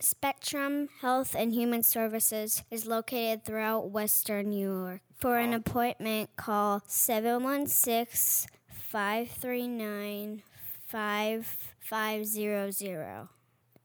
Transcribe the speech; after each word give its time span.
Spectrum 0.00 0.88
Health 1.00 1.34
and 1.36 1.52
Human 1.52 1.82
Services 1.82 2.62
is 2.70 2.86
located 2.86 3.44
throughout 3.44 3.90
Western 3.90 4.50
New 4.50 4.72
York. 4.72 5.00
For 5.16 5.38
an 5.38 5.52
appointment, 5.52 6.36
call 6.36 6.84
716 6.86 8.48
539 8.70 10.44
5500. 10.86 13.28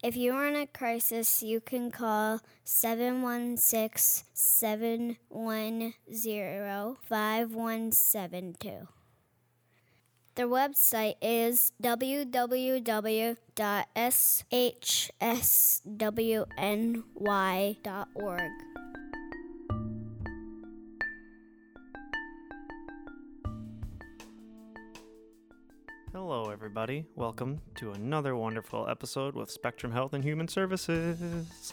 If 0.03 0.15
you 0.17 0.33
are 0.33 0.47
in 0.47 0.55
a 0.55 0.67
crisis, 0.67 1.41
you 1.41 1.59
can 1.61 1.89
call 1.89 2.41
716 2.63 4.27
710 4.33 5.93
5172. 6.09 8.87
Their 10.35 10.47
website 10.47 11.17
is 11.21 11.73
www.shswny.org. 11.81 13.31
Hello, 26.11 26.49
everybody. 26.51 27.05
Welcome 27.15 27.61
to 27.75 27.91
another 27.91 28.35
wonderful 28.35 28.89
episode 28.89 29.35
with 29.35 29.51
Spectrum 29.51 29.91
Health 29.91 30.13
and 30.13 30.23
Human 30.23 30.47
Services. 30.47 31.71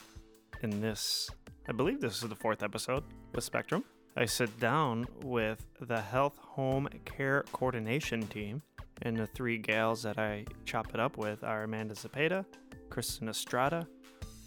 In 0.63 0.83
this, 0.83 1.31
I 1.67 1.73
believe 1.73 2.03
this 2.03 2.23
is 2.23 2.29
the 2.29 2.37
fourth 2.37 2.63
episode 2.63 3.05
with 3.33 3.43
Spectrum. 3.43 3.85
I 4.17 4.25
sit 4.25 4.59
down 4.59 5.07
with 5.23 5.65
the 5.81 6.01
Health 6.01 6.37
Home 6.39 6.89
Care 7.05 7.45
Coordination 7.53 8.27
Team, 8.27 8.61
and 9.03 9.17
the 9.17 9.29
three 9.29 9.57
gals 9.57 10.03
that 10.03 10.19
I 10.19 10.47
chop 10.65 10.93
it 10.93 11.01
up 11.01 11.17
with 11.17 11.45
are 11.45 11.63
Amanda 11.63 11.95
Zapata, 11.95 12.45
Kristen 12.91 13.29
Estrada, 13.29 13.87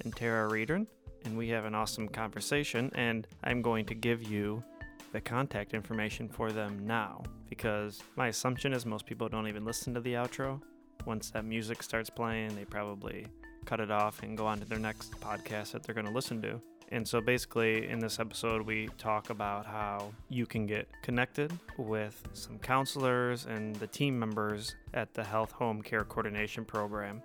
and 0.04 0.14
Tara 0.16 0.50
Reardon. 0.50 0.86
And 1.24 1.38
we 1.38 1.48
have 1.50 1.64
an 1.64 1.76
awesome 1.76 2.10
conversation, 2.10 2.92
and 2.96 3.26
I'm 3.46 3.62
going 3.62 3.86
to 3.86 3.96
give 3.96 4.24
you 4.24 4.62
the 5.14 5.22
contact 5.22 5.74
information 5.74 6.28
for 6.28 6.52
them 6.52 6.86
now 6.86 7.24
because 7.48 8.02
my 8.18 8.28
assumption 8.28 8.74
is 8.74 8.86
most 8.86 9.06
people 9.06 9.30
don't 9.30 9.48
even 9.48 9.64
listen 9.64 9.94
to 9.94 10.02
the 10.02 10.14
outro. 10.14 10.62
Once 11.06 11.32
that 11.32 11.46
music 11.46 11.82
starts 11.82 12.10
playing, 12.10 12.54
they 12.56 12.66
probably 12.66 13.28
cut 13.66 13.80
it 13.80 13.92
off 13.92 14.24
and 14.24 14.38
go 14.38 14.46
on 14.46 14.60
to 14.60 14.66
their 14.66 14.80
next 14.80 15.12
podcast 15.22 15.72
that 15.72 15.84
they're 15.84 15.96
going 15.96 16.08
to 16.08 16.12
listen 16.12 16.42
to. 16.42 16.62
And 16.94 17.08
so 17.08 17.20
basically, 17.22 17.90
in 17.90 17.98
this 17.98 18.20
episode, 18.20 18.62
we 18.62 18.88
talk 19.00 19.32
about 19.32 19.66
how 19.66 20.14
you 20.30 20.46
can 20.46 20.68
get 20.68 20.88
connected 21.02 21.52
with 21.80 22.24
some 22.34 22.60
counselors 22.60 23.48
and 23.48 23.76
the 23.78 23.88
team 23.88 24.18
members 24.18 24.76
at 24.94 25.12
the 25.16 25.24
Health 25.24 25.52
Home 25.54 25.82
Care 25.82 26.04
Coordination 26.04 26.64
Program. 26.64 27.24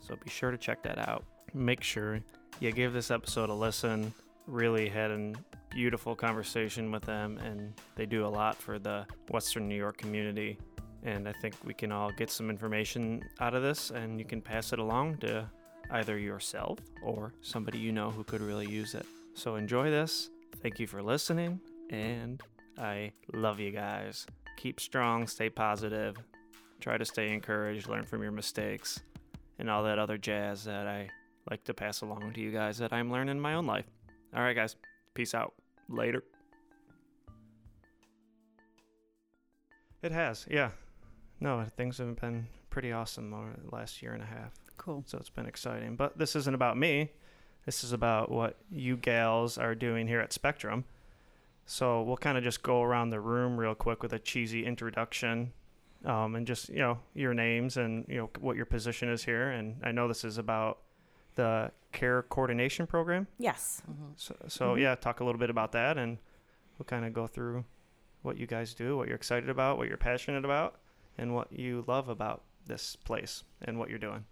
So 0.00 0.16
be 0.16 0.30
sure 0.30 0.50
to 0.50 0.58
check 0.58 0.82
that 0.84 0.98
out. 0.98 1.24
Make 1.54 1.82
sure 1.82 2.20
you 2.60 2.72
give 2.72 2.92
this 2.92 3.10
episode 3.10 3.50
a 3.50 3.54
listen. 3.54 4.12
Really 4.46 4.88
had 4.88 5.10
a 5.10 5.32
beautiful 5.70 6.14
conversation 6.14 6.90
with 6.90 7.02
them, 7.02 7.38
and 7.38 7.72
they 7.96 8.06
do 8.06 8.26
a 8.26 8.28
lot 8.28 8.56
for 8.56 8.78
the 8.78 9.06
Western 9.30 9.68
New 9.68 9.76
York 9.76 9.98
community. 9.98 10.58
And 11.02 11.28
I 11.28 11.32
think 11.32 11.54
we 11.64 11.74
can 11.74 11.92
all 11.92 12.10
get 12.10 12.30
some 12.30 12.50
information 12.50 13.22
out 13.40 13.54
of 13.54 13.62
this, 13.62 13.90
and 13.90 14.18
you 14.18 14.24
can 14.24 14.40
pass 14.40 14.72
it 14.72 14.78
along 14.78 15.18
to 15.18 15.48
either 15.90 16.18
yourself 16.18 16.78
or 17.02 17.32
somebody 17.42 17.78
you 17.78 17.92
know 17.92 18.10
who 18.10 18.24
could 18.24 18.40
really 18.40 18.66
use 18.66 18.94
it. 18.94 19.06
So 19.34 19.56
enjoy 19.56 19.90
this. 19.90 20.30
Thank 20.62 20.80
you 20.80 20.86
for 20.86 21.02
listening, 21.02 21.60
and 21.90 22.42
I 22.78 23.12
love 23.32 23.60
you 23.60 23.70
guys. 23.70 24.26
Keep 24.56 24.80
strong, 24.80 25.26
stay 25.26 25.50
positive, 25.50 26.16
try 26.80 26.96
to 26.96 27.04
stay 27.04 27.32
encouraged, 27.32 27.88
learn 27.88 28.04
from 28.04 28.22
your 28.22 28.32
mistakes, 28.32 29.00
and 29.58 29.70
all 29.70 29.84
that 29.84 29.98
other 29.98 30.18
jazz 30.18 30.64
that 30.64 30.86
I 30.86 31.08
like 31.50 31.64
to 31.64 31.74
pass 31.74 32.00
along 32.00 32.32
to 32.34 32.40
you 32.40 32.50
guys 32.50 32.78
that 32.78 32.92
I'm 32.92 33.10
learning 33.10 33.36
in 33.36 33.40
my 33.40 33.54
own 33.54 33.66
life. 33.66 33.86
All 34.34 34.42
right, 34.42 34.56
guys. 34.56 34.76
Peace 35.14 35.34
out. 35.34 35.54
Later. 35.88 36.24
It 40.02 40.12
has, 40.12 40.46
yeah. 40.50 40.70
No, 41.40 41.64
things 41.76 41.98
have 41.98 42.16
been 42.20 42.46
pretty 42.70 42.92
awesome 42.92 43.32
over 43.32 43.54
the 43.64 43.74
last 43.74 44.02
year 44.02 44.12
and 44.12 44.22
a 44.22 44.26
half. 44.26 44.52
Cool. 44.76 45.02
So 45.06 45.18
it's 45.18 45.30
been 45.30 45.46
exciting. 45.46 45.96
But 45.96 46.18
this 46.18 46.36
isn't 46.36 46.54
about 46.54 46.76
me. 46.76 47.12
This 47.64 47.82
is 47.82 47.92
about 47.92 48.30
what 48.30 48.58
you 48.70 48.96
gals 48.96 49.58
are 49.58 49.74
doing 49.74 50.06
here 50.06 50.20
at 50.20 50.32
Spectrum. 50.32 50.84
So 51.64 52.02
we'll 52.02 52.16
kind 52.16 52.38
of 52.38 52.44
just 52.44 52.62
go 52.62 52.82
around 52.82 53.10
the 53.10 53.20
room 53.20 53.58
real 53.58 53.74
quick 53.74 54.02
with 54.02 54.12
a 54.12 54.18
cheesy 54.18 54.64
introduction 54.64 55.52
um, 56.04 56.36
and 56.36 56.46
just, 56.46 56.68
you 56.68 56.78
know, 56.78 56.98
your 57.14 57.34
names 57.34 57.76
and, 57.76 58.04
you 58.08 58.18
know, 58.18 58.30
what 58.38 58.56
your 58.56 58.66
position 58.66 59.08
is 59.08 59.24
here. 59.24 59.50
And 59.50 59.80
I 59.82 59.90
know 59.90 60.06
this 60.06 60.24
is 60.24 60.38
about 60.38 60.78
the 61.36 61.70
care 61.92 62.22
coordination 62.22 62.86
program. 62.86 63.26
Yes. 63.38 63.82
Mm-hmm. 63.90 64.04
So, 64.16 64.36
so 64.48 64.66
mm-hmm. 64.70 64.82
yeah, 64.82 64.94
talk 64.96 65.20
a 65.20 65.24
little 65.24 65.38
bit 65.38 65.50
about 65.50 65.72
that, 65.72 65.96
and 65.96 66.18
we'll 66.78 66.84
kind 66.84 67.04
of 67.04 67.12
go 67.12 67.26
through 67.26 67.64
what 68.22 68.36
you 68.36 68.46
guys 68.46 68.74
do, 68.74 68.96
what 68.96 69.06
you're 69.06 69.16
excited 69.16 69.48
about, 69.48 69.78
what 69.78 69.88
you're 69.88 69.96
passionate 69.96 70.44
about, 70.44 70.76
and 71.16 71.34
what 71.34 71.52
you 71.52 71.84
love 71.86 72.08
about 72.08 72.42
this 72.66 72.96
place 72.96 73.44
and 73.62 73.78
what 73.78 73.88
you're 73.88 73.98
doing. 73.98 74.24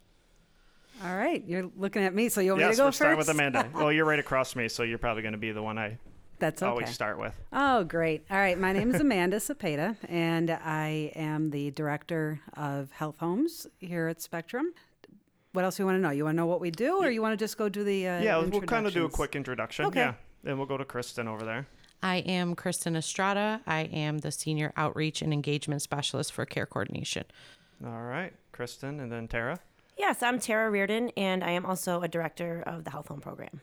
All 1.03 1.17
right. 1.17 1.43
You're 1.47 1.71
looking 1.77 2.03
at 2.03 2.15
me, 2.15 2.29
so 2.29 2.41
you 2.41 2.51
want 2.53 2.61
me 2.61 2.67
yes, 2.67 2.77
to 2.77 2.83
go 2.83 2.85
we're 2.85 2.89
first? 2.89 2.97
starting 2.99 3.19
with 3.19 3.29
Amanda. 3.29 3.69
well, 3.75 3.93
you're 3.93 4.05
right 4.05 4.19
across 4.19 4.53
from 4.53 4.63
me, 4.63 4.69
so 4.69 4.83
you're 4.83 4.99
probably 4.99 5.23
going 5.23 5.33
to 5.33 5.39
be 5.39 5.53
the 5.53 5.63
one 5.63 5.79
I 5.79 5.99
That's 6.39 6.63
okay. 6.63 6.71
always 6.71 6.91
start 6.91 7.19
with. 7.19 7.35
Oh, 7.53 7.85
great. 7.85 8.25
All 8.31 8.37
right. 8.37 8.59
My 8.59 8.73
name 8.73 8.95
is 8.95 9.01
Amanda 9.01 9.39
Cepeda, 9.39 9.97
and 10.09 10.51
I 10.51 11.13
am 11.17 11.51
the 11.51 11.71
director 11.73 12.41
of 12.57 12.93
health 12.93 13.19
homes 13.19 13.67
here 13.79 14.09
at 14.09 14.21
Spectrum. 14.21 14.73
What 15.55 15.65
else 15.65 15.77
do 15.77 15.85
you 15.85 15.87
want 15.87 15.99
to 15.99 16.01
know? 16.01 16.11
You 16.11 16.25
want 16.25 16.35
to 16.35 16.37
know 16.37 16.47
what 16.47 16.61
we 16.61 16.73
do, 16.73 16.97
or 16.97 17.09
you 17.09 17.23
want 17.23 17.33
to 17.33 17.37
just 17.37 17.57
go 17.57 17.69
do 17.69 17.85
the 17.85 18.09
uh, 18.09 18.21
yeah, 18.21 18.39
we'll 18.39 18.61
kind 18.63 18.89
of 18.89 18.93
do 18.93 19.05
a 19.05 19.09
quick 19.09 19.37
introduction. 19.37 19.87
Okay. 19.87 20.01
Yeah, 20.01 20.15
then 20.43 20.59
we'll 20.59 20.67
go 20.67 20.77
to 20.77 20.85
Kristen 20.85 21.29
over 21.29 21.45
there. 21.45 21.69
I 22.03 22.17
am 22.17 22.57
Kristen 22.57 22.97
Estrada. 22.97 23.61
I 23.65 23.83
am 23.83 24.19
the 24.19 24.33
Senior 24.33 24.73
Outreach 24.77 25.23
and 25.23 25.33
Engagement 25.33 25.81
Specialist 25.81 26.33
for 26.33 26.45
Care 26.45 26.67
Coordination. 26.67 27.23
All 27.87 28.03
right, 28.03 28.33
Kristen, 28.51 28.99
and 28.99 29.13
then 29.13 29.29
Tara. 29.29 29.61
Yes, 29.97 30.25
I'm 30.25 30.41
Tara 30.41 30.69
Reardon, 30.73 31.11
and 31.17 31.45
I 31.45 31.53
am 31.53 31.65
also 31.65 32.03
a 32.03 32.09
director 32.09 32.65
of 32.67 32.83
the 32.83 32.91
Health 32.91 33.07
Home 33.07 33.21
Program. 33.21 33.61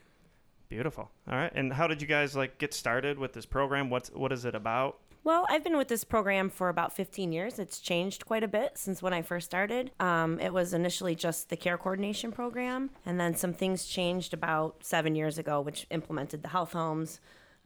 Beautiful. 0.69 1.11
All 1.29 1.37
right, 1.37 1.51
and 1.53 1.73
how 1.73 1.87
did 1.87 2.01
you 2.01 2.07
guys 2.07 2.37
like 2.37 2.57
get 2.57 2.73
started 2.73 3.19
with 3.19 3.33
this 3.33 3.45
program? 3.45 3.89
What's 3.89 4.09
what 4.11 4.31
is 4.31 4.45
it 4.45 4.55
about? 4.55 4.97
Well, 5.23 5.45
I've 5.49 5.63
been 5.63 5.77
with 5.77 5.87
this 5.87 6.03
program 6.03 6.49
for 6.49 6.69
about 6.69 6.95
15 6.95 7.31
years. 7.31 7.59
It's 7.59 7.79
changed 7.79 8.25
quite 8.25 8.43
a 8.43 8.47
bit 8.47 8.77
since 8.79 9.03
when 9.03 9.13
I 9.13 9.21
first 9.21 9.45
started. 9.45 9.91
Um, 9.99 10.39
it 10.39 10.51
was 10.51 10.73
initially 10.73 11.13
just 11.13 11.49
the 11.49 11.55
care 11.55 11.77
coordination 11.77 12.31
program, 12.31 12.89
and 13.05 13.19
then 13.19 13.35
some 13.35 13.53
things 13.53 13.85
changed 13.85 14.33
about 14.33 14.83
seven 14.83 15.13
years 15.13 15.37
ago, 15.37 15.61
which 15.61 15.85
implemented 15.91 16.41
the 16.41 16.47
health 16.47 16.73
homes. 16.73 17.19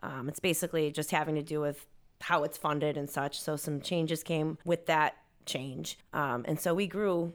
Um, 0.04 0.28
it's 0.28 0.42
basically 0.42 0.92
just 0.92 1.12
having 1.12 1.36
to 1.36 1.42
do 1.42 1.62
with 1.62 1.86
how 2.20 2.44
it's 2.44 2.58
funded 2.58 2.98
and 2.98 3.10
such. 3.10 3.40
So 3.40 3.56
some 3.56 3.80
changes 3.80 4.22
came 4.22 4.58
with 4.66 4.86
that 4.88 5.16
change. 5.46 5.98
Um, 6.12 6.44
and 6.46 6.60
so 6.60 6.74
we 6.74 6.88
grew 6.88 7.34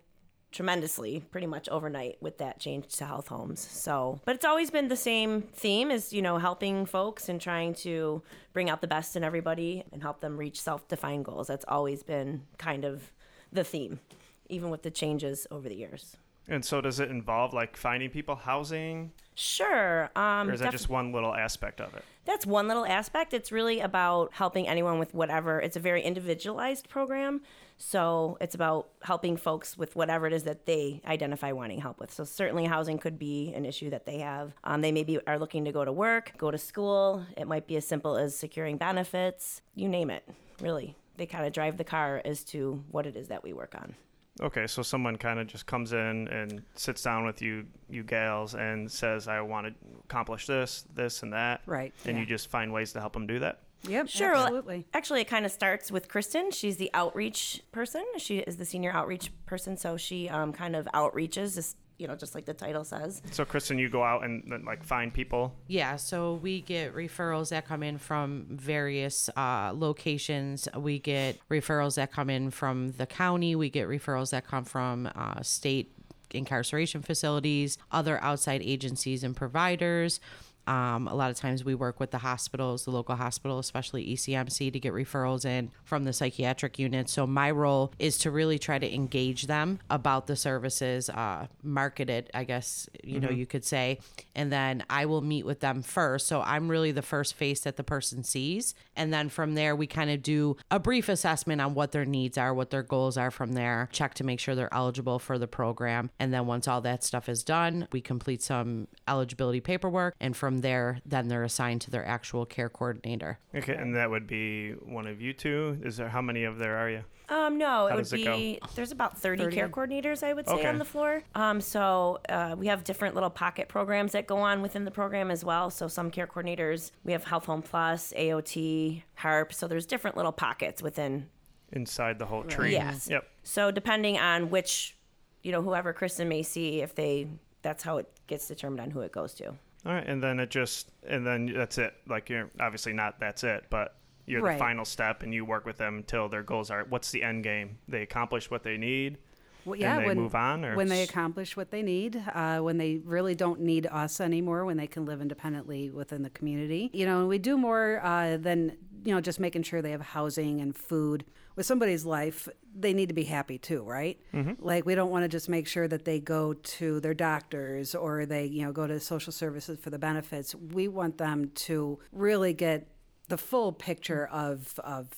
tremendously 0.52 1.22
pretty 1.30 1.46
much 1.46 1.68
overnight 1.68 2.16
with 2.20 2.38
that 2.38 2.58
change 2.58 2.88
to 2.96 3.04
health 3.04 3.28
homes 3.28 3.60
so 3.60 4.18
but 4.24 4.34
it's 4.34 4.44
always 4.44 4.70
been 4.70 4.88
the 4.88 4.96
same 4.96 5.42
theme 5.42 5.90
is 5.90 6.12
you 6.12 6.20
know 6.22 6.38
helping 6.38 6.84
folks 6.86 7.28
and 7.28 7.40
trying 7.40 7.72
to 7.72 8.20
bring 8.52 8.68
out 8.68 8.80
the 8.80 8.86
best 8.88 9.14
in 9.16 9.22
everybody 9.22 9.84
and 9.92 10.02
help 10.02 10.20
them 10.20 10.36
reach 10.36 10.60
self-defined 10.60 11.24
goals 11.24 11.46
that's 11.46 11.64
always 11.68 12.02
been 12.02 12.42
kind 12.58 12.84
of 12.84 13.12
the 13.52 13.62
theme 13.64 14.00
even 14.48 14.70
with 14.70 14.82
the 14.82 14.90
changes 14.90 15.46
over 15.50 15.68
the 15.68 15.76
years 15.76 16.16
And 16.48 16.64
so, 16.64 16.80
does 16.80 16.98
it 16.98 17.10
involve 17.10 17.52
like 17.54 17.76
finding 17.76 18.10
people 18.10 18.34
housing, 18.34 19.12
sure 19.36 20.10
um 20.16 20.48
or 20.48 20.52
is 20.52 20.60
that 20.60 20.72
just 20.72 20.88
one 20.88 21.12
little 21.12 21.34
aspect 21.34 21.80
of 21.80 21.94
it? 21.94 22.02
that's 22.24 22.44
one 22.46 22.66
little 22.68 22.86
aspect. 22.86 23.32
It's 23.34 23.50
really 23.50 23.80
about 23.80 24.32
helping 24.32 24.66
anyone 24.68 24.98
with 24.98 25.14
whatever. 25.14 25.60
It's 25.60 25.76
a 25.76 25.80
very 25.80 26.02
individualized 26.02 26.88
program. 26.88 27.40
So 27.82 28.36
it's 28.42 28.54
about 28.54 28.90
helping 29.02 29.38
folks 29.38 29.76
with 29.78 29.96
whatever 29.96 30.26
it 30.26 30.34
is 30.34 30.44
that 30.44 30.66
they 30.66 31.00
identify 31.06 31.52
wanting 31.52 31.80
help 31.80 31.98
with. 31.98 32.12
So 32.12 32.24
certainly 32.24 32.66
housing 32.66 32.98
could 32.98 33.18
be 33.18 33.54
an 33.54 33.64
issue 33.64 33.88
that 33.90 34.04
they 34.04 34.18
have. 34.18 34.52
Um, 34.62 34.82
they 34.82 34.92
maybe 34.92 35.18
are 35.26 35.38
looking 35.38 35.64
to 35.64 35.72
go 35.72 35.84
to 35.84 35.92
work, 35.92 36.32
go 36.36 36.50
to 36.50 36.58
school. 36.58 37.24
It 37.38 37.48
might 37.48 37.66
be 37.66 37.76
as 37.76 37.86
simple 37.86 38.18
as 38.18 38.36
securing 38.36 38.76
benefits. 38.76 39.62
You 39.74 39.88
name 39.88 40.10
it, 40.10 40.28
really. 40.60 40.94
They 41.16 41.24
kind 41.24 41.46
of 41.46 41.54
drive 41.54 41.78
the 41.78 41.84
car 41.84 42.20
as 42.22 42.44
to 42.44 42.84
what 42.90 43.06
it 43.06 43.16
is 43.16 43.28
that 43.28 43.42
we 43.42 43.54
work 43.54 43.74
on. 43.74 43.94
Okay, 44.42 44.66
so 44.66 44.82
someone 44.82 45.16
kind 45.16 45.40
of 45.40 45.46
just 45.46 45.66
comes 45.66 45.92
in 45.92 46.28
and 46.28 46.62
sits 46.74 47.02
down 47.02 47.24
with 47.24 47.42
you, 47.42 47.66
you 47.88 48.02
gals, 48.02 48.54
and 48.54 48.90
says, 48.90 49.28
"I 49.28 49.40
want 49.40 49.66
to 49.66 49.74
accomplish 50.04 50.46
this, 50.46 50.86
this, 50.94 51.22
and 51.22 51.32
that." 51.32 51.60
Right, 51.66 51.92
And 52.04 52.16
yeah. 52.16 52.20
you 52.20 52.26
just 52.26 52.48
find 52.48 52.72
ways 52.72 52.92
to 52.92 53.00
help 53.00 53.12
them 53.12 53.26
do 53.26 53.38
that. 53.40 53.60
Yep, 53.88 54.08
Sure. 54.08 54.32
well, 54.32 54.42
absolutely. 54.42 54.86
Actually, 54.92 55.20
it 55.22 55.28
kind 55.28 55.46
of 55.46 55.52
starts 55.52 55.90
with 55.90 56.08
Kristen. 56.08 56.50
She's 56.50 56.76
the 56.76 56.90
outreach 56.94 57.62
person. 57.72 58.04
She 58.18 58.38
is 58.38 58.56
the 58.56 58.64
senior 58.64 58.92
outreach 58.92 59.30
person. 59.46 59.76
So 59.76 59.96
she 59.96 60.28
um, 60.28 60.52
kind 60.52 60.76
of 60.76 60.86
outreaches, 60.94 61.54
just, 61.54 61.76
you 61.98 62.06
know, 62.06 62.14
just 62.14 62.34
like 62.34 62.44
the 62.44 62.54
title 62.54 62.84
says. 62.84 63.22
So, 63.30 63.44
Kristen, 63.44 63.78
you 63.78 63.88
go 63.88 64.02
out 64.02 64.24
and 64.24 64.42
then, 64.50 64.64
like 64.64 64.84
find 64.84 65.12
people. 65.12 65.54
Yeah, 65.66 65.96
so 65.96 66.34
we 66.34 66.60
get 66.60 66.94
referrals 66.94 67.50
that 67.50 67.66
come 67.66 67.82
in 67.82 67.98
from 67.98 68.46
various 68.50 69.28
uh, 69.36 69.72
locations. 69.74 70.68
We 70.76 70.98
get 70.98 71.38
referrals 71.50 71.96
that 71.96 72.12
come 72.12 72.28
in 72.30 72.50
from 72.50 72.92
the 72.92 73.06
county. 73.06 73.54
We 73.56 73.70
get 73.70 73.88
referrals 73.88 74.30
that 74.30 74.46
come 74.46 74.64
from 74.64 75.10
uh, 75.14 75.42
state 75.42 75.92
incarceration 76.32 77.02
facilities, 77.02 77.76
other 77.90 78.22
outside 78.22 78.62
agencies 78.62 79.24
and 79.24 79.34
providers. 79.34 80.20
Um, 80.66 81.08
a 81.08 81.14
lot 81.14 81.30
of 81.30 81.36
times 81.36 81.64
we 81.64 81.74
work 81.74 81.98
with 81.98 82.10
the 82.10 82.18
hospitals, 82.18 82.84
the 82.84 82.90
local 82.90 83.16
hospital, 83.16 83.58
especially 83.58 84.06
ECMC, 84.06 84.72
to 84.72 84.80
get 84.80 84.92
referrals 84.92 85.44
in 85.44 85.70
from 85.84 86.04
the 86.04 86.12
psychiatric 86.12 86.78
unit. 86.78 87.08
So 87.08 87.26
my 87.26 87.50
role 87.50 87.92
is 87.98 88.18
to 88.18 88.30
really 88.30 88.58
try 88.58 88.78
to 88.78 88.94
engage 88.94 89.46
them 89.46 89.80
about 89.88 90.26
the 90.26 90.36
services, 90.36 91.10
uh, 91.10 91.46
market 91.62 92.10
it, 92.10 92.30
I 92.34 92.44
guess 92.44 92.88
you 93.02 93.20
know 93.20 93.30
you 93.30 93.46
could 93.46 93.64
say, 93.64 93.98
and 94.34 94.52
then 94.52 94.84
I 94.90 95.06
will 95.06 95.22
meet 95.22 95.46
with 95.46 95.60
them 95.60 95.82
first. 95.82 96.26
So 96.26 96.42
I'm 96.42 96.68
really 96.68 96.92
the 96.92 97.02
first 97.02 97.34
face 97.34 97.60
that 97.60 97.76
the 97.76 97.84
person 97.84 98.22
sees, 98.22 98.74
and 98.96 99.12
then 99.12 99.28
from 99.28 99.54
there 99.54 99.74
we 99.74 99.86
kind 99.86 100.10
of 100.10 100.22
do 100.22 100.56
a 100.70 100.78
brief 100.78 101.08
assessment 101.08 101.60
on 101.60 101.74
what 101.74 101.92
their 101.92 102.04
needs 102.04 102.38
are, 102.38 102.54
what 102.54 102.70
their 102.70 102.82
goals 102.82 103.16
are. 103.16 103.30
From 103.30 103.52
there, 103.52 103.88
check 103.92 104.14
to 104.14 104.24
make 104.24 104.40
sure 104.40 104.54
they're 104.54 104.72
eligible 104.74 105.18
for 105.18 105.38
the 105.38 105.48
program, 105.48 106.10
and 106.18 106.32
then 106.32 106.46
once 106.46 106.68
all 106.68 106.80
that 106.82 107.02
stuff 107.02 107.28
is 107.28 107.42
done, 107.42 107.88
we 107.92 108.00
complete 108.00 108.42
some 108.42 108.88
eligibility 109.08 109.60
paperwork, 109.60 110.14
and 110.20 110.36
from 110.36 110.49
there, 110.58 111.00
then 111.06 111.28
they're 111.28 111.44
assigned 111.44 111.80
to 111.82 111.90
their 111.90 112.04
actual 112.06 112.44
care 112.44 112.68
coordinator. 112.68 113.38
Okay, 113.54 113.74
and 113.74 113.94
that 113.96 114.10
would 114.10 114.26
be 114.26 114.72
one 114.72 115.06
of 115.06 115.20
you 115.20 115.32
two. 115.32 115.78
Is 115.82 115.96
there 115.96 116.08
how 116.08 116.20
many 116.22 116.44
of 116.44 116.58
there 116.58 116.76
are 116.76 116.90
you? 116.90 117.04
Um, 117.28 117.58
no, 117.58 117.86
it 117.86 117.94
would 117.94 118.00
does 118.00 118.12
it 118.12 118.24
be 118.24 118.58
there's 118.74 118.90
about 118.90 119.16
30, 119.16 119.44
30. 119.44 119.56
care 119.56 119.68
coordinators, 119.68 120.24
I 120.24 120.32
would 120.32 120.48
say, 120.48 120.54
Okay. 120.54 120.66
on 120.66 120.78
the 120.78 120.84
floor. 120.84 121.22
Um, 121.36 121.60
so 121.60 122.18
uh, 122.28 122.56
we 122.58 122.66
have 122.66 122.82
different 122.82 123.14
little 123.14 123.30
pocket 123.30 123.68
programs 123.68 124.12
that 124.12 124.26
go 124.26 124.38
on 124.38 124.62
within 124.62 124.84
the 124.84 124.90
program 124.90 125.30
as 125.30 125.44
well. 125.44 125.70
So 125.70 125.86
some 125.86 126.10
care 126.10 126.26
coordinators, 126.26 126.90
we 127.04 127.12
have 127.12 127.22
Health 127.22 127.44
Home 127.46 127.62
Plus, 127.62 128.12
AOT, 128.16 129.04
HARP. 129.14 129.52
So 129.54 129.68
there's 129.68 129.86
different 129.86 130.16
little 130.16 130.32
pockets 130.32 130.82
within 130.82 131.28
Inside 131.72 132.18
the 132.18 132.26
whole 132.26 132.42
tree. 132.42 132.72
Yes. 132.72 133.06
Yep. 133.08 133.24
So 133.44 133.70
depending 133.70 134.18
on 134.18 134.50
which, 134.50 134.96
you 135.44 135.52
know, 135.52 135.62
whoever 135.62 135.92
Kristen 135.92 136.28
may 136.28 136.42
see, 136.42 136.80
if 136.80 136.96
they, 136.96 137.28
that's 137.62 137.84
how 137.84 137.98
it 137.98 138.08
gets 138.26 138.48
determined 138.48 138.80
on 138.80 138.90
who 138.90 139.02
it 139.02 139.12
goes 139.12 139.34
to. 139.34 139.54
All 139.86 139.92
right, 139.92 140.06
and 140.06 140.22
then 140.22 140.40
it 140.40 140.50
just 140.50 140.90
and 141.06 141.26
then 141.26 141.52
that's 141.54 141.78
it. 141.78 141.94
Like 142.06 142.28
you're 142.28 142.50
obviously 142.60 142.92
not 142.92 143.18
that's 143.18 143.44
it, 143.44 143.64
but 143.70 143.96
you're 144.26 144.42
Right. 144.42 144.52
the 144.52 144.58
final 144.58 144.84
step, 144.84 145.22
and 145.22 145.34
you 145.34 145.44
work 145.44 145.64
with 145.66 145.78
them 145.78 145.96
until 145.98 146.28
their 146.28 146.42
goals 146.42 146.70
are. 146.70 146.84
What's 146.88 147.10
the 147.10 147.22
end 147.22 147.42
game? 147.44 147.78
They 147.88 148.02
accomplish 148.02 148.50
what 148.50 148.62
they 148.62 148.76
need. 148.76 149.18
Well, 149.64 149.74
and 149.74 149.82
yeah, 149.82 149.98
they 150.00 150.06
when, 150.06 150.16
move 150.16 150.34
on, 150.34 150.64
or 150.64 150.74
when 150.74 150.88
they 150.88 151.02
accomplish 151.02 151.56
what 151.56 151.70
they 151.70 151.82
need, 151.82 152.22
uh, 152.32 152.60
when 152.60 152.78
they 152.78 152.96
really 153.04 153.34
don't 153.34 153.60
need 153.60 153.86
us 153.86 154.20
anymore, 154.20 154.64
when 154.64 154.76
they 154.76 154.86
can 154.86 155.04
live 155.04 155.20
independently 155.20 155.90
within 155.90 156.22
the 156.22 156.30
community. 156.30 156.90
You 156.92 157.06
know, 157.06 157.20
and 157.20 157.28
we 157.28 157.38
do 157.38 157.58
more 157.58 158.00
uh, 158.02 158.36
than 158.38 158.76
you 159.04 159.14
know 159.14 159.20
just 159.20 159.40
making 159.40 159.62
sure 159.62 159.82
they 159.82 159.90
have 159.90 160.00
housing 160.00 160.60
and 160.60 160.76
food. 160.76 161.24
With 161.56 161.66
somebody's 161.66 162.04
life, 162.04 162.48
they 162.74 162.94
need 162.94 163.08
to 163.08 163.14
be 163.14 163.24
happy 163.24 163.58
too, 163.58 163.82
right? 163.82 164.18
Mm-hmm. 164.32 164.64
Like 164.64 164.86
we 164.86 164.94
don't 164.94 165.10
want 165.10 165.24
to 165.24 165.28
just 165.28 165.48
make 165.48 165.66
sure 165.66 165.88
that 165.88 166.04
they 166.04 166.20
go 166.20 166.54
to 166.54 167.00
their 167.00 167.14
doctors 167.14 167.94
or 167.94 168.26
they 168.26 168.46
you 168.46 168.64
know 168.64 168.72
go 168.72 168.86
to 168.86 169.00
social 169.00 169.32
services 169.32 169.78
for 169.80 169.90
the 169.90 169.98
benefits. 169.98 170.54
We 170.54 170.88
want 170.88 171.18
them 171.18 171.50
to 171.66 171.98
really 172.12 172.52
get 172.52 172.88
the 173.28 173.38
full 173.38 173.72
picture 173.72 174.26
of 174.26 174.78
of 174.84 175.08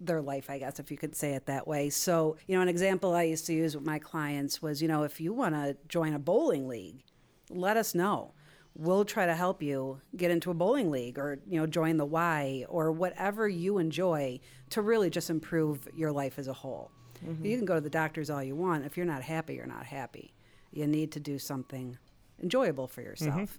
their 0.00 0.22
life, 0.22 0.48
I 0.48 0.58
guess, 0.58 0.80
if 0.80 0.90
you 0.90 0.96
could 0.96 1.14
say 1.14 1.34
it 1.34 1.46
that 1.46 1.68
way. 1.68 1.90
So, 1.90 2.36
you 2.46 2.56
know, 2.56 2.62
an 2.62 2.68
example 2.68 3.14
I 3.14 3.24
used 3.24 3.46
to 3.46 3.52
use 3.52 3.76
with 3.76 3.84
my 3.84 3.98
clients 3.98 4.62
was, 4.62 4.80
you 4.80 4.88
know, 4.88 5.02
if 5.02 5.20
you 5.20 5.32
want 5.32 5.54
to 5.54 5.76
join 5.88 6.14
a 6.14 6.18
bowling 6.18 6.66
league, 6.66 7.02
let 7.50 7.76
us 7.76 7.94
know. 7.94 8.32
We'll 8.74 9.04
try 9.04 9.26
to 9.26 9.34
help 9.34 9.62
you 9.62 10.00
get 10.16 10.30
into 10.30 10.50
a 10.50 10.54
bowling 10.54 10.90
league 10.90 11.18
or, 11.18 11.38
you 11.46 11.60
know, 11.60 11.66
join 11.66 11.96
the 11.96 12.06
Y 12.06 12.64
or 12.68 12.92
whatever 12.92 13.48
you 13.48 13.78
enjoy 13.78 14.40
to 14.70 14.80
really 14.82 15.10
just 15.10 15.28
improve 15.28 15.88
your 15.94 16.12
life 16.12 16.38
as 16.38 16.48
a 16.48 16.52
whole. 16.52 16.90
Mm-hmm. 17.26 17.44
You 17.44 17.56
can 17.56 17.66
go 17.66 17.74
to 17.74 17.80
the 17.80 17.90
doctors 17.90 18.30
all 18.30 18.42
you 18.42 18.56
want. 18.56 18.86
If 18.86 18.96
you're 18.96 19.06
not 19.06 19.22
happy, 19.22 19.54
you're 19.54 19.66
not 19.66 19.84
happy. 19.84 20.32
You 20.72 20.86
need 20.86 21.12
to 21.12 21.20
do 21.20 21.38
something 21.38 21.98
enjoyable 22.42 22.86
for 22.86 23.02
mm-hmm. 23.02 23.10
yourself. 23.10 23.58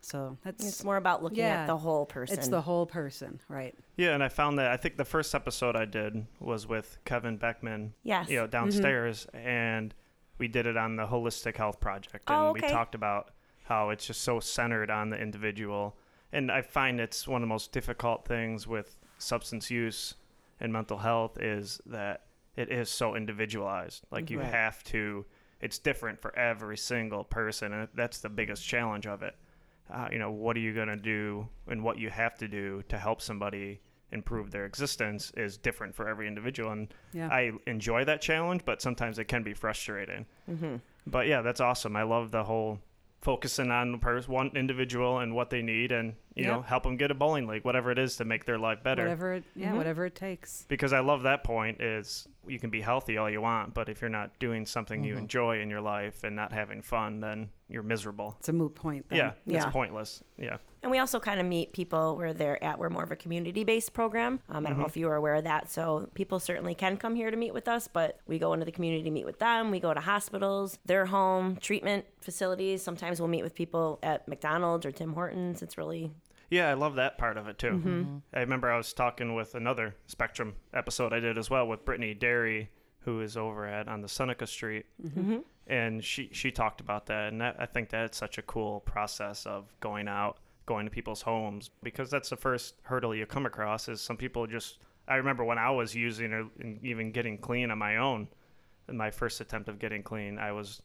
So 0.00 0.38
that's 0.44 0.64
It's 0.64 0.84
more 0.84 0.96
about 0.96 1.22
looking 1.22 1.38
Yeah. 1.38 1.62
at 1.62 1.66
the 1.66 1.76
whole 1.76 2.06
person. 2.06 2.38
it's 2.38 2.48
the 2.48 2.60
whole 2.60 2.86
person, 2.86 3.40
right? 3.48 3.74
Yeah, 3.96 4.14
and 4.14 4.22
I 4.22 4.28
found 4.28 4.58
that 4.58 4.70
I 4.70 4.76
think 4.76 4.96
the 4.96 5.04
first 5.04 5.34
episode 5.34 5.74
I 5.74 5.84
did 5.84 6.26
was 6.38 6.66
with 6.66 6.98
Kevin 7.04 7.36
Beckman. 7.36 7.94
Yes. 8.04 8.28
You 8.28 8.36
know, 8.36 8.42
mm-hmm. 8.44 8.50
downstairs, 8.50 9.26
and 9.34 9.94
we 10.38 10.48
did 10.48 10.66
it 10.66 10.76
on 10.76 10.96
the 10.96 11.06
holistic 11.06 11.56
health 11.56 11.80
project, 11.80 12.24
and 12.28 12.36
Oh, 12.36 12.52
we 12.52 12.60
talked 12.60 12.94
about 12.94 13.30
how 13.66 13.90
it's 13.90 14.06
just 14.06 14.22
so 14.22 14.40
centered 14.40 14.90
on 14.90 15.10
the 15.10 15.16
individual. 15.20 15.96
And 16.32 16.50
I 16.50 16.62
find 16.62 17.00
it's 17.00 17.26
one 17.26 17.42
of 17.42 17.46
the 17.48 17.52
most 17.52 17.72
difficult 17.72 18.24
things 18.26 18.66
with 18.66 18.96
substance 19.18 19.70
use 19.70 20.14
and 20.60 20.72
mental 20.72 20.98
health 20.98 21.38
is 21.40 21.80
that 21.86 22.22
it 22.56 22.70
is 22.70 22.88
so 22.88 23.14
individualized. 23.16 24.04
Like 24.10 24.30
you 24.30 24.38
Right. 24.40 24.48
have 24.48 24.82
to, 24.84 25.24
it's 25.60 25.78
different 25.78 26.20
for 26.20 26.36
every 26.38 26.76
single 26.76 27.24
person, 27.24 27.72
and 27.72 27.88
that's 27.94 28.20
the 28.20 28.28
biggest 28.28 28.66
challenge 28.66 29.06
of 29.06 29.22
it. 29.22 29.34
Uh, 29.92 30.08
you 30.10 30.18
know, 30.18 30.30
what 30.30 30.56
are 30.56 30.60
you 30.60 30.72
going 30.74 30.88
to 30.88 30.96
do 30.96 31.48
and 31.68 31.82
what 31.82 31.98
you 31.98 32.10
have 32.10 32.36
to 32.38 32.48
do 32.48 32.82
to 32.88 32.98
help 32.98 33.20
somebody 33.20 33.80
improve 34.12 34.50
their 34.52 34.64
existence 34.64 35.32
is 35.36 35.56
different 35.56 35.94
for 35.94 36.08
every 36.08 36.26
individual. 36.28 36.70
And 36.72 36.92
Yeah. 37.12 37.28
I 37.28 37.52
enjoy 37.66 38.04
that 38.04 38.20
challenge, 38.20 38.62
but 38.64 38.80
sometimes 38.80 39.18
it 39.18 39.24
can 39.26 39.42
be 39.42 39.52
frustrating. 39.54 40.26
But 41.06 41.26
yeah, 41.26 41.42
that's 41.42 41.60
awesome. 41.60 41.96
I 41.96 42.02
love 42.04 42.30
the 42.30 42.44
whole 42.44 42.80
focusing 43.20 43.70
on 43.70 43.98
pers- 43.98 44.28
one 44.28 44.50
individual 44.54 45.18
and 45.18 45.34
what 45.34 45.50
they 45.50 45.62
need 45.62 45.90
and, 45.90 46.14
you 46.34 46.44
know, 46.44 46.62
help 46.62 46.84
them 46.84 46.96
get 46.96 47.10
a 47.10 47.14
bowling 47.14 47.46
league, 47.46 47.64
whatever 47.64 47.90
it 47.90 47.98
is 47.98 48.16
to 48.16 48.24
make 48.24 48.44
their 48.44 48.58
life 48.58 48.82
better. 48.82 49.02
Whatever 49.02 49.34
it, 49.34 49.44
yeah, 49.54 49.68
mm-hmm. 49.68 49.76
whatever 49.76 50.06
it 50.06 50.14
takes. 50.14 50.64
Because 50.68 50.92
I 50.92 51.00
love 51.00 51.22
that 51.24 51.42
point 51.42 51.80
is 51.80 52.28
you 52.46 52.58
can 52.58 52.70
be 52.70 52.80
healthy 52.80 53.16
all 53.18 53.28
you 53.28 53.40
want, 53.40 53.74
but 53.74 53.88
if 53.88 54.00
you're 54.00 54.10
not 54.10 54.38
doing 54.38 54.64
something 54.66 55.02
you 55.02 55.14
mm-hmm. 55.14 55.22
enjoy 55.22 55.60
in 55.60 55.70
your 55.70 55.80
life 55.80 56.24
and 56.24 56.36
not 56.36 56.52
having 56.52 56.82
fun, 56.82 57.20
then 57.20 57.48
you're 57.68 57.82
miserable. 57.82 58.36
It's 58.38 58.48
a 58.48 58.52
moot 58.52 58.74
point. 58.74 59.08
Then. 59.08 59.18
Yeah, 59.18 59.32
it's 59.46 59.64
Yeah. 59.64 59.70
pointless. 59.70 60.22
Yeah. 60.38 60.58
And 60.86 60.92
we 60.92 61.00
also 61.00 61.18
kind 61.18 61.40
of 61.40 61.46
meet 61.46 61.72
people 61.72 62.16
where 62.16 62.32
they're 62.32 62.62
at. 62.62 62.78
We're 62.78 62.90
more 62.90 63.02
of 63.02 63.10
a 63.10 63.16
community 63.16 63.64
based 63.64 63.92
program. 63.92 64.38
Um, 64.48 64.64
I 64.64 64.68
don't 64.68 64.78
know 64.78 64.84
mm-hmm. 64.84 64.90
if 64.90 64.96
you 64.96 65.08
are 65.08 65.16
aware 65.16 65.34
of 65.34 65.42
that. 65.42 65.68
So 65.68 66.08
people 66.14 66.38
certainly 66.38 66.76
can 66.76 66.96
come 66.96 67.16
here 67.16 67.28
to 67.28 67.36
meet 67.36 67.52
with 67.52 67.66
us, 67.66 67.88
but 67.88 68.20
we 68.28 68.38
go 68.38 68.52
into 68.52 68.64
the 68.64 68.70
community 68.70 69.02
to 69.02 69.10
meet 69.10 69.26
with 69.26 69.40
them. 69.40 69.72
We 69.72 69.80
go 69.80 69.92
to 69.92 69.98
hospitals, 69.98 70.78
their 70.84 71.04
home, 71.04 71.56
treatment 71.56 72.04
facilities. 72.20 72.84
Sometimes 72.84 73.18
we'll 73.18 73.26
meet 73.26 73.42
with 73.42 73.52
people 73.52 73.98
at 74.04 74.28
McDonald's 74.28 74.86
or 74.86 74.92
Tim 74.92 75.12
Hortons. 75.12 75.60
It's 75.60 75.76
really 75.76 76.12
Yeah, 76.50 76.70
I 76.70 76.74
love 76.74 76.94
that 76.94 77.18
part 77.18 77.36
of 77.36 77.48
it 77.48 77.58
too. 77.58 77.72
Mm-hmm. 77.72 78.18
I 78.32 78.38
remember 78.38 78.70
I 78.70 78.76
was 78.76 78.92
talking 78.92 79.34
with 79.34 79.56
another 79.56 79.96
Spectrum 80.06 80.54
episode 80.72 81.12
I 81.12 81.18
did 81.18 81.36
as 81.36 81.50
well 81.50 81.66
with 81.66 81.84
Brittany 81.84 82.14
Derry, 82.14 82.70
who 83.00 83.22
is 83.22 83.36
over 83.36 83.66
at 83.66 83.88
on 83.88 84.02
the 84.02 84.08
Seneca 84.08 84.46
Street, 84.46 84.86
mm-hmm. 85.04 85.38
and 85.66 86.04
she 86.04 86.28
she 86.32 86.52
talked 86.52 86.80
about 86.80 87.06
that, 87.06 87.32
and 87.32 87.40
that, 87.40 87.56
I 87.58 87.66
think 87.66 87.88
that's 87.88 88.16
such 88.16 88.38
a 88.38 88.42
cool 88.42 88.80
process 88.80 89.46
of 89.46 89.64
going 89.80 90.06
out, 90.06 90.38
going 90.66 90.84
to 90.84 90.90
people's 90.90 91.22
homes 91.22 91.70
because 91.82 92.10
that's 92.10 92.28
the 92.30 92.36
first 92.36 92.74
hurdle 92.82 93.14
you 93.14 93.24
come 93.24 93.46
across. 93.46 93.88
Is 93.88 94.00
some 94.00 94.16
people 94.16 94.46
just 94.46 94.78
I 95.08 95.14
remember 95.16 95.44
when 95.44 95.58
I 95.58 95.70
was 95.70 95.94
using 95.94 96.32
or 96.32 96.46
even 96.82 97.12
getting 97.12 97.38
clean 97.38 97.70
on 97.70 97.78
my 97.78 97.96
own, 97.96 98.28
in 98.88 98.96
my 98.96 99.10
first 99.10 99.40
attempt 99.40 99.68
of 99.68 99.78
getting 99.78 100.02
clean, 100.02 100.38
I 100.38 100.52
was 100.52 100.82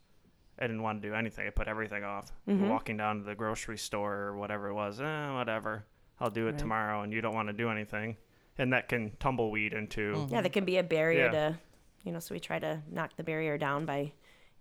I 0.59 0.67
didn't 0.67 0.83
want 0.83 1.01
to 1.01 1.07
do 1.09 1.15
anything. 1.15 1.47
I 1.47 1.49
put 1.49 1.67
everything 1.67 2.03
off. 2.03 2.31
Walking 2.45 2.95
down 2.97 3.17
to 3.19 3.23
the 3.23 3.33
grocery 3.33 3.77
store 3.79 4.13
or 4.13 4.37
whatever 4.37 4.67
it 4.69 4.73
was, 4.75 5.01
eh, 5.01 5.31
whatever. 5.33 5.85
I'll 6.19 6.29
do 6.29 6.47
it 6.47 6.51
Right. 6.51 6.57
tomorrow, 6.59 7.01
and 7.01 7.11
you 7.11 7.19
don't 7.21 7.33
want 7.33 7.47
to 7.47 7.53
do 7.53 7.71
anything, 7.71 8.15
and 8.59 8.71
that 8.73 8.87
can 8.87 9.11
tumbleweed 9.19 9.73
into. 9.73 10.27
yeah, 10.29 10.41
that 10.41 10.53
can 10.53 10.65
be 10.65 10.77
a 10.77 10.83
barrier 10.83 11.25
Yeah. 11.25 11.31
to, 11.31 11.59
you 12.03 12.11
know. 12.11 12.19
So 12.19 12.35
we 12.35 12.39
try 12.39 12.59
to 12.59 12.83
knock 12.91 13.15
the 13.15 13.23
barrier 13.23 13.57
down 13.57 13.85
by 13.87 14.11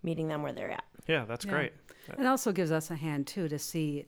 meeting 0.03 0.29
them 0.29 0.43
where 0.43 0.53
they're 0.55 0.71
at. 0.71 0.85
Yeah, 1.07 1.27
that's 1.27 1.45
Yeah. 1.45 1.51
great. 1.51 1.73
It 2.19 2.25
also 2.25 2.51
gives 2.53 2.73
us 2.73 2.91
a 2.91 2.97
hand 2.97 3.27
too 3.27 3.47
to 3.49 3.59
see 3.59 4.07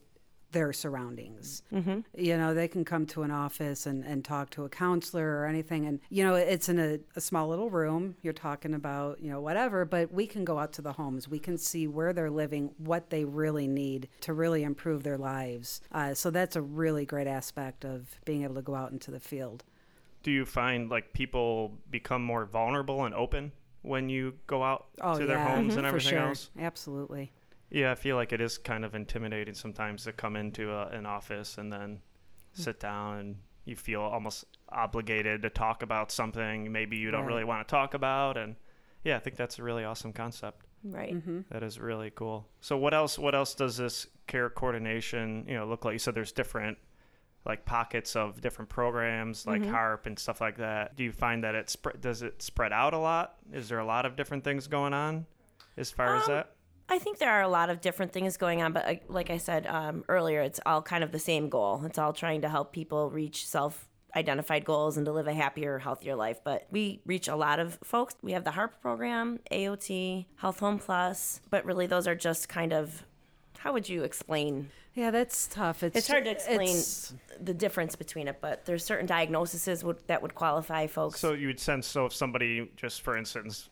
their 0.53 0.73
surroundings. 0.73 1.63
Mm-hmm. 1.73 2.01
You 2.17 2.37
know, 2.37 2.55
they 2.55 2.69
can 2.69 2.85
come 2.85 3.07
to 3.07 3.23
an 3.23 3.31
office 3.31 3.87
and, 3.87 4.05
and 4.05 4.25
talk 4.25 4.51
to 4.51 4.65
a 4.65 4.69
counselor 4.69 5.41
or 5.41 5.47
anything. 5.47 5.87
And, 5.87 6.01
you 6.11 6.25
know, 6.25 6.35
it's 6.35 6.69
in 6.69 6.79
a, 6.79 6.99
a 7.17 7.21
small 7.21 7.49
little 7.49 7.71
room. 7.71 8.17
You're 8.23 8.33
talking 8.33 8.75
about, 8.75 9.21
you 9.21 9.31
know, 9.31 9.41
whatever, 9.41 9.85
but 9.85 10.13
we 10.13 10.27
can 10.27 10.45
go 10.45 10.59
out 10.59 10.73
to 10.75 10.83
the 10.83 10.93
homes. 10.93 11.29
We 11.29 11.39
can 11.39 11.59
see 11.59 11.87
where 11.87 12.13
they're 12.13 12.31
living, 12.31 12.75
what 12.79 13.11
they 13.11 13.25
really 13.25 13.67
need 13.67 14.09
to 14.21 14.33
really 14.33 14.63
improve 14.63 15.03
their 15.03 15.19
lives. 15.19 15.81
Uh, 15.91 16.15
so 16.15 16.31
that's 16.31 16.55
a 16.57 16.63
really 16.63 17.05
great 17.05 17.27
aspect 17.27 17.85
of 17.85 18.21
being 18.25 18.43
able 18.45 18.55
to 18.57 18.63
go 18.63 18.75
out 18.75 18.93
into 18.93 19.11
the 19.11 19.21
field. 19.21 19.65
Do 20.23 20.31
you 20.31 20.45
find 20.45 20.89
like 20.89 21.13
people 21.13 21.73
become 21.91 22.23
more 22.23 22.45
vulnerable 22.45 23.05
and 23.05 23.15
open 23.15 23.53
when 23.83 24.09
you 24.09 24.35
go 24.47 24.63
out 24.63 24.87
Oh, 25.01 25.19
to 25.19 25.27
their 25.27 25.39
yeah, 25.39 25.57
homes 25.57 25.75
and 25.75 25.83
for 25.83 25.89
everything 25.89 26.11
sure. 26.11 26.29
else? 26.29 26.51
Absolutely. 26.59 27.33
Yeah, 27.73 27.91
I 27.91 27.95
feel 27.95 28.17
like 28.17 28.33
it 28.33 28.41
is 28.41 28.59
kind 28.59 28.85
of 28.85 28.95
intimidating 28.95 29.55
sometimes 29.55 30.05
to 30.05 30.13
come 30.13 30.37
into 30.37 30.71
a, 30.73 30.89
an 30.89 31.07
office 31.07 31.57
and 31.57 31.73
then 31.73 32.01
hmm. 32.55 32.63
sit 32.63 32.79
down 32.79 33.19
and 33.19 33.37
you 33.65 33.77
feel 33.77 34.03
almost 34.03 34.45
obligated 34.69 35.43
to 35.43 35.51
talk 35.51 35.83
about 35.83 36.11
something 36.11 36.71
maybe 36.71 36.97
you 36.97 37.11
don't 37.11 37.23
Right. 37.23 37.29
really 37.29 37.45
want 37.45 37.67
to 37.67 37.71
talk 37.71 37.95
about 37.95 38.37
and 38.37 38.57
yeah, 39.05 39.17
I 39.17 39.19
think 39.19 39.37
that's 39.37 39.59
a 39.59 39.63
really 39.63 39.85
awesome 39.85 40.13
concept. 40.13 40.67
Right. 40.85 41.15
Mm-hmm. 41.15 41.41
That 41.51 41.63
is 41.63 41.81
really 41.81 42.11
cool. 42.11 42.47
So 42.61 42.77
what 42.77 42.95
else 42.95 43.19
what 43.19 43.35
else 43.35 43.55
does 43.55 43.77
this 43.77 44.07
care 44.27 44.51
coordination, 44.51 45.45
you 45.49 45.55
know, 45.55 45.67
look 45.67 45.85
like? 45.85 45.95
You 45.95 45.99
said 45.99 46.15
there's 46.15 46.33
different 46.33 46.79
like 47.45 47.65
pockets 47.65 48.15
of 48.15 48.41
different 48.41 48.69
programs 48.69 49.47
like 49.47 49.63
mm-hmm. 49.63 49.73
harp 49.73 50.07
and 50.07 50.19
stuff 50.19 50.41
like 50.41 50.59
that 50.59 50.95
do 50.97 51.03
you 51.03 51.11
find 51.11 51.43
that 51.43 51.55
it 51.55 51.69
spread 51.69 52.01
does 52.01 52.23
it 52.23 52.41
spread 52.41 52.73
out 52.73 52.95
a 52.95 52.99
lot 52.99 53.35
is 53.53 53.69
there 53.69 53.81
a 53.81 53.85
lot 53.85 54.07
of 54.07 54.15
different 54.15 54.45
things 54.45 54.69
going 54.69 54.95
on 54.95 55.27
as 55.77 55.91
far 55.91 56.17
as 56.17 56.29
Um, 56.29 56.35
that 56.35 56.53
I 56.93 56.99
think 56.99 57.17
there 57.17 57.31
are 57.31 57.41
a 57.41 57.49
lot 57.49 57.71
of 57.71 57.81
different 57.81 58.13
things 58.13 58.37
going 58.37 58.61
on, 58.61 58.75
but 58.75 58.87
uh, 58.87 58.95
like 59.09 59.31
I 59.31 59.39
said 59.39 59.67
um, 59.67 60.05
earlier, 60.09 60.43
it's 60.43 60.61
all 60.67 60.83
kind 60.83 61.03
of 61.03 61.11
the 61.11 61.19
same 61.19 61.49
goal. 61.49 61.83
It's 61.87 61.97
all 61.99 62.13
trying 62.13 62.43
to 62.43 62.51
help 62.51 62.71
people 62.71 63.09
reach 63.09 63.47
self 63.47 63.89
identified 64.15 64.67
goals 64.67 64.99
and 64.99 65.07
to 65.07 65.13
live 65.13 65.27
a 65.27 65.33
happier, 65.33 65.79
healthier 65.79 66.15
life. 66.15 66.41
But 66.45 66.67
we 66.71 67.01
reach 67.07 67.29
a 67.29 67.35
lot 67.35 67.61
of 67.61 67.79
folks. 67.83 68.15
We 68.21 68.33
have 68.33 68.45
the 68.45 68.51
HARP 68.51 68.79
program, 68.83 69.41
AOT, 69.51 70.27
Health 70.37 70.61
Home 70.61 70.79
Plus, 70.79 71.41
but 71.49 71.65
really 71.65 71.87
those 71.87 72.07
are 72.07 72.15
just 72.15 72.51
kind 72.51 72.75
of 72.75 73.05
how 73.61 73.73
would 73.73 73.89
you 73.89 74.03
explain? 74.03 74.69
Yeah, 74.95 75.11
that's 75.11 75.47
tough. 75.47 75.83
It's, 75.83 75.97
It's 75.97 76.09
hard 76.09 76.25
to 76.25 76.31
explain 76.33 76.61
it's- 76.69 77.15
the 77.41 77.55
difference 77.55 77.97
between 77.97 78.29
it, 78.29 78.37
but 78.43 78.67
there's 78.67 78.85
certain 78.85 79.07
diagnoses 79.07 79.83
would, 79.83 79.97
that 80.07 80.21
would 80.23 80.35
qualify 80.35 80.87
folks. 80.87 81.19
so 81.19 81.33
you 81.33 81.47
would 81.49 81.59
sense 81.59 81.87
so 81.87 82.05
if 82.07 82.13
somebody 82.15 82.71
just 82.77 83.01
for 83.01 83.17
instance 83.17 83.71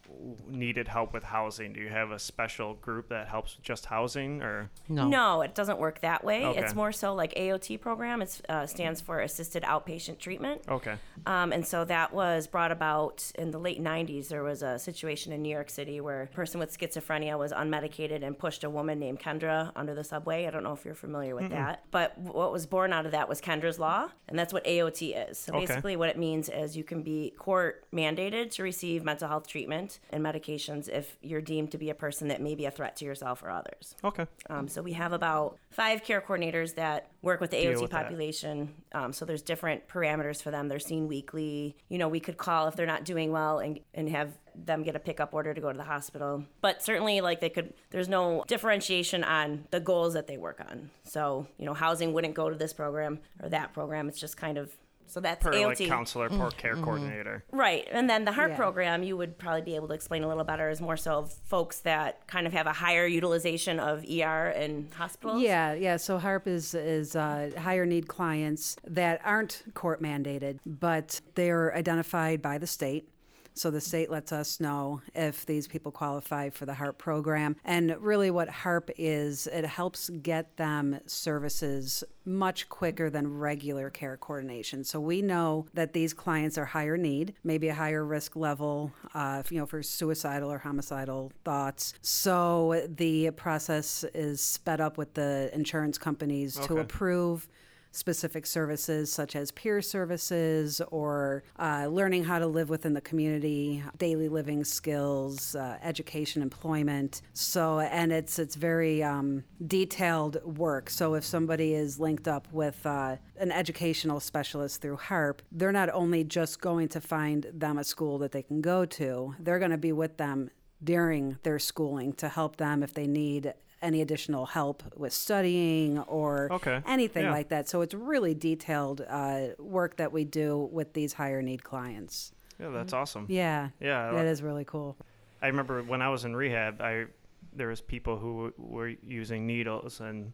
needed 0.48 0.88
help 0.88 1.12
with 1.12 1.22
housing 1.22 1.72
do 1.72 1.78
you 1.80 1.88
have 1.88 2.10
a 2.10 2.18
special 2.18 2.74
group 2.74 3.08
that 3.10 3.28
helps 3.28 3.56
with 3.56 3.64
just 3.64 3.86
housing 3.86 4.42
or 4.42 4.70
No. 4.88 5.06
No, 5.06 5.42
it 5.42 5.54
doesn't 5.54 5.78
work 5.78 6.00
that 6.00 6.24
way. 6.24 6.44
Okay. 6.46 6.58
It's 6.58 6.74
more 6.74 6.90
so 6.90 7.14
like 7.14 7.34
AOT 7.34 7.78
program. 7.80 8.22
It 8.22 8.40
uh, 8.48 8.66
stands 8.66 9.00
for 9.02 9.20
Assisted 9.20 9.62
Outpatient 9.62 10.18
Treatment. 10.18 10.62
okay 10.68 10.96
Um, 11.26 11.52
and 11.52 11.64
so 11.66 11.84
that 11.84 12.12
was 12.14 12.46
brought 12.46 12.72
about 12.72 13.30
in 13.38 13.50
the 13.50 13.58
late 13.60 13.80
90s. 13.80 14.28
There 14.28 14.42
was 14.42 14.62
a 14.62 14.78
situation 14.78 15.32
in 15.32 15.42
New 15.42 15.50
York 15.52 15.68
City 15.70 16.00
where 16.00 16.22
a 16.22 16.26
person 16.26 16.58
with 16.58 16.76
schizophrenia 16.76 17.38
was 17.38 17.52
unmedicated 17.52 18.24
and 18.24 18.36
pushed 18.38 18.64
a 18.64 18.70
woman 18.70 18.98
named 18.98 19.20
Kendra 19.20 19.70
under 19.76 19.94
the 19.94 20.02
subway. 20.04 20.46
I 20.46 20.50
don't 20.50 20.64
know 20.64 20.72
if 20.72 20.84
you're 20.84 20.94
familiar 20.94 21.09
with 21.12 21.50
that. 21.50 21.84
But 21.90 22.16
what 22.18 22.52
was 22.52 22.66
born 22.66 22.92
out 22.92 23.06
of 23.06 23.12
that 23.12 23.28
was 23.28 23.40
Kendra's 23.40 23.78
Law, 23.78 24.08
and 24.28 24.38
that's 24.38 24.52
what 24.52 24.64
AOT 24.64 25.30
is. 25.30 25.38
So 25.38 25.52
Okay. 25.52 25.66
basically, 25.66 25.96
what 25.96 26.08
it 26.08 26.18
means 26.18 26.48
is 26.48 26.76
you 26.76 26.84
can 26.84 27.02
be 27.02 27.34
court 27.38 27.84
mandated 27.92 28.50
to 28.52 28.62
receive 28.62 29.04
mental 29.04 29.28
health 29.28 29.46
treatment 29.46 29.98
and 30.10 30.24
medications 30.24 30.88
if 30.88 31.16
you're 31.22 31.40
deemed 31.40 31.70
to 31.72 31.78
be 31.78 31.90
a 31.90 31.94
person 31.94 32.28
that 32.28 32.40
may 32.40 32.54
be 32.54 32.64
a 32.64 32.70
threat 32.70 32.96
to 32.96 33.04
yourself 33.04 33.42
or 33.42 33.50
others. 33.50 33.94
okay 34.04 34.26
Um, 34.48 34.68
so 34.68 34.82
we 34.82 34.92
have 34.92 35.12
about 35.12 35.58
five 35.70 36.02
care 36.04 36.20
coordinators 36.20 36.74
that 36.76 37.10
work 37.22 37.40
with 37.40 37.50
the 37.50 37.60
Deal 37.60 37.72
AOT 37.74 37.82
with 37.82 37.90
population. 37.90 38.74
Um, 38.92 39.12
so 39.12 39.24
there's 39.24 39.42
different 39.42 39.88
parameters 39.88 40.42
for 40.42 40.50
them. 40.50 40.68
They're 40.68 40.78
seen 40.78 41.06
weekly. 41.08 41.76
You 41.88 41.98
know, 41.98 42.08
we 42.08 42.20
could 42.20 42.36
call 42.36 42.68
if 42.68 42.76
they're 42.76 42.86
not 42.86 43.04
doing 43.04 43.30
well 43.32 43.58
and 43.58 43.80
and 43.94 44.08
have 44.08 44.38
them 44.54 44.82
get 44.82 44.96
a 44.96 44.98
pickup 44.98 45.34
order 45.34 45.54
to 45.54 45.60
go 45.60 45.70
to 45.72 45.76
the 45.78 45.84
hospital. 45.84 46.44
But 46.60 46.82
certainly, 46.82 47.20
like 47.20 47.40
they 47.40 47.50
could. 47.50 47.74
There's 47.90 48.08
no 48.08 48.44
differentiation 48.46 49.24
on 49.24 49.66
the 49.70 49.80
goals 49.80 50.14
that 50.14 50.26
they 50.26 50.36
work 50.36 50.60
on. 50.68 50.90
So 51.04 51.46
you 51.58 51.66
know, 51.66 51.74
housing 51.74 52.12
wouldn't 52.12 52.34
go 52.34 52.50
to 52.50 52.56
this 52.56 52.72
program 52.72 53.20
or 53.42 53.48
that 53.48 53.72
program. 53.72 54.08
It's 54.08 54.20
just 54.20 54.36
kind 54.36 54.58
of 54.58 54.72
so 55.06 55.18
that's 55.18 55.42
per 55.42 55.52
AOT. 55.52 55.64
like 55.80 55.88
counselor 55.88 56.28
per 56.28 56.50
care 56.50 56.76
coordinator 56.76 57.42
Right. 57.50 57.84
And 57.90 58.08
then 58.08 58.24
the 58.24 58.30
HARP 58.30 58.50
Yeah. 58.50 58.56
program, 58.56 59.02
you 59.02 59.16
would 59.16 59.38
probably 59.38 59.62
be 59.62 59.74
able 59.74 59.88
to 59.88 59.94
explain 59.94 60.22
a 60.22 60.28
little 60.28 60.44
better, 60.44 60.70
is 60.70 60.80
more 60.80 60.96
so 60.96 61.18
of 61.18 61.32
folks 61.32 61.80
that 61.80 62.28
kind 62.28 62.46
of 62.46 62.52
have 62.52 62.68
a 62.68 62.72
higher 62.72 63.06
utilization 63.06 63.80
of 63.80 64.04
ER 64.08 64.46
and 64.54 64.94
hospitals. 64.94 65.42
Yeah, 65.42 65.72
yeah. 65.72 65.96
So 65.96 66.18
HARP 66.18 66.46
is 66.46 66.74
is 66.74 67.16
uh, 67.16 67.50
higher 67.58 67.84
need 67.86 68.06
clients 68.06 68.76
that 68.86 69.20
aren't 69.24 69.64
court 69.74 70.00
mandated, 70.00 70.60
but 70.64 71.20
they're 71.34 71.74
identified 71.74 72.40
by 72.40 72.58
the 72.58 72.68
state. 72.68 73.08
So 73.54 73.70
the 73.70 73.80
state 73.80 74.10
lets 74.10 74.32
us 74.32 74.60
know 74.60 75.02
if 75.14 75.46
these 75.46 75.66
people 75.66 75.92
qualify 75.92 76.50
for 76.50 76.66
the 76.66 76.74
HARP 76.74 76.98
program. 76.98 77.56
And 77.64 77.96
really, 78.00 78.30
what 78.30 78.48
HARP 78.48 78.90
is, 78.96 79.46
it 79.46 79.64
helps 79.64 80.10
get 80.10 80.56
them 80.56 81.00
services 81.06 82.04
much 82.24 82.68
quicker 82.68 83.10
than 83.10 83.38
regular 83.38 83.90
care 83.90 84.16
coordination. 84.16 84.84
So 84.84 85.00
we 85.00 85.22
know 85.22 85.66
that 85.74 85.92
these 85.92 86.14
clients 86.14 86.58
are 86.58 86.64
higher 86.64 86.96
need, 86.96 87.34
maybe 87.44 87.68
a 87.68 87.74
higher 87.74 88.04
risk 88.04 88.36
level, 88.36 88.92
uh, 89.14 89.42
you 89.50 89.58
know, 89.58 89.66
for 89.66 89.82
suicidal 89.82 90.50
or 90.50 90.58
homicidal 90.58 91.32
thoughts. 91.44 91.94
So 92.02 92.86
the 92.88 93.30
process 93.32 94.04
is 94.14 94.40
sped 94.40 94.80
up 94.80 94.96
with 94.96 95.14
the 95.14 95.50
insurance 95.52 95.98
companies 95.98 96.56
to 96.66 96.78
approve 96.78 97.48
specific 97.92 98.46
services 98.46 99.12
such 99.12 99.36
as 99.36 99.50
peer 99.50 99.82
services 99.82 100.80
or 100.90 101.42
uh, 101.58 101.86
learning 101.90 102.24
how 102.24 102.38
to 102.38 102.46
live 102.46 102.70
within 102.70 102.94
the 102.94 103.00
community, 103.00 103.82
daily 103.98 104.28
living 104.28 104.64
skills, 104.64 105.54
uh, 105.54 105.78
education, 105.82 106.42
employment. 106.42 107.22
So, 107.32 107.80
and 107.80 108.12
it's 108.12 108.38
it's 108.38 108.54
very 108.54 109.02
um, 109.02 109.44
detailed 109.66 110.42
work. 110.44 110.90
So, 110.90 111.14
if 111.14 111.24
somebody 111.24 111.74
is 111.74 111.98
linked 111.98 112.28
up 112.28 112.46
with 112.52 112.84
uh, 112.86 113.16
an 113.38 113.52
educational 113.52 114.20
specialist 114.20 114.80
through 114.80 114.96
HARP, 114.96 115.42
they're 115.52 115.72
not 115.72 115.90
only 115.92 116.24
just 116.24 116.60
going 116.60 116.88
to 116.88 117.00
find 117.00 117.46
them 117.52 117.78
a 117.78 117.84
school 117.84 118.18
that 118.18 118.32
they 118.32 118.42
can 118.42 118.60
go 118.60 118.84
to, 118.84 119.34
they're 119.38 119.58
going 119.58 119.70
to 119.70 119.78
be 119.78 119.92
with 119.92 120.16
them 120.16 120.50
during 120.82 121.38
their 121.42 121.58
schooling 121.58 122.12
to 122.14 122.28
help 122.28 122.56
them 122.56 122.82
if 122.82 122.94
they 122.94 123.06
need 123.06 123.52
any 123.82 124.00
additional 124.02 124.46
help 124.46 124.82
with 124.96 125.12
studying 125.12 125.98
or 126.00 126.48
Okay. 126.52 126.82
anything 126.86 127.24
Yeah. 127.24 127.32
like 127.32 127.48
that. 127.48 127.68
So 127.68 127.80
it's 127.80 127.94
really 127.94 128.34
detailed 128.34 129.00
uh, 129.08 129.48
work 129.58 129.96
that 129.96 130.12
we 130.12 130.24
do 130.24 130.68
with 130.72 130.92
these 130.92 131.14
higher 131.14 131.42
need 131.42 131.64
clients. 131.64 132.32
yeah 132.58 132.68
that's 132.68 132.92
awesome 132.92 133.24
Yeah, 133.28 133.70
yeah 133.80 134.12
that 134.12 134.26
is 134.26 134.42
really 134.42 134.64
cool. 134.66 134.96
I 135.42 135.46
remember 135.46 135.82
when 135.82 136.02
I 136.02 136.10
was 136.10 136.24
in 136.26 136.36
rehab, 136.36 136.80
I 136.82 137.06
there 137.54 137.68
was 137.68 137.80
people 137.80 138.18
who 138.18 138.52
were 138.58 138.88
using 139.02 139.46
needles 139.46 140.00
and 140.00 140.32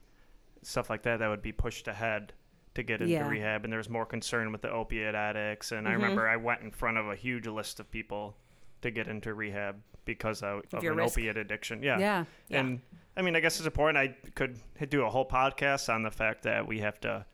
stuff 0.62 0.90
like 0.90 1.02
that 1.04 1.20
that 1.20 1.28
would 1.28 1.40
be 1.42 1.52
pushed 1.52 1.86
ahead 1.88 2.32
to 2.74 2.82
get 2.82 3.00
into 3.00 3.12
Yeah. 3.14 3.28
rehab, 3.28 3.62
and 3.64 3.72
there 3.72 3.78
was 3.78 3.88
more 3.88 4.04
concern 4.04 4.50
with 4.52 4.60
the 4.62 4.70
opiate 4.70 5.14
addicts. 5.14 5.70
And 5.72 5.86
I 5.88 5.92
remember 5.92 6.28
I 6.28 6.36
went 6.36 6.60
in 6.62 6.70
front 6.72 6.98
of 6.98 7.08
a 7.08 7.14
huge 7.16 7.46
list 7.46 7.78
of 7.80 7.90
people 7.90 8.36
to 8.86 8.90
get 8.90 9.08
into 9.08 9.34
rehab 9.34 9.76
because 10.04 10.42
of, 10.42 10.62
of 10.72 10.82
an 10.82 10.96
risk. 10.96 11.18
opiate 11.18 11.36
addiction. 11.36 11.82
Yeah. 11.82 11.98
Yeah. 11.98 12.24
Yeah. 12.48 12.60
And 12.60 12.80
I 13.16 13.22
mean, 13.22 13.36
I 13.36 13.40
guess 13.40 13.58
it's 13.58 13.66
important. 13.66 13.98
I 13.98 14.30
could 14.34 14.58
do 14.88 15.04
a 15.04 15.10
whole 15.10 15.28
podcast 15.28 15.92
on 15.92 16.02
the 16.02 16.10
fact 16.10 16.42
that 16.44 16.66
we 16.66 16.80
have 16.80 17.00
to 17.00 17.26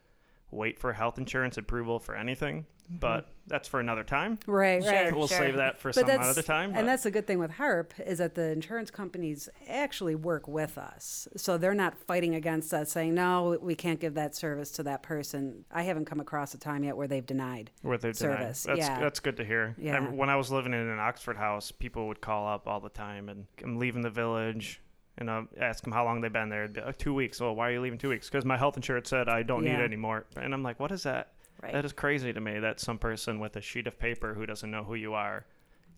wait 0.50 0.78
for 0.78 0.92
health 0.92 1.18
insurance 1.18 1.56
approval 1.56 1.98
for 1.98 2.14
anything, 2.14 2.66
but 2.90 3.28
that's 3.46 3.68
for 3.68 3.80
another 3.80 4.04
time. 4.04 4.38
Right, 4.46 4.82
Sure. 4.82 4.92
right. 4.92 5.14
We'll 5.16 5.26
Sure. 5.28 5.38
save 5.38 5.56
that 5.56 5.78
for 5.78 5.88
But 5.92 6.06
some 6.06 6.20
other 6.20 6.42
time. 6.42 6.72
but- 6.72 6.78
and 6.80 6.88
that's 6.88 7.02
the 7.02 7.10
good 7.10 7.26
thing 7.26 7.38
with 7.38 7.52
HARP 7.52 7.92
is 8.00 8.18
that 8.18 8.34
the 8.34 8.50
insurance 8.50 8.90
companies 8.90 9.48
actually 9.68 10.14
work 10.14 10.46
with 10.46 10.76
us, 10.78 11.26
so 11.36 11.56
they're 11.58 11.74
not 11.74 11.96
fighting 11.96 12.34
against 12.34 12.72
us, 12.74 12.90
saying 12.92 13.14
no, 13.14 13.58
we 13.60 13.74
can't 13.74 13.98
give 14.00 14.14
that 14.14 14.34
service 14.34 14.70
to 14.72 14.82
that 14.84 15.02
person. 15.02 15.64
I 15.70 15.82
haven't 15.82 16.04
come 16.04 16.20
across 16.20 16.54
a 16.54 16.58
time 16.58 16.84
yet 16.84 16.96
where 16.96 17.08
they've 17.08 17.24
denied. 17.26 17.70
where 17.82 17.98
they're 17.98 18.12
denied. 18.12 18.38
service, 18.38 18.62
That's 18.64 18.78
yeah. 18.78 19.00
that's 19.00 19.20
good 19.20 19.36
to 19.38 19.44
hear. 19.44 19.74
I- 19.78 19.82
Yeah. 19.82 20.00
when 20.10 20.28
I 20.30 20.36
was 20.36 20.50
living 20.50 20.72
in 20.72 20.80
an 20.80 20.98
Oxford 20.98 21.36
house, 21.36 21.72
people 21.72 22.06
would 22.08 22.20
call 22.20 22.46
up 22.46 22.66
all 22.68 22.80
the 22.80 22.88
time, 22.90 23.28
and 23.28 23.46
I'm 23.62 23.78
leaving 23.78 24.02
the 24.02 24.10
village, 24.10 24.80
and 25.18 25.30
I 25.30 25.44
ask 25.60 25.82
them 25.84 25.92
how 25.92 26.04
long 26.04 26.20
they've 26.20 26.32
been 26.32 26.48
there. 26.48 26.68
Like, 26.68 26.98
two 26.98 27.12
weeks. 27.14 27.40
Well, 27.40 27.54
why 27.54 27.68
are 27.68 27.72
you 27.72 27.80
leaving 27.80 27.98
two 27.98 28.08
weeks? 28.08 28.28
Because 28.30 28.44
my 28.44 28.56
health 28.56 28.76
insurance 28.76 29.08
said 29.10 29.28
I 29.28 29.42
don't 29.42 29.64
need 29.64 29.72
it 29.74 29.80
anymore. 29.80 30.24
And 30.36 30.54
I'm 30.54 30.62
like, 30.62 30.78
what 30.80 30.90
is 30.92 31.02
that? 31.02 31.32
Right. 31.62 31.72
That 31.72 31.84
is 31.84 31.92
crazy 31.92 32.32
to 32.32 32.40
me. 32.40 32.58
That 32.58 32.80
some 32.80 32.98
person 32.98 33.38
with 33.38 33.54
a 33.56 33.60
sheet 33.60 33.86
of 33.86 33.98
paper 33.98 34.34
who 34.34 34.46
doesn't 34.46 34.70
know 34.70 34.82
who 34.84 34.94
you 34.94 35.14
are 35.14 35.44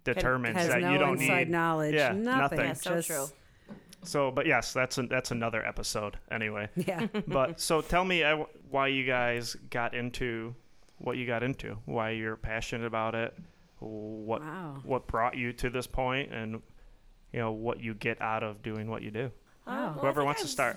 determines 0.05 0.57
Has 0.59 0.69
that 0.69 0.83
no 0.83 0.93
you 0.93 0.99
don't 0.99 1.19
inside 1.21 1.49
need 1.49 1.51
knowledge, 1.51 1.95
Yeah, 1.95 2.13
nothing. 2.13 2.59
Yeah, 2.61 2.73
so 2.75 2.95
just- 2.97 3.09
true. 3.09 3.27
So, 4.03 4.31
but 4.31 4.45
yes, 4.47 4.75
that's 4.75 4.99
a, 4.99 5.05
that's 5.05 5.31
another 5.31 5.65
episode 5.65 6.19
anyway. 6.31 6.69
Yeah. 6.77 7.07
but 7.27 7.59
so 7.69 7.81
tell 7.81 8.05
me 8.05 8.23
uh, 8.23 8.45
why 8.69 8.89
you 8.89 9.07
guys 9.07 9.55
got 9.71 9.95
into 9.95 10.55
what 10.99 11.17
you 11.17 11.27
got 11.27 11.43
into, 11.43 11.79
why 11.87 12.11
you're 12.11 12.37
passionate 12.37 12.87
about 12.87 13.15
it, 13.15 13.35
what 13.81 14.43
Wow. 14.43 14.77
what 14.85 15.07
brought 15.07 15.37
you 15.39 15.55
to 15.55 15.71
this 15.71 15.87
point, 15.87 16.33
and 16.35 16.61
you 17.33 17.41
know 17.41 17.53
what 17.53 17.81
you 17.81 17.95
get 17.95 18.21
out 18.21 18.43
of 18.43 18.63
doing 18.63 18.91
what 18.91 19.01
you 19.01 19.11
do. 19.11 19.31
Uh, 19.67 19.93
Whoever 19.95 20.21
think 20.21 20.27
wants 20.27 20.41
to 20.43 20.47
I've- 20.47 20.53
start. 20.53 20.77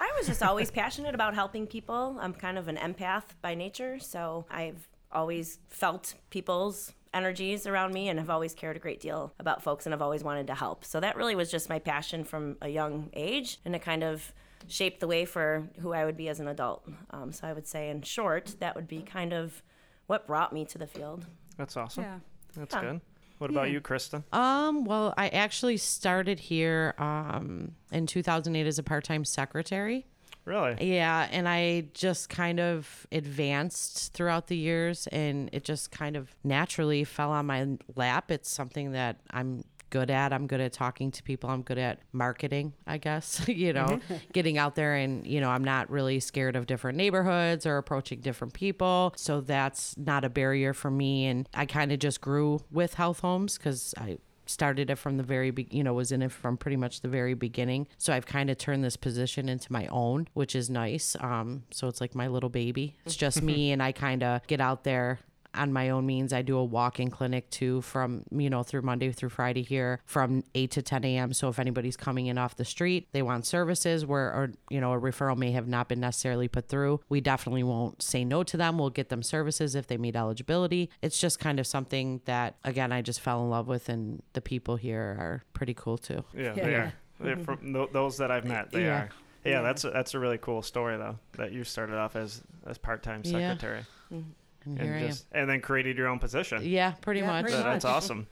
I 0.00 0.10
was 0.16 0.26
just 0.26 0.42
always 0.42 0.70
passionate 0.70 1.14
about 1.14 1.34
helping 1.34 1.66
people. 1.66 2.16
I'm 2.20 2.32
kind 2.32 2.56
of 2.56 2.68
an 2.68 2.76
empath 2.76 3.24
by 3.42 3.54
nature, 3.54 3.98
so 3.98 4.46
I've 4.50 4.88
always 5.12 5.58
felt 5.68 6.14
people's 6.30 6.92
energies 7.12 7.66
around 7.66 7.92
me 7.92 8.08
and 8.08 8.18
have 8.18 8.30
always 8.30 8.54
cared 8.54 8.76
a 8.76 8.78
great 8.78 9.00
deal 9.00 9.32
about 9.38 9.62
folks 9.62 9.84
and 9.84 9.92
have 9.92 10.00
always 10.00 10.22
wanted 10.24 10.46
to 10.46 10.54
help. 10.54 10.84
So 10.84 11.00
that 11.00 11.16
really 11.16 11.34
was 11.34 11.50
just 11.50 11.68
my 11.68 11.78
passion 11.78 12.24
from 12.24 12.56
a 12.62 12.68
young 12.68 13.10
age, 13.12 13.58
and 13.64 13.74
it 13.74 13.82
kind 13.82 14.02
of 14.02 14.32
shaped 14.68 15.00
the 15.00 15.06
way 15.08 15.24
for 15.24 15.68
who 15.80 15.92
I 15.92 16.04
would 16.04 16.16
be 16.16 16.28
as 16.28 16.40
an 16.40 16.48
adult. 16.48 16.88
Um, 17.10 17.32
so 17.32 17.46
I 17.46 17.52
would 17.52 17.66
say, 17.66 17.90
in 17.90 18.02
short, 18.02 18.54
that 18.60 18.76
would 18.76 18.88
be 18.88 19.02
kind 19.02 19.32
of 19.32 19.62
what 20.06 20.26
brought 20.26 20.52
me 20.52 20.64
to 20.66 20.78
the 20.78 20.86
field. 20.86 21.26
That's 21.56 21.76
awesome. 21.76 22.04
Yeah. 22.04 22.18
That's 22.56 22.74
Yeah. 22.74 22.80
good. 22.80 23.00
What 23.40 23.48
about 23.48 23.70
you, 23.70 23.80
Kristen? 23.80 24.22
Um, 24.34 24.84
well, 24.84 25.14
I 25.16 25.28
actually 25.28 25.78
started 25.78 26.38
here 26.38 26.94
um, 26.98 27.72
in 27.90 28.06
2008 28.06 28.66
as 28.66 28.78
a 28.78 28.82
part 28.82 29.02
time 29.04 29.24
secretary. 29.24 30.04
Really? 30.44 30.76
Yeah, 30.94 31.26
and 31.30 31.48
I 31.48 31.86
just 31.94 32.28
kind 32.28 32.60
of 32.60 33.06
advanced 33.10 34.12
throughout 34.12 34.48
the 34.48 34.58
years 34.58 35.06
and 35.06 35.48
it 35.52 35.64
just 35.64 35.90
kind 35.90 36.16
of 36.16 36.36
naturally 36.44 37.02
fell 37.02 37.30
on 37.30 37.46
my 37.46 37.78
lap. 37.96 38.30
It's 38.30 38.50
something 38.50 38.92
that 38.92 39.16
I'm 39.30 39.64
good 39.90 40.10
at. 40.10 40.32
I'm 40.32 40.46
good 40.46 40.60
at 40.60 40.72
talking 40.72 41.10
to 41.12 41.22
people. 41.22 41.50
I'm 41.50 41.62
good 41.62 41.78
at 41.78 42.00
marketing, 42.12 42.72
I 42.86 42.98
guess, 42.98 43.42
you 43.48 43.72
know, 43.72 44.00
getting 44.32 44.58
out 44.58 44.74
there 44.74 44.94
and, 44.94 45.26
you 45.26 45.40
know, 45.40 45.50
I'm 45.50 45.64
not 45.64 45.90
really 45.90 46.20
scared 46.20 46.56
of 46.56 46.66
different 46.66 46.96
neighborhoods 46.96 47.66
or 47.66 47.76
approaching 47.76 48.20
different 48.20 48.54
people. 48.54 49.12
So 49.16 49.40
that's 49.40 49.96
not 49.96 50.24
a 50.24 50.30
barrier 50.30 50.72
for 50.72 50.90
me 50.90 51.26
and 51.26 51.48
I 51.54 51.66
kind 51.66 51.92
of 51.92 51.98
just 51.98 52.20
grew 52.20 52.60
with 52.70 52.94
health 52.94 53.20
homes 53.20 53.58
cuz 53.58 53.94
I 53.98 54.18
started 54.46 54.90
it 54.90 54.96
from 54.96 55.16
the 55.16 55.22
very 55.22 55.50
be- 55.50 55.68
you 55.70 55.84
know 55.84 55.94
was 55.94 56.10
in 56.10 56.22
it 56.22 56.32
from 56.32 56.56
pretty 56.56 56.76
much 56.76 57.02
the 57.02 57.08
very 57.08 57.34
beginning 57.34 57.86
so 57.98 58.12
i've 58.12 58.26
kind 58.26 58.50
of 58.50 58.58
turned 58.58 58.82
this 58.82 58.96
position 58.96 59.48
into 59.48 59.72
my 59.72 59.86
own 59.86 60.26
which 60.34 60.56
is 60.56 60.68
nice 60.68 61.16
um 61.20 61.62
so 61.70 61.86
it's 61.86 62.00
like 62.00 62.16
my 62.16 62.26
little 62.26 62.48
baby 62.48 62.96
it's 63.06 63.14
just 63.14 63.42
me 63.50 63.70
and 63.70 63.80
i 63.80 63.92
kind 63.92 64.24
of 64.24 64.44
get 64.48 64.60
out 64.60 64.82
there 64.82 65.20
on 65.54 65.72
my 65.72 65.90
own 65.90 66.06
means 66.06 66.32
i 66.32 66.42
do 66.42 66.56
a 66.56 66.64
walk-in 66.64 67.10
clinic 67.10 67.48
too 67.50 67.80
from 67.82 68.22
you 68.30 68.48
know 68.48 68.62
through 68.62 68.82
monday 68.82 69.10
through 69.10 69.28
friday 69.28 69.62
here 69.62 70.00
from 70.04 70.42
8 70.54 70.70
to 70.70 70.82
10 70.82 71.04
a.m 71.04 71.32
so 71.32 71.48
if 71.48 71.58
anybody's 71.58 71.96
coming 71.96 72.26
in 72.26 72.38
off 72.38 72.56
the 72.56 72.64
street 72.64 73.08
they 73.12 73.22
want 73.22 73.46
services 73.46 74.06
where 74.06 74.28
or 74.32 74.50
you 74.70 74.80
know 74.80 74.92
a 74.92 75.00
referral 75.00 75.36
may 75.36 75.50
have 75.52 75.66
not 75.66 75.88
been 75.88 76.00
necessarily 76.00 76.48
put 76.48 76.68
through 76.68 77.00
we 77.08 77.20
definitely 77.20 77.62
won't 77.62 78.02
say 78.02 78.24
no 78.24 78.42
to 78.42 78.56
them 78.56 78.78
we'll 78.78 78.90
get 78.90 79.08
them 79.08 79.22
services 79.22 79.74
if 79.74 79.86
they 79.86 79.96
meet 79.96 80.16
eligibility 80.16 80.90
it's 81.02 81.18
just 81.18 81.38
kind 81.40 81.58
of 81.58 81.66
something 81.66 82.20
that 82.24 82.56
again 82.64 82.92
i 82.92 83.02
just 83.02 83.20
fell 83.20 83.42
in 83.42 83.50
love 83.50 83.66
with 83.66 83.88
and 83.88 84.22
the 84.34 84.40
people 84.40 84.76
here 84.76 85.00
are 85.00 85.42
pretty 85.52 85.74
cool 85.74 85.98
too 85.98 86.24
Yeah, 86.34 86.54
Yeah. 86.56 86.64
they 86.64 86.74
are. 86.74 86.92
They're 87.20 87.36
from 87.36 87.58
mm-hmm. 87.58 87.74
th- 87.74 87.90
those 87.92 88.16
that 88.18 88.30
I've 88.30 88.44
met. 88.46 88.70
They 88.72 88.84
Yeah. 88.84 88.96
are. 89.02 89.10
Yeah, 89.44 89.60
that's 89.62 89.84
a, 89.84 89.90
that's 89.90 90.14
a 90.14 90.18
really 90.18 90.38
cool 90.38 90.62
story 90.62 90.96
though. 90.96 91.18
That 91.32 91.52
you 91.52 91.64
started 91.64 91.96
off 91.96 92.16
as 92.16 92.42
as 92.66 92.78
part 92.78 93.02
time 93.02 93.20
Yeah. 93.24 93.52
secretary 93.52 93.84
mm-hmm. 94.12 94.30
And 94.64 94.78
here 94.80 94.94
and 94.94 95.04
i 95.04 95.08
just 95.08 95.26
and 95.32 95.48
then 95.48 95.60
created 95.60 95.96
your 95.98 96.08
own 96.08 96.18
position. 96.18 96.62
yeah 96.64 96.92
pretty 97.00 97.20
Yeah, 97.20 97.26
much 97.28 97.42
pretty 97.44 97.56
That- 97.58 97.64
that's 97.64 97.84
awesome. 97.96 98.26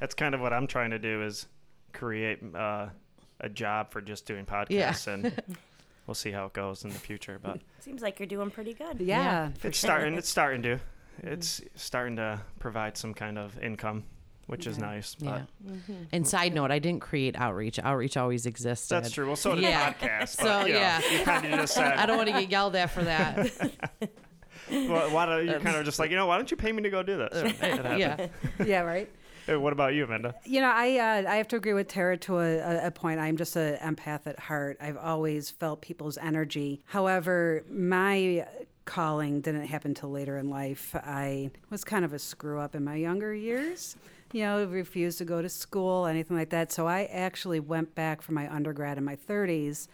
That's 0.00 0.14
kind 0.14 0.34
of 0.34 0.40
what 0.40 0.52
I'm 0.52 0.66
trying 0.66 0.90
to 0.90 0.98
do 0.98 1.22
is 1.22 1.46
create 1.92 2.40
uh, 2.54 2.88
a 3.40 3.48
job 3.48 3.92
for 3.92 4.00
just 4.00 4.26
doing 4.26 4.44
podcasts, 4.44 5.06
yeah. 5.06 5.12
and 5.14 5.42
we'll 6.06 6.14
see 6.16 6.32
how 6.32 6.46
it 6.46 6.52
goes 6.52 6.84
in 6.84 6.90
the 6.90 6.98
future. 6.98 7.38
But 7.40 7.60
Seems 7.78 8.02
like 8.02 8.18
you're 8.18 8.26
doing 8.26 8.50
pretty 8.50 8.74
good. 8.74 9.00
Yeah, 9.00 9.50
for 9.58 9.68
it's 9.68 9.78
sure. 9.78 9.88
starting. 9.90 10.14
It's 10.14 10.28
starting 10.28 10.62
to. 10.62 10.78
It's 11.22 11.62
starting 11.76 12.16
to 12.16 12.40
provide 12.58 12.96
some 12.96 13.14
kind 13.14 13.38
of 13.38 13.56
income, 13.62 14.02
which 14.48 14.66
is 14.66 14.78
Yeah. 14.78 14.84
nice. 14.86 15.14
But 15.14 15.24
yeah 15.66 15.94
and 16.12 16.26
side 16.26 16.52
note 16.54 16.70
i 16.72 16.78
didn't 16.80 17.00
create 17.00 17.34
outreach 17.36 17.78
outreach 17.78 18.16
always 18.16 18.46
existed 18.46 18.94
that's 18.96 19.12
true. 19.12 19.26
Well, 19.28 19.36
so 19.36 19.54
did 19.54 19.62
Yeah. 19.62 19.92
podcasts. 19.92 20.36
So, 20.36 20.44
But, 20.44 20.66
you 20.66 20.72
know, 20.74 20.80
yeah. 20.80 21.00
you 21.12 21.24
kind 21.24 21.46
of 21.46 21.60
just 21.60 21.74
said. 21.74 21.92
i 21.98 22.04
don't 22.04 22.16
want 22.16 22.26
to 22.28 22.32
get 22.40 22.50
yelled 22.50 22.74
at 22.76 22.90
for 22.90 23.04
that 23.04 23.48
Well, 24.88 25.10
why 25.10 25.26
don't 25.26 25.46
you 25.46 25.58
kind 25.60 25.76
of 25.76 25.84
just 25.84 25.98
like 25.98 26.10
you 26.10 26.16
know 26.16 26.26
why 26.26 26.36
don't 26.36 26.50
you 26.50 26.56
pay 26.56 26.72
me 26.72 26.82
to 26.82 26.90
go 26.90 27.02
do 27.02 27.16
this? 27.16 27.56
It 27.62 27.98
yeah 27.98 28.26
yeah, 28.64 28.80
right. 28.80 29.10
Hey, 29.46 29.56
What 29.56 29.74
about 29.74 29.92
you, 29.92 30.04
Amanda? 30.04 30.34
You 30.44 30.60
know, 30.62 30.70
I 30.74 30.96
uh, 30.98 31.30
I 31.30 31.36
have 31.36 31.48
to 31.48 31.56
agree 31.56 31.74
with 31.74 31.88
Tara 31.88 32.16
to 32.18 32.38
a, 32.38 32.58
a- 32.58 32.86
a 32.86 32.90
point. 32.90 33.20
I'm 33.20 33.36
just 33.36 33.56
an 33.56 33.76
empath 33.76 34.26
at 34.26 34.38
heart. 34.38 34.78
I've 34.80 34.96
always 34.96 35.50
felt 35.50 35.82
people's 35.82 36.16
energy. 36.16 36.80
However, 36.86 37.62
my 37.70 38.46
calling 38.86 39.40
didn't 39.42 39.66
happen 39.66 39.92
till 39.94 40.10
later 40.10 40.38
in 40.38 40.48
life. 40.48 40.94
I 40.94 41.50
was 41.70 41.84
kind 41.84 42.04
of 42.04 42.12
a 42.14 42.18
screw 42.18 42.58
up 42.60 42.74
in 42.74 42.84
my 42.84 42.94
younger 42.96 43.34
years. 43.34 43.96
You 44.32 44.42
know, 44.44 44.64
refused 44.64 45.18
to 45.18 45.24
go 45.24 45.40
to 45.42 45.48
school, 45.48 46.06
anything 46.06 46.36
like 46.36 46.50
that. 46.50 46.72
So 46.72 46.86
I 46.88 47.04
actually 47.04 47.60
went 47.60 47.94
back 47.94 48.20
for 48.22 48.32
my 48.32 48.52
undergrad 48.52 48.98
in 48.98 49.04
my 49.04 49.16
30s 49.16 49.88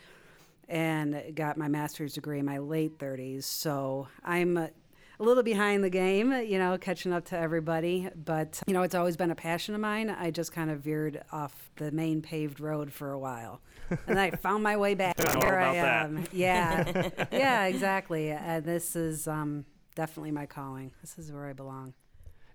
and 0.70 1.34
got 1.34 1.58
my 1.58 1.68
master's 1.68 2.14
degree 2.14 2.38
in 2.38 2.46
my 2.46 2.58
late 2.58 2.98
30s. 2.98 3.42
So 3.42 4.08
I'm 4.24 4.56
a, 4.56 4.70
little 5.18 5.42
behind 5.42 5.84
the 5.84 5.90
game, 5.90 6.32
you 6.32 6.58
know, 6.58 6.78
catching 6.78 7.12
up 7.12 7.26
to 7.26 7.38
everybody. 7.38 8.08
But, 8.24 8.62
you 8.66 8.72
know, 8.72 8.82
it's 8.82 8.94
always 8.94 9.18
been 9.18 9.30
a 9.30 9.34
passion 9.34 9.74
of 9.74 9.80
mine. 9.82 10.08
I 10.08 10.30
just 10.30 10.52
kind 10.52 10.70
of 10.70 10.80
veered 10.80 11.22
off 11.30 11.70
the 11.76 11.92
main 11.92 12.22
paved 12.22 12.58
road 12.58 12.90
for 12.90 13.12
a 13.12 13.18
while. 13.18 13.60
And 14.06 14.18
I 14.18 14.30
found 14.42 14.62
my 14.62 14.78
way 14.78 14.94
back. 14.94 15.20
Here 15.20 15.28
I 15.28 15.34
about 15.34 15.74
that. 15.74 16.04
am. 16.06 16.26
Yeah. 16.32 17.10
yeah, 17.32 17.66
exactly. 17.66 18.32
Uh, 18.32 18.60
this 18.60 18.96
is 18.96 19.28
um, 19.28 19.66
definitely 19.94 20.30
my 20.30 20.46
calling. 20.46 20.90
This 21.02 21.18
is 21.18 21.30
where 21.30 21.46
I 21.46 21.52
belong. 21.52 21.92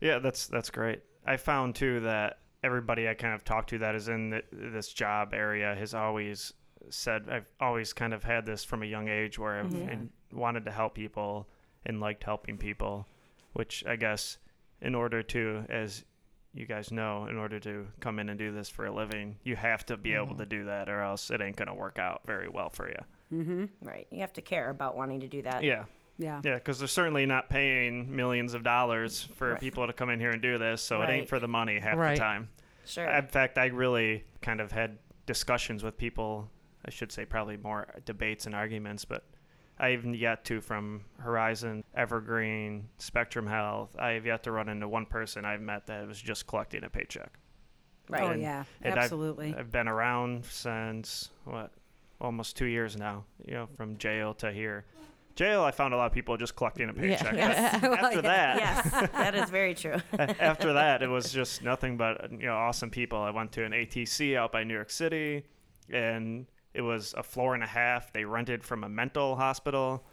Yeah, 0.01 0.17
that's 0.19 0.47
that's 0.47 0.71
great. 0.71 1.01
I 1.25 1.37
found 1.37 1.75
too 1.75 1.99
that 2.01 2.39
everybody 2.63 3.07
I 3.07 3.13
kind 3.13 3.35
of 3.35 3.43
talked 3.43 3.69
to 3.69 3.77
that 3.79 3.95
is 3.95 4.07
in 4.07 4.31
th 4.31 4.43
this 4.51 4.91
job 4.91 5.33
area 5.33 5.75
has 5.75 5.93
always 5.93 6.53
said 6.89 7.29
I've 7.29 7.47
always 7.59 7.93
kind 7.93 8.13
of 8.13 8.23
had 8.23 8.45
this 8.45 8.63
from 8.63 8.83
a 8.83 8.85
young 8.85 9.07
age 9.07 9.37
where 9.39 9.59
I've 9.59 9.67
mm-hmm. 9.67 9.89
and 9.89 10.09
wanted 10.31 10.65
to 10.65 10.71
help 10.71 10.95
people 10.95 11.47
and 11.85 11.99
liked 11.99 12.23
helping 12.23 12.57
people, 12.57 13.07
which 13.53 13.83
I 13.87 13.95
guess 13.95 14.37
in 14.81 14.95
order 14.95 15.23
to, 15.23 15.63
as 15.69 16.03
you 16.53 16.65
guys 16.65 16.91
know, 16.91 17.25
in 17.25 17.37
order 17.37 17.59
to 17.59 17.87
come 17.99 18.19
in 18.19 18.29
and 18.29 18.39
do 18.39 18.51
this 18.51 18.69
for 18.69 18.85
a 18.85 18.93
living, 18.93 19.37
you 19.43 19.55
have 19.55 19.85
to 19.87 19.97
be 19.97 20.13
able 20.13 20.27
mm-hmm. 20.27 20.37
to 20.37 20.45
do 20.45 20.65
that, 20.65 20.89
or 20.89 21.01
else 21.01 21.29
it 21.29 21.41
ain't 21.41 21.55
gonna 21.55 21.75
work 21.75 21.99
out 21.99 22.21
very 22.25 22.49
well 22.49 22.69
for 22.69 22.87
you. 22.87 22.99
Mm-hmm. 23.33 23.65
Right. 23.81 24.07
You 24.11 24.21
have 24.21 24.33
to 24.33 24.41
care 24.41 24.69
about 24.69 24.95
wanting 24.95 25.19
to 25.21 25.27
do 25.27 25.41
that. 25.43 25.63
Yeah. 25.63 25.85
Yeah. 26.17 26.41
Yeah, 26.43 26.55
because 26.55 26.79
they're 26.79 26.87
certainly 26.87 27.25
not 27.25 27.49
paying 27.49 28.15
millions 28.15 28.53
of 28.53 28.63
dollars 28.63 29.27
for 29.35 29.51
Right. 29.51 29.59
people 29.59 29.85
to 29.85 29.93
come 29.93 30.09
in 30.09 30.19
here 30.19 30.29
and 30.31 30.41
do 30.41 30.57
this, 30.57 30.81
so 30.81 31.01
it 31.01 31.09
ain't 31.09 31.27
for 31.27 31.39
the 31.39 31.47
money 31.47 31.79
half 31.79 31.97
Right. 31.97 32.15
the 32.15 32.21
time. 32.21 32.49
Sure. 32.85 33.05
In 33.05 33.27
fact, 33.27 33.57
I 33.57 33.65
really 33.67 34.23
kind 34.41 34.61
of 34.61 34.71
had 34.71 34.97
discussions 35.25 35.83
with 35.83 35.97
people. 35.97 36.49
I 36.85 36.91
should 36.91 37.11
say 37.11 37.25
probably 37.25 37.57
more 37.57 37.87
debates 38.05 38.45
and 38.45 38.53
arguments, 38.55 39.05
but 39.05 39.23
I 39.79 39.93
even 39.93 40.13
yet 40.13 40.45
to 40.45 40.61
from 40.61 41.01
Horizon, 41.19 41.83
Evergreen, 41.95 42.87
Spectrum 42.97 43.47
Health. 43.47 43.95
I 43.99 44.11
have 44.11 44.25
yet 44.25 44.43
to 44.43 44.51
run 44.51 44.69
into 44.69 44.87
one 44.87 45.05
person 45.05 45.43
I've 45.45 45.61
met 45.61 45.87
that 45.87 46.07
was 46.07 46.21
just 46.21 46.47
collecting 46.47 46.83
a 46.83 46.89
paycheck. 46.89 47.31
right. 48.09 48.21
Oh, 48.23 48.27
And- 48.27 48.41
yeah. 48.41 48.63
and 48.81 48.93
I've- 48.93 49.01
Absolutely. 49.01 49.55
I've 49.57 49.71
been 49.71 49.87
around 49.87 50.45
since 50.45 51.31
what, 51.43 51.71
almost 52.21 52.55
two 52.55 52.65
years 52.67 52.95
now. 52.95 53.25
You 53.45 53.53
know, 53.55 53.67
from 53.75 53.97
jail 53.97 54.33
to 54.35 54.51
here. 54.51 54.85
Jail, 55.35 55.63
I 55.63 55.71
found 55.71 55.93
a 55.93 55.97
lot 55.97 56.05
of 56.05 56.13
people 56.13 56.37
just 56.37 56.55
collecting 56.55 56.87
a 56.89 56.93
paycheck. 56.93 57.33
Yeah. 57.35 57.77
But 57.79 57.99
After 57.99 58.21
that, 58.21 58.57
yes, 58.57 58.89
that 59.11 59.35
is 59.35 59.49
very 59.49 59.73
true. 59.83 59.97
after 60.17 60.71
that, 60.73 61.01
it 61.03 61.07
was 61.09 61.33
just 61.33 61.61
nothing 61.63 61.97
but 61.97 62.31
you 62.31 62.45
know 62.45 62.55
awesome 62.55 62.89
people. 62.89 63.17
I 63.19 63.31
went 63.31 63.51
to 63.53 63.65
an 63.65 63.73
ATC 63.73 64.37
out 64.37 64.53
by 64.53 64.63
New 64.63 64.73
York 64.73 64.89
City, 64.91 65.43
and 65.91 66.45
it 66.75 66.81
was 66.81 67.13
a 67.17 67.23
floor 67.23 67.53
and 67.53 67.63
a 67.63 67.67
half. 67.67 68.11
They 68.11 68.25
rented 68.25 68.63
from 68.63 68.83
a 68.83 68.89
mental 68.89 69.35
hospital, 69.35 70.03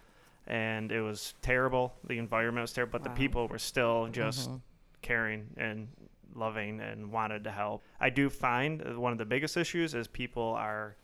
and 0.46 0.92
it 0.92 1.02
was 1.02 1.34
terrible. 1.42 1.92
The 2.06 2.18
environment 2.18 2.62
was 2.62 2.72
terrible, 2.72 2.92
but 2.92 3.02
Wow. 3.02 3.14
the 3.14 3.18
people 3.18 3.48
were 3.48 3.58
still 3.58 4.08
just 4.08 4.48
mm-hmm. 4.48 4.58
caring 5.02 5.48
and 5.56 5.88
loving 6.34 6.80
and 6.80 7.10
wanted 7.10 7.44
to 7.44 7.50
help. 7.50 7.82
I 8.00 8.10
do 8.10 8.30
find 8.30 8.96
one 8.96 9.12
of 9.12 9.18
the 9.18 9.24
biggest 9.24 9.56
issues 9.56 9.94
is 9.94 10.06
people 10.06 10.54
are 10.56 10.96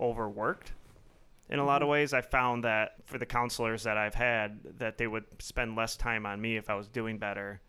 overworked. 0.00 0.72
In 1.50 1.58
a 1.58 1.64
lot 1.64 1.82
of 1.82 1.86
mm-hmm. 1.86 1.92
ways, 1.92 2.14
I 2.14 2.22
found 2.22 2.64
that 2.64 2.94
for 3.04 3.18
the 3.18 3.26
counselors 3.26 3.82
that 3.82 3.98
I've 3.98 4.14
had, 4.14 4.78
that 4.78 4.96
they 4.96 5.06
would 5.06 5.24
spend 5.38 5.76
less 5.76 5.96
time 5.96 6.24
on 6.24 6.40
me 6.40 6.56
if 6.56 6.70
I 6.70 6.74
was 6.74 6.88
doing 6.88 7.18
better, 7.18 7.60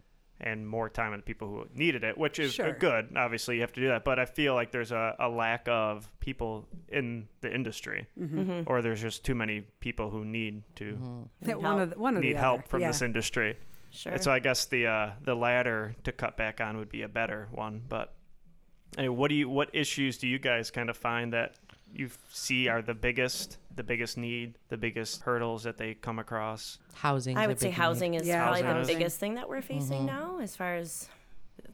and 0.41 0.67
more 0.67 0.89
time 0.89 1.13
on 1.13 1.19
the 1.19 1.23
people 1.23 1.47
who 1.47 1.65
needed 1.73 2.03
it, 2.03 2.17
which 2.17 2.37
is 2.39 2.51
uh, 2.59 2.63
Sure. 2.65 2.73
good. 2.73 3.13
Obviously, 3.15 3.55
you 3.55 3.61
have 3.61 3.71
to 3.73 3.81
do 3.81 3.87
that, 3.87 4.03
but 4.03 4.19
I 4.19 4.25
feel 4.25 4.55
like 4.55 4.71
there's 4.71 4.91
a, 4.91 5.15
a 5.19 5.29
lack 5.29 5.67
of 5.69 6.09
people 6.19 6.67
in 6.89 7.27
the 7.41 7.53
industry, 7.53 8.07
Mm-hmm. 8.19 8.61
or 8.67 8.81
there's 8.81 9.01
just 9.01 9.23
too 9.23 9.35
many 9.35 9.61
people 9.79 10.09
who 10.09 10.25
need 10.25 10.63
to 10.75 10.97
Yeah, 11.45 11.55
one 11.55 11.79
of 11.79 11.89
the, 11.91 11.99
one 11.99 12.17
of 12.17 12.23
need 12.23 12.35
help 12.35 12.59
other. 12.61 12.67
from 12.69 12.81
yeah. 12.81 12.87
this 12.87 13.01
industry. 13.01 13.57
Sure. 13.91 14.13
And 14.13 14.21
so 14.23 14.31
I 14.31 14.39
guess 14.39 14.65
the 14.65 14.87
uh, 14.87 15.11
the 15.23 15.35
ladder 15.35 15.95
to 16.03 16.11
cut 16.11 16.35
back 16.35 16.59
on 16.59 16.77
would 16.77 16.89
be 16.89 17.03
a 17.03 17.07
better 17.07 17.47
one. 17.51 17.83
But 17.87 18.13
anyway, 18.97 19.15
what 19.15 19.29
do 19.29 19.35
you 19.35 19.47
what 19.49 19.69
issues 19.73 20.17
do 20.17 20.27
you 20.27 20.39
guys 20.39 20.71
kind 20.71 20.89
of 20.89 20.97
find 20.97 21.31
that 21.33 21.55
you 21.93 22.09
see 22.29 22.67
are 22.67 22.81
the 22.81 22.93
biggest 22.93 23.57
the 23.75 23.83
biggest 23.83 24.17
need, 24.17 24.57
the 24.69 24.77
biggest 24.77 25.21
hurdles 25.21 25.63
that 25.63 25.77
they 25.77 25.93
come 25.95 26.19
across? 26.19 26.79
housing 26.93 27.37
I 27.37 27.47
would 27.47 27.59
say 27.59 27.69
housing 27.69 28.13
is 28.15 28.27
Yeah, 28.27 28.43
probably 28.43 28.61
housing 28.63 28.81
the 28.81 28.99
biggest 28.99 29.19
thing 29.19 29.35
that 29.35 29.47
we're 29.49 29.61
facing 29.61 30.05
now 30.05 30.39
as 30.41 30.55
far 30.55 30.75
as 30.75 31.09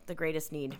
the 0.05 0.15
greatest 0.15 0.51
need. 0.51 0.75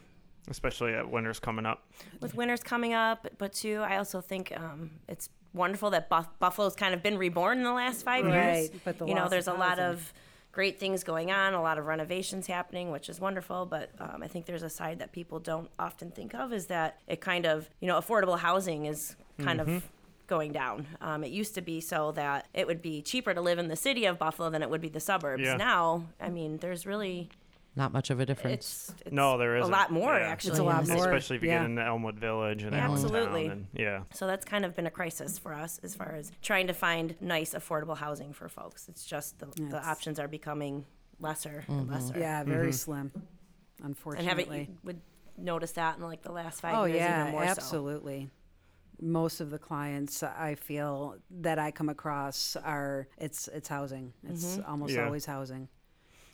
Especially 0.50 0.94
at 0.94 1.10
winter's 1.10 1.40
coming 1.40 1.66
up. 1.66 1.84
With 2.22 2.34
winters 2.36 2.64
coming 2.64 2.94
up, 2.94 3.28
but 3.38 3.54
too, 3.54 3.84
I 3.86 3.98
also 3.98 4.20
think 4.22 4.52
um, 4.56 4.92
it's 5.08 5.30
wonderful 5.54 5.92
that 5.92 6.10
Buff- 6.10 6.40
Buffalo's 6.40 6.76
kind 6.76 6.94
of 6.94 7.04
been 7.04 7.18
reborn 7.18 7.60
in 7.60 7.64
the 7.64 7.74
last 7.74 8.04
five 8.04 8.26
years. 8.26 8.70
Right, 8.72 8.82
but 8.84 8.98
the 8.98 9.06
you 9.06 9.14
know, 9.14 9.30
there's 9.30 9.48
a 9.48 9.52
of 9.54 9.60
lot 9.60 9.80
of 9.80 10.14
great 10.60 10.78
things 10.78 11.06
going 11.06 11.32
on, 11.32 11.54
a 11.54 11.62
lot 11.62 11.78
of 11.78 11.86
renovations 11.86 12.46
happening, 12.46 12.92
which 12.92 13.08
is 13.08 13.18
wonderful. 13.18 13.66
But 13.66 13.92
um, 13.98 14.22
I 14.22 14.28
think 14.28 14.46
there's 14.46 14.62
a 14.62 14.70
side 14.70 15.00
that 15.00 15.14
people 15.14 15.40
don't 15.40 15.70
often 15.80 16.12
think 16.12 16.36
of 16.36 16.52
is 16.52 16.66
that 16.66 17.00
it 17.08 17.22
kind 17.22 17.46
of, 17.46 17.70
you 17.80 17.88
know, 17.88 17.98
affordable 17.98 18.38
housing 18.38 18.86
is 18.86 19.16
kind 19.42 19.62
of 19.62 19.90
going 20.28 20.52
down. 20.52 20.86
Um, 21.00 21.24
it 21.24 21.32
used 21.32 21.56
to 21.56 21.62
be 21.62 21.80
so 21.80 22.12
that 22.12 22.48
it 22.54 22.68
would 22.68 22.82
be 22.82 23.02
cheaper 23.02 23.34
to 23.34 23.40
live 23.40 23.58
in 23.58 23.70
the 23.70 23.78
city 23.78 24.04
of 24.04 24.20
Buffalo 24.20 24.50
than 24.50 24.62
it 24.62 24.70
would 24.70 24.82
be 24.82 24.90
the 24.90 25.00
suburbs. 25.00 25.44
Yeah. 25.44 25.56
Now, 25.56 26.04
I 26.20 26.28
mean, 26.30 26.58
there's 26.58 26.86
really 26.86 27.30
Not 27.76 27.94
much 27.94 28.10
of 28.10 28.20
a 28.20 28.26
difference. 28.26 28.90
it's, 28.90 28.94
it's 29.06 29.12
No, 29.14 29.38
there 29.38 29.56
a 29.56 29.60
isn't. 29.62 29.72
lot 29.72 29.92
more 29.92 30.14
Yeah. 30.18 30.28
actually. 30.28 30.52
It's 30.52 30.60
a 30.60 30.64
lot 30.64 30.84
the 30.86 30.94
more. 30.94 31.04
city. 31.04 31.16
Especially 31.16 31.36
if 31.38 31.44
you 31.44 31.50
yeah. 31.50 31.60
get 31.60 31.70
into 31.70 31.84
Elmwood 31.84 32.20
Village 32.20 32.64
and 32.64 32.76
Absolutely. 32.76 33.46
And, 33.48 33.68
yeah. 33.74 34.04
So 34.14 34.28
that's 34.28 34.44
kind 34.44 34.66
of 34.66 34.76
been 34.76 34.88
a 34.88 34.92
crisis 34.92 35.38
for 35.38 35.54
us 35.54 35.80
as 35.84 35.96
far 35.96 36.14
as 36.16 36.32
trying 36.42 36.68
to 36.68 36.74
find 36.74 37.16
nice, 37.22 37.54
affordable 37.54 37.96
housing 37.98 38.34
for 38.34 38.50
folks. 38.50 38.90
It's 38.90 39.06
just 39.06 39.40
the, 39.40 39.46
the 39.70 39.82
options 39.88 40.20
are 40.20 40.28
becoming 40.28 40.86
lesser 41.20 41.64
and 41.68 41.90
lesser. 41.90 42.18
Yeah, 42.20 42.44
very 42.44 42.72
slim, 42.74 43.12
unfortunately. 43.84 44.30
And 44.32 44.40
haven't 44.40 44.70
you 44.70 44.78
would 44.84 45.02
notice 45.38 45.72
that 45.74 45.98
in 45.98 46.04
like 46.04 46.22
the 46.24 46.32
last 46.32 46.62
five 46.62 46.76
Oh 46.76 46.86
years 46.86 46.98
yeah, 47.00 47.22
even 47.22 47.32
more 47.34 47.46
so. 47.46 47.52
absolutely. 47.52 48.30
Most 49.02 49.40
of 49.40 49.50
the 49.50 49.60
clients 49.60 50.24
I 50.24 50.56
feel 50.56 51.16
that 51.40 51.58
I 51.60 51.72
come 51.72 51.88
across 51.88 52.58
are 52.58 53.08
it's 53.18 53.48
it's 53.48 53.70
housing. 53.70 54.12
It's 54.28 54.58
Mm-hmm. 54.58 54.70
almost 54.70 54.94
Yeah. 54.94 55.06
always 55.06 55.26
housing. 55.26 55.70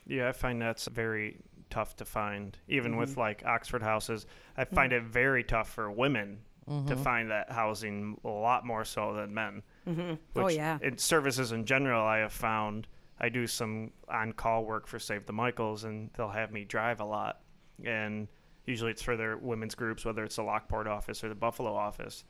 Yeah, 0.06 0.28
I 0.28 0.32
find 0.32 0.60
that's 0.62 0.86
very 0.86 1.38
tough 1.70 1.96
to 1.96 2.04
find. 2.04 2.56
Even 2.68 2.92
Mm-hmm. 2.92 3.00
with 3.00 3.16
like 3.16 3.44
Oxford 3.44 3.82
houses, 3.82 4.26
I 4.56 4.64
find 4.64 4.92
it 4.92 5.02
very 5.02 5.44
tough 5.44 5.68
for 5.70 5.90
women 5.90 6.38
Mm-hmm. 6.68 6.88
to 6.88 6.96
find 6.96 7.30
that 7.30 7.52
housing 7.52 8.18
a 8.24 8.28
lot 8.28 8.66
more 8.66 8.84
so 8.84 9.14
than 9.14 9.32
men. 9.32 9.62
Mm-hmm. 9.88 10.14
Oh, 10.34 10.48
yeah. 10.48 10.78
In 10.82 10.98
services 10.98 11.52
in 11.52 11.64
general, 11.64 12.04
I 12.04 12.18
have 12.18 12.32
found 12.32 12.88
I 13.20 13.28
do 13.28 13.46
some 13.46 13.92
on 14.08 14.32
call 14.32 14.64
work 14.64 14.88
for 14.88 14.98
Save 14.98 15.26
the 15.26 15.32
Michaels, 15.32 15.84
and 15.84 16.10
they'll 16.16 16.28
have 16.28 16.50
me 16.50 16.64
drive 16.64 16.98
a 17.00 17.04
lot. 17.04 17.40
And 17.84 18.26
usually 18.64 18.90
it's 18.90 19.00
for 19.02 19.16
their 19.16 19.36
women's 19.36 19.76
groups, 19.76 20.04
whether 20.04 20.24
it's 20.24 20.34
the 20.36 20.42
Lockport 20.42 20.88
office 20.88 21.22
or 21.22 21.28
the 21.28 21.36
Buffalo 21.36 21.72
office. 21.72 22.24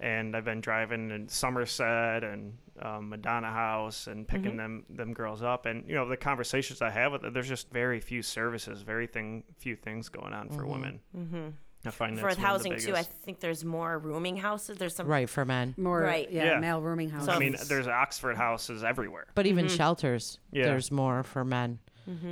And 0.00 0.36
I've 0.36 0.44
been 0.44 0.60
driving 0.60 1.10
in 1.12 1.28
Somerset 1.28 2.24
and 2.24 2.58
um, 2.82 3.08
Madonna 3.10 3.50
House 3.50 4.08
and 4.08 4.26
picking 4.26 4.52
Mm-hmm. 4.52 4.56
them 4.56 4.84
them 4.90 5.14
girls 5.14 5.42
up, 5.42 5.66
and 5.66 5.88
you 5.88 5.94
know 5.94 6.08
the 6.08 6.16
conversations 6.16 6.82
I 6.82 6.90
have 6.90 7.12
with 7.12 7.22
them. 7.22 7.32
There's 7.32 7.48
just 7.48 7.70
very 7.70 8.00
few 8.00 8.20
services, 8.20 8.82
very 8.82 9.06
thing 9.06 9.44
few 9.58 9.76
things 9.76 10.08
going 10.08 10.32
on 10.34 10.48
for 10.50 10.66
women. 10.66 11.00
Mm-hmm. 11.16 11.48
I 11.86 11.90
find 11.90 12.18
For 12.18 12.26
that's 12.28 12.38
one 12.38 12.56
of 12.56 12.62
the 12.64 12.70
housing 12.70 12.78
too, 12.78 12.96
I 12.96 13.02
think 13.02 13.38
there's 13.40 13.64
more 13.64 13.98
rooming 13.98 14.36
houses. 14.38 14.78
There's 14.78 14.96
some 14.96 15.06
right 15.06 15.28
for 15.28 15.44
men. 15.44 15.74
More 15.76 16.00
Right. 16.00 16.28
yeah, 16.30 16.44
Yeah. 16.54 16.58
male 16.58 16.80
rooming 16.80 17.10
houses. 17.10 17.28
I 17.28 17.38
mean, 17.38 17.54
there's 17.68 17.86
Oxford 17.86 18.36
houses 18.36 18.82
everywhere. 18.82 19.26
But 19.34 19.46
even 19.46 19.66
Mm-hmm. 19.66 19.76
shelters, 19.76 20.38
Yeah. 20.50 20.64
there's 20.64 20.90
more 20.90 21.22
for 21.22 21.44
men, 21.44 21.78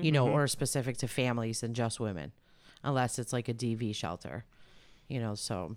you 0.00 0.10
know, 0.10 0.24
Mm-hmm. 0.26 0.34
or 0.34 0.46
specific 0.48 0.96
to 0.98 1.06
families 1.08 1.60
than 1.60 1.74
just 1.74 2.00
women, 2.00 2.32
unless 2.82 3.18
it's 3.18 3.32
like 3.32 3.48
a 3.48 3.54
DV 3.54 3.94
shelter, 3.94 4.46
you 5.06 5.20
know. 5.20 5.34
So 5.34 5.76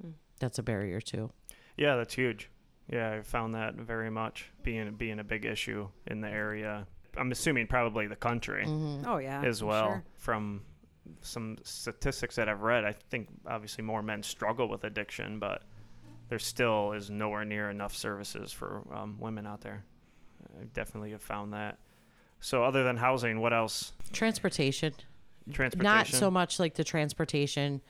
Hmm. 0.00 0.10
That's 0.38 0.58
a 0.58 0.62
barrier 0.62 1.00
too. 1.00 1.30
Yeah, 1.76 1.96
that's 1.96 2.14
huge. 2.14 2.50
Yeah, 2.90 3.12
I 3.12 3.22
found 3.22 3.54
that 3.54 3.74
very 3.74 4.10
much 4.10 4.50
being 4.62 4.94
being 4.94 5.18
a 5.18 5.24
big 5.24 5.44
issue 5.44 5.88
in 6.06 6.20
the 6.20 6.28
area. 6.28 6.86
I'm 7.16 7.32
assuming 7.32 7.66
probably 7.66 8.06
the 8.06 8.16
country 8.16 8.64
oh 9.06 9.18
yeah, 9.18 9.42
as 9.42 9.62
well. 9.62 9.86
sure. 9.86 10.04
From 10.14 10.62
some 11.22 11.56
statistics 11.62 12.36
that 12.36 12.48
I've 12.48 12.62
read, 12.62 12.84
I 12.84 12.94
think 13.10 13.28
obviously 13.46 13.82
more 13.84 14.02
men 14.02 14.22
struggle 14.22 14.68
with 14.68 14.84
addiction, 14.84 15.38
but 15.38 15.62
there 16.28 16.38
still 16.38 16.92
is 16.92 17.10
nowhere 17.10 17.44
near 17.44 17.70
enough 17.70 17.94
services 17.94 18.52
for 18.52 18.82
um, 18.92 19.16
women 19.18 19.46
out 19.46 19.60
there. 19.60 19.84
I 20.60 20.64
definitely 20.72 21.12
have 21.12 21.22
found 21.22 21.52
that. 21.52 21.78
So, 22.40 22.62
other 22.64 22.84
than 22.84 22.96
housing, 22.96 23.40
what 23.40 23.52
else? 23.52 23.92
Transportation, 24.12 24.94
Transportation. 25.50 25.82
not 25.82 26.06
so 26.06 26.30
much 26.30 26.58
like 26.58 26.74
the 26.74 26.84
transportation 26.84 27.80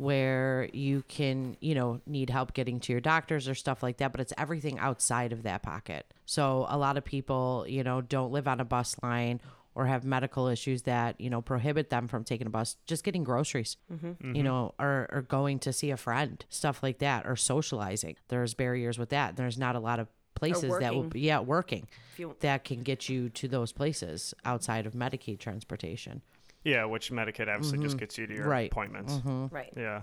where 0.00 0.66
you 0.72 1.04
can, 1.08 1.54
you 1.60 1.74
know, 1.74 2.00
need 2.06 2.30
help 2.30 2.54
getting 2.54 2.80
to 2.80 2.90
your 2.90 3.02
doctors 3.02 3.46
or 3.46 3.54
stuff 3.54 3.82
like 3.82 3.98
that, 3.98 4.12
but 4.12 4.20
it's 4.20 4.32
everything 4.38 4.78
outside 4.78 5.30
of 5.30 5.42
that 5.42 5.62
pocket. 5.62 6.06
So 6.24 6.64
a 6.70 6.78
lot 6.78 6.96
of 6.96 7.04
people, 7.04 7.66
you 7.68 7.84
know, 7.84 8.00
don't 8.00 8.32
live 8.32 8.48
on 8.48 8.60
a 8.60 8.64
bus 8.64 8.96
line 9.02 9.42
or 9.74 9.84
have 9.84 10.02
medical 10.02 10.48
issues 10.48 10.82
that, 10.82 11.20
you 11.20 11.28
know, 11.28 11.42
prohibit 11.42 11.90
them 11.90 12.08
from 12.08 12.24
taking 12.24 12.46
a 12.46 12.50
bus, 12.50 12.76
just 12.86 13.04
getting 13.04 13.24
groceries, 13.24 13.76
mm-hmm. 13.92 14.06
you 14.06 14.12
mm-hmm. 14.32 14.42
know, 14.42 14.74
or, 14.80 15.06
or 15.12 15.20
going 15.20 15.58
to 15.58 15.72
see 15.72 15.90
a 15.90 15.98
friend, 15.98 16.46
stuff 16.48 16.82
like 16.82 16.98
that, 17.00 17.26
or 17.26 17.36
socializing. 17.36 18.16
There's 18.28 18.54
barriers 18.54 18.98
with 18.98 19.10
that. 19.10 19.36
There's 19.36 19.58
not 19.58 19.76
a 19.76 19.80
lot 19.80 20.00
of 20.00 20.08
places 20.34 20.72
that 20.80 20.94
will, 20.94 21.02
working. 21.02 21.22
yeah, 21.22 21.40
working 21.40 21.86
you- 22.16 22.34
that 22.40 22.64
can 22.64 22.82
get 22.82 23.10
you 23.10 23.28
to 23.28 23.48
those 23.48 23.70
places 23.70 24.32
outside 24.46 24.86
of 24.86 24.94
Medicaid 24.94 25.38
transportation. 25.40 26.22
Yeah, 26.64 26.84
which 26.84 27.10
Medicaid 27.10 27.48
obviously 27.48 27.78
just 27.78 27.96
gets 27.98 28.18
you 28.18 28.26
to 28.26 28.32
your 28.34 28.42
Mm-hmm. 28.42 28.50
Right. 28.50 28.70
appointments. 28.70 29.18
right. 29.50 29.72
Yeah. 29.76 30.02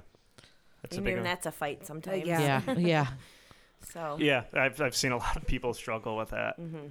That's 0.82 0.96
a 0.96 1.00
And 1.00 1.06
big 1.06 1.12
even 1.14 1.24
one. 1.24 1.24
that's 1.32 1.46
a 1.46 1.52
fight 1.52 1.86
sometimes. 1.86 2.26
yeah. 2.26 2.62
Yeah, 2.68 2.74
yeah. 2.78 3.08
So 3.90 4.18
Yeah, 4.20 4.44
I've, 4.54 4.80
I've 4.82 4.96
seen 4.96 5.12
a 5.12 5.18
lot 5.18 5.36
of 5.38 5.46
people 5.46 5.74
struggle 5.74 6.18
with 6.18 6.30
that. 6.30 6.60
Mm-hmm. 6.60 6.88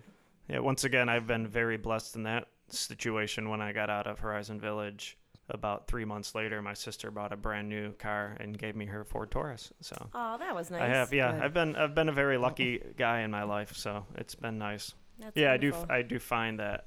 Yeah, 0.49 0.59
once 0.61 0.85
again, 0.85 1.09
I've 1.09 1.27
been 1.27 1.47
very 1.47 1.77
blessed 1.77 2.15
in 2.17 2.23
that 2.25 2.47
situation 2.69 3.49
when 3.49 3.61
I 3.61 3.73
got 3.73 3.91
out 3.91 4.07
of 4.07 4.19
Horizon 4.21 4.61
Village. 4.61 5.17
About 5.49 5.87
three 5.87 6.05
months 6.05 6.35
later, 6.35 6.61
my 6.61 6.75
sister 6.75 7.13
bought 7.13 7.33
a 7.33 7.37
brand 7.37 7.69
new 7.69 7.93
car 7.93 8.37
and 8.41 8.59
gave 8.59 8.75
me 8.75 8.87
her 8.87 9.05
Ford 9.05 9.31
Taurus. 9.31 9.73
So 9.81 9.97
Oh, 10.13 10.37
that 10.39 10.53
was 10.55 10.73
nice. 10.73 10.83
I 10.83 10.87
have, 10.89 11.13
yeah, 11.13 11.31
Good. 11.33 11.43
I've 11.43 11.55
been 11.55 11.77
I've 11.77 11.95
been 11.95 12.09
a 12.09 12.13
very 12.13 12.37
lucky 12.37 12.83
guy 12.99 13.21
in 13.21 13.31
my 13.31 13.45
life. 13.45 13.77
So 13.77 14.05
it's 14.17 14.35
been 14.35 14.59
nice. 14.59 14.93
That's 15.21 15.37
yeah, 15.37 15.53
I 15.53 15.57
do. 15.57 15.73
I 15.89 16.03
do 16.03 16.19
find 16.19 16.59
that 16.59 16.87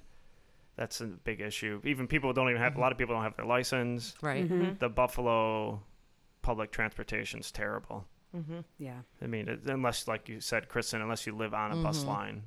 that's 0.79 1.01
a 1.01 1.07
big 1.07 1.41
issue. 1.41 1.81
Even 1.83 2.07
people 2.07 2.31
don't 2.31 2.49
even 2.49 2.61
have 2.61 2.71
a 2.71 2.75
mm-hmm. 2.75 2.81
lot 2.83 2.93
of 2.93 2.97
people 2.97 3.13
don't 3.13 3.23
have 3.23 3.35
their 3.35 3.45
license. 3.45 4.13
Right. 4.21 4.49
Mm-hmm. 4.49 4.75
The 4.79 4.87
Buffalo 4.87 5.83
public 6.41 6.71
transportation's 6.71 7.51
terrible. 7.51 8.05
Mm-hmm. 8.33 8.59
Yeah. 8.77 8.99
I 9.21 9.27
mean, 9.27 9.49
it, 9.49 9.65
unless 9.65 10.07
like 10.07 10.29
you 10.29 10.39
said, 10.39 10.69
Kristen, 10.69 11.01
unless 11.01 11.27
you 11.27 11.35
live 11.35 11.53
on 11.53 11.73
a 11.73 11.83
bus 11.83 11.99
mm-hmm. 11.99 12.09
line. 12.09 12.43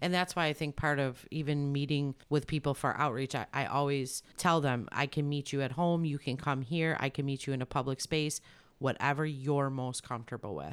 And 0.00 0.14
that's 0.14 0.34
why 0.34 0.46
I 0.46 0.54
think 0.54 0.76
part 0.76 0.98
of 0.98 1.26
even 1.30 1.72
meeting 1.72 2.14
with 2.30 2.46
people 2.46 2.72
for 2.72 2.96
outreach, 2.96 3.34
I, 3.34 3.46
I 3.52 3.66
always 3.66 4.22
tell 4.38 4.62
them, 4.62 4.88
I 4.90 5.06
can 5.06 5.28
meet 5.28 5.52
you 5.52 5.60
at 5.60 5.72
home. 5.72 6.06
You 6.06 6.16
can 6.16 6.38
come 6.38 6.62
here. 6.62 6.96
I 7.00 7.10
can 7.10 7.26
meet 7.26 7.46
you 7.46 7.52
in 7.52 7.60
a 7.60 7.66
public 7.66 8.00
space, 8.00 8.40
whatever 8.78 9.26
you're 9.26 9.68
most 9.68 10.02
comfortable 10.02 10.54
with. 10.54 10.72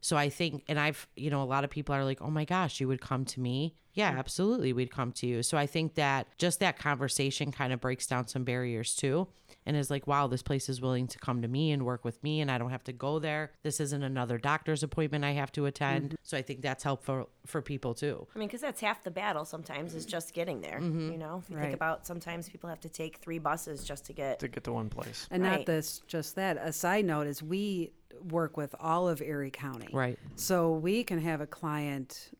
So 0.00 0.16
I 0.16 0.28
think, 0.28 0.64
and 0.68 0.78
I've, 0.78 1.06
you 1.16 1.30
know, 1.30 1.42
a 1.42 1.44
lot 1.44 1.64
of 1.64 1.70
people 1.70 1.94
are 1.94 2.04
like, 2.04 2.22
oh 2.22 2.30
my 2.30 2.44
gosh, 2.44 2.80
you 2.80 2.88
would 2.88 3.00
come 3.00 3.24
to 3.26 3.40
me. 3.40 3.74
Yeah, 3.94 4.14
absolutely. 4.16 4.72
We'd 4.72 4.92
come 4.92 5.10
to 5.12 5.26
you. 5.26 5.42
So 5.42 5.58
I 5.58 5.66
think 5.66 5.94
that 5.96 6.28
just 6.38 6.60
that 6.60 6.78
conversation 6.78 7.50
kind 7.50 7.72
of 7.72 7.80
breaks 7.80 8.06
down 8.06 8.28
some 8.28 8.44
barriers 8.44 8.94
too. 8.94 9.26
And 9.66 9.76
is 9.76 9.90
like, 9.90 10.06
wow, 10.06 10.28
this 10.28 10.42
place 10.42 10.68
is 10.70 10.80
willing 10.80 11.08
to 11.08 11.18
come 11.18 11.42
to 11.42 11.48
me 11.48 11.72
and 11.72 11.84
work 11.84 12.02
with 12.04 12.22
me, 12.22 12.40
and 12.40 12.50
I 12.50 12.56
don't 12.56 12.70
have 12.70 12.84
to 12.84 12.92
go 12.92 13.18
there. 13.18 13.52
This 13.62 13.80
isn't 13.80 14.02
another 14.02 14.38
doctor's 14.38 14.82
appointment 14.82 15.24
I 15.24 15.32
have 15.32 15.52
to 15.52 15.66
attend. 15.66 16.16
So 16.22 16.38
I 16.38 16.42
think 16.42 16.62
that's 16.62 16.82
helpful 16.84 17.28
for 17.44 17.60
people 17.60 17.92
too. 17.92 18.26
I 18.34 18.38
mean, 18.38 18.48
because 18.48 18.62
that's 18.62 18.80
half 18.80 19.02
the 19.04 19.10
battle 19.10 19.44
sometimes 19.44 19.94
is 19.94 20.06
just 20.06 20.32
getting 20.32 20.60
there. 20.62 20.80
Mm-hmm. 20.80 21.12
You 21.12 21.18
know, 21.18 21.42
if 21.42 21.50
you 21.50 21.56
Right. 21.56 21.64
think 21.64 21.74
about 21.74 22.06
sometimes 22.06 22.48
people 22.48 22.70
have 22.70 22.80
to 22.80 22.88
take 22.88 23.18
three 23.18 23.38
buses 23.38 23.84
just 23.84 24.06
to 24.06 24.12
get. 24.14 24.38
to 24.38 24.48
get 24.48 24.64
to 24.64 24.72
one 24.72 24.88
place. 24.90 25.26
And 25.30 25.42
not 25.42 25.66
this, 25.66 26.00
just 26.06 26.36
that. 26.36 26.56
A 26.62 26.72
side 26.72 27.04
note 27.04 27.26
is 27.26 27.42
we 27.42 27.92
work 28.24 28.56
with 28.56 28.74
all 28.80 29.08
of 29.08 29.20
Erie 29.22 29.50
County. 29.50 29.88
Right. 29.92 30.18
So 30.36 30.72
we 30.72 31.04
can 31.04 31.20
have 31.20 31.40
a 31.40 31.46
client 31.46 32.30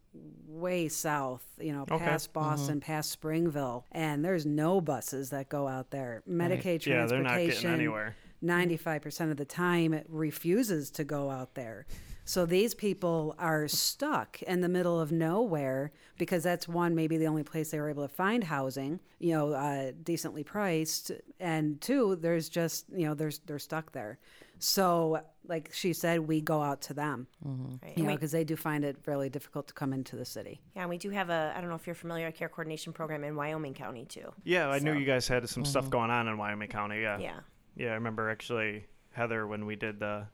way 0.47 0.89
south, 0.89 1.45
you 1.61 1.73
know, 1.73 1.83
Okay. 1.83 1.99
past 1.99 2.33
Boston, 2.33 2.81
past 2.81 3.11
Springville, 3.11 3.85
and 3.93 4.25
there's 4.25 4.45
no 4.47 4.81
buses 4.81 5.31
that 5.31 5.49
go 5.49 5.69
out 5.69 5.91
there. 5.91 6.23
Medicaid 6.29 6.81
transportation, 6.81 6.93
Yeah, 6.93 7.07
they're 7.07 7.23
not 7.23 7.37
getting 7.39 7.71
anywhere. 7.71 8.17
95% 8.43 9.31
of 9.31 9.37
the 9.37 9.45
time 9.45 9.93
it 9.95 10.07
refuses 10.09 10.91
to 10.93 11.05
go 11.05 11.31
out 11.31 11.55
there. 11.55 11.87
So 12.25 12.45
these 12.45 12.75
people 12.75 13.35
are 13.39 13.69
stuck 13.69 14.43
in 14.43 14.61
the 14.61 14.69
middle 14.69 15.01
of 15.01 15.11
nowhere 15.11 15.93
because 16.19 16.43
that's 16.43 16.69
one, 16.69 16.95
maybe 16.95 17.17
the 17.17 17.27
only 17.27 17.43
place 17.43 17.71
they 17.71 17.81
were 17.81 17.89
able 17.89 18.07
to 18.07 18.15
find 18.15 18.45
housing, 18.45 19.01
you 19.19 19.33
know, 19.35 19.53
uh, 19.53 19.93
decently 20.03 20.45
priced. 20.45 21.11
And 21.41 21.81
two, 21.81 22.17
there's 22.17 22.49
just, 22.51 22.85
you 22.95 23.07
know, 23.07 23.15
there's, 23.15 23.39
they're 23.41 23.59
stuck 23.59 23.93
there. 23.93 24.19
So, 24.59 25.21
like 25.47 25.71
she 25.73 25.93
said, 25.93 26.21
we 26.21 26.41
go 26.41 26.63
out 26.63 26.81
to 26.83 26.95
them, 26.95 27.27
Right. 27.43 27.81
you 27.83 27.93
And 27.97 28.07
know, 28.07 28.15
because 28.15 28.33
they 28.33 28.45
do 28.45 28.57
find 28.57 28.85
it 28.85 28.97
really 29.07 29.29
difficult 29.31 29.69
to 29.69 29.75
come 29.75 29.93
into 29.93 30.17
the 30.17 30.25
city. 30.25 30.61
yeah, 30.75 30.83
and 30.83 30.91
we 30.91 30.99
do 30.99 31.11
have 31.11 31.31
a. 31.31 31.53
I 31.57 31.61
don't 31.61 31.71
know 31.71 31.77
if 31.77 31.87
you're 31.87 31.95
familiar, 31.95 32.27
a 32.27 32.33
care 32.33 32.49
coordination 32.49 32.93
program 32.93 33.25
in 33.25 33.35
Wyoming 33.37 33.75
County 33.75 34.05
too. 34.05 34.33
Yeah, 34.45 34.69
I 34.69 34.79
knew 34.79 34.95
you 34.95 35.05
guys 35.07 35.27
had 35.29 35.49
some 35.49 35.65
stuff 35.65 35.89
going 35.91 36.11
on 36.11 36.29
in 36.29 36.37
Wyoming 36.39 36.69
County. 36.69 37.01
Yeah. 37.01 37.19
Yeah. 37.19 37.41
Yeah, 37.77 37.91
I 37.91 37.95
remember 37.95 38.29
actually 38.31 38.87
Heather 39.13 39.47
when 39.47 39.65
we 39.65 39.77
did 39.77 40.01
the 40.01 40.27